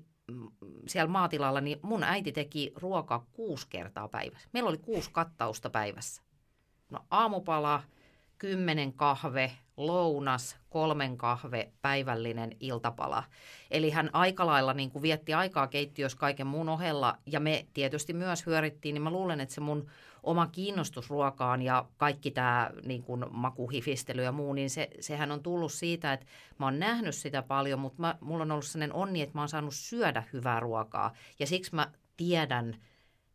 siellä 0.87 1.11
maatilalla 1.11 1.61
niin 1.61 1.79
mun 1.83 2.03
äiti 2.03 2.33
teki 2.33 2.73
ruokaa 2.77 3.27
kuusi 3.33 3.67
kertaa 3.71 4.09
päivässä. 4.09 4.49
Meillä 4.53 4.69
oli 4.69 4.79
kuusi 4.79 5.11
kattausta 5.13 5.71
päivässä. 5.71 6.23
No 6.91 6.99
aamupala, 7.11 7.83
kymmenen 8.43 8.93
kahve, 8.93 9.53
lounas, 9.77 10.57
kolmen 10.71 11.17
kahve, 11.17 11.73
päivällinen 11.83 12.57
iltapala. 12.61 13.25
Eli 13.71 13.91
hän 13.91 14.11
aika 14.13 14.47
lailla 14.47 14.75
niin 14.75 14.91
kuin 14.91 15.03
vietti 15.03 15.35
aikaa 15.35 15.67
keittiössä 15.67 16.19
kaiken 16.19 16.47
muun 16.47 16.69
ohella 16.69 17.19
ja 17.27 17.41
me 17.41 17.67
tietysti 17.75 18.13
myös 18.13 18.47
hyörittiin, 18.47 18.95
niin 18.95 19.03
mä 19.03 19.11
luulen, 19.11 19.41
että 19.41 19.55
se 19.55 19.61
mun 19.61 19.91
oma 20.23 20.47
kiinnostus 20.47 21.11
ruokaan 21.11 21.63
ja 21.63 21.85
kaikki 21.97 22.31
tämä 22.31 22.71
niin 22.85 23.03
kuin 23.03 23.25
makuhifistely 23.31 24.23
ja 24.23 24.33
muu, 24.33 24.53
niin 24.53 24.71
se, 24.71 24.89
sehän 25.01 25.33
on 25.33 25.43
tullut 25.43 25.73
siitä, 25.73 26.13
että 26.13 26.27
mä 26.59 26.67
oon 26.67 26.79
nähnyt 26.79 27.15
sitä 27.15 27.43
paljon, 27.43 27.81
mutta 27.81 28.01
mä, 28.01 28.19
mulla 28.21 28.43
on 28.43 28.51
ollut 28.51 28.65
sellainen 28.65 28.97
onni, 28.97 29.23
että 29.23 29.39
mä 29.39 29.41
oon 29.41 29.49
saanut 29.49 29.75
syödä 29.75 30.23
hyvää 30.33 30.61
ruokaa 30.61 31.13
ja 31.39 31.47
siksi 31.47 31.75
mä 31.75 31.93
tiedän 32.17 32.77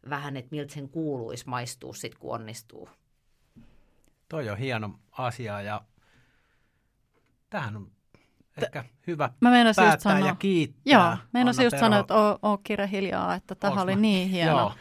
vähän, 0.09 0.37
että 0.37 0.55
miltä 0.55 0.73
sen 0.73 0.89
kuuluisi 0.89 1.49
maistua 1.49 1.93
sitten, 1.93 2.19
kun 2.19 2.33
onnistuu. 2.33 2.89
Toi 4.29 4.49
on 4.49 4.57
hieno 4.57 4.99
asia 5.11 5.61
ja 5.61 5.81
tähän 7.49 7.75
on 7.75 7.91
ehkä 8.61 8.83
hyvä 9.07 9.29
mä 9.39 9.49
päättää 9.51 9.91
just 9.91 10.01
sanoa, 10.01 10.27
ja 10.27 10.35
kiittää. 10.35 10.81
Joo, 10.85 11.17
meinasin 11.33 11.63
just 11.63 11.77
sanoa, 11.79 11.99
että 11.99 12.15
oo, 12.15 12.39
oo 12.41 12.57
Kire 12.57 12.89
hiljaa, 12.91 13.35
että 13.35 13.55
tämä 13.55 13.81
oli 13.81 13.95
mä? 13.95 14.01
niin 14.01 14.29
hieno, 14.29 14.57
Joo. 14.57 14.73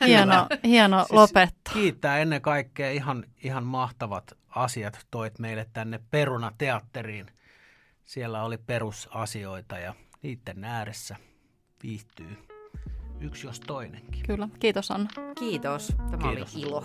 hieno, 0.06 0.46
hieno 0.64 0.98
siis 0.98 1.10
lopettaa. 1.10 1.74
Kiittää 1.74 2.18
ennen 2.18 2.42
kaikkea 2.42 2.90
ihan, 2.90 3.24
ihan 3.44 3.64
mahtavat 3.64 4.32
asiat 4.48 5.06
toit 5.10 5.38
meille 5.38 5.66
tänne 5.72 6.00
Peruna-teatteriin. 6.10 7.26
Siellä 8.04 8.42
oli 8.42 8.58
perusasioita 8.58 9.78
ja 9.78 9.94
niiden 10.22 10.64
ääressä 10.64 11.16
viihtyy 11.82 12.38
yksi 13.20 13.46
jos 13.46 13.60
toinenkin. 13.60 14.22
Kyllä, 14.26 14.48
kiitos 14.60 14.90
Anna. 14.90 15.10
Kiitos, 15.38 15.92
tämä 16.10 16.28
Kiitos. 16.28 16.54
oli 16.56 16.62
ilo. 16.62 16.84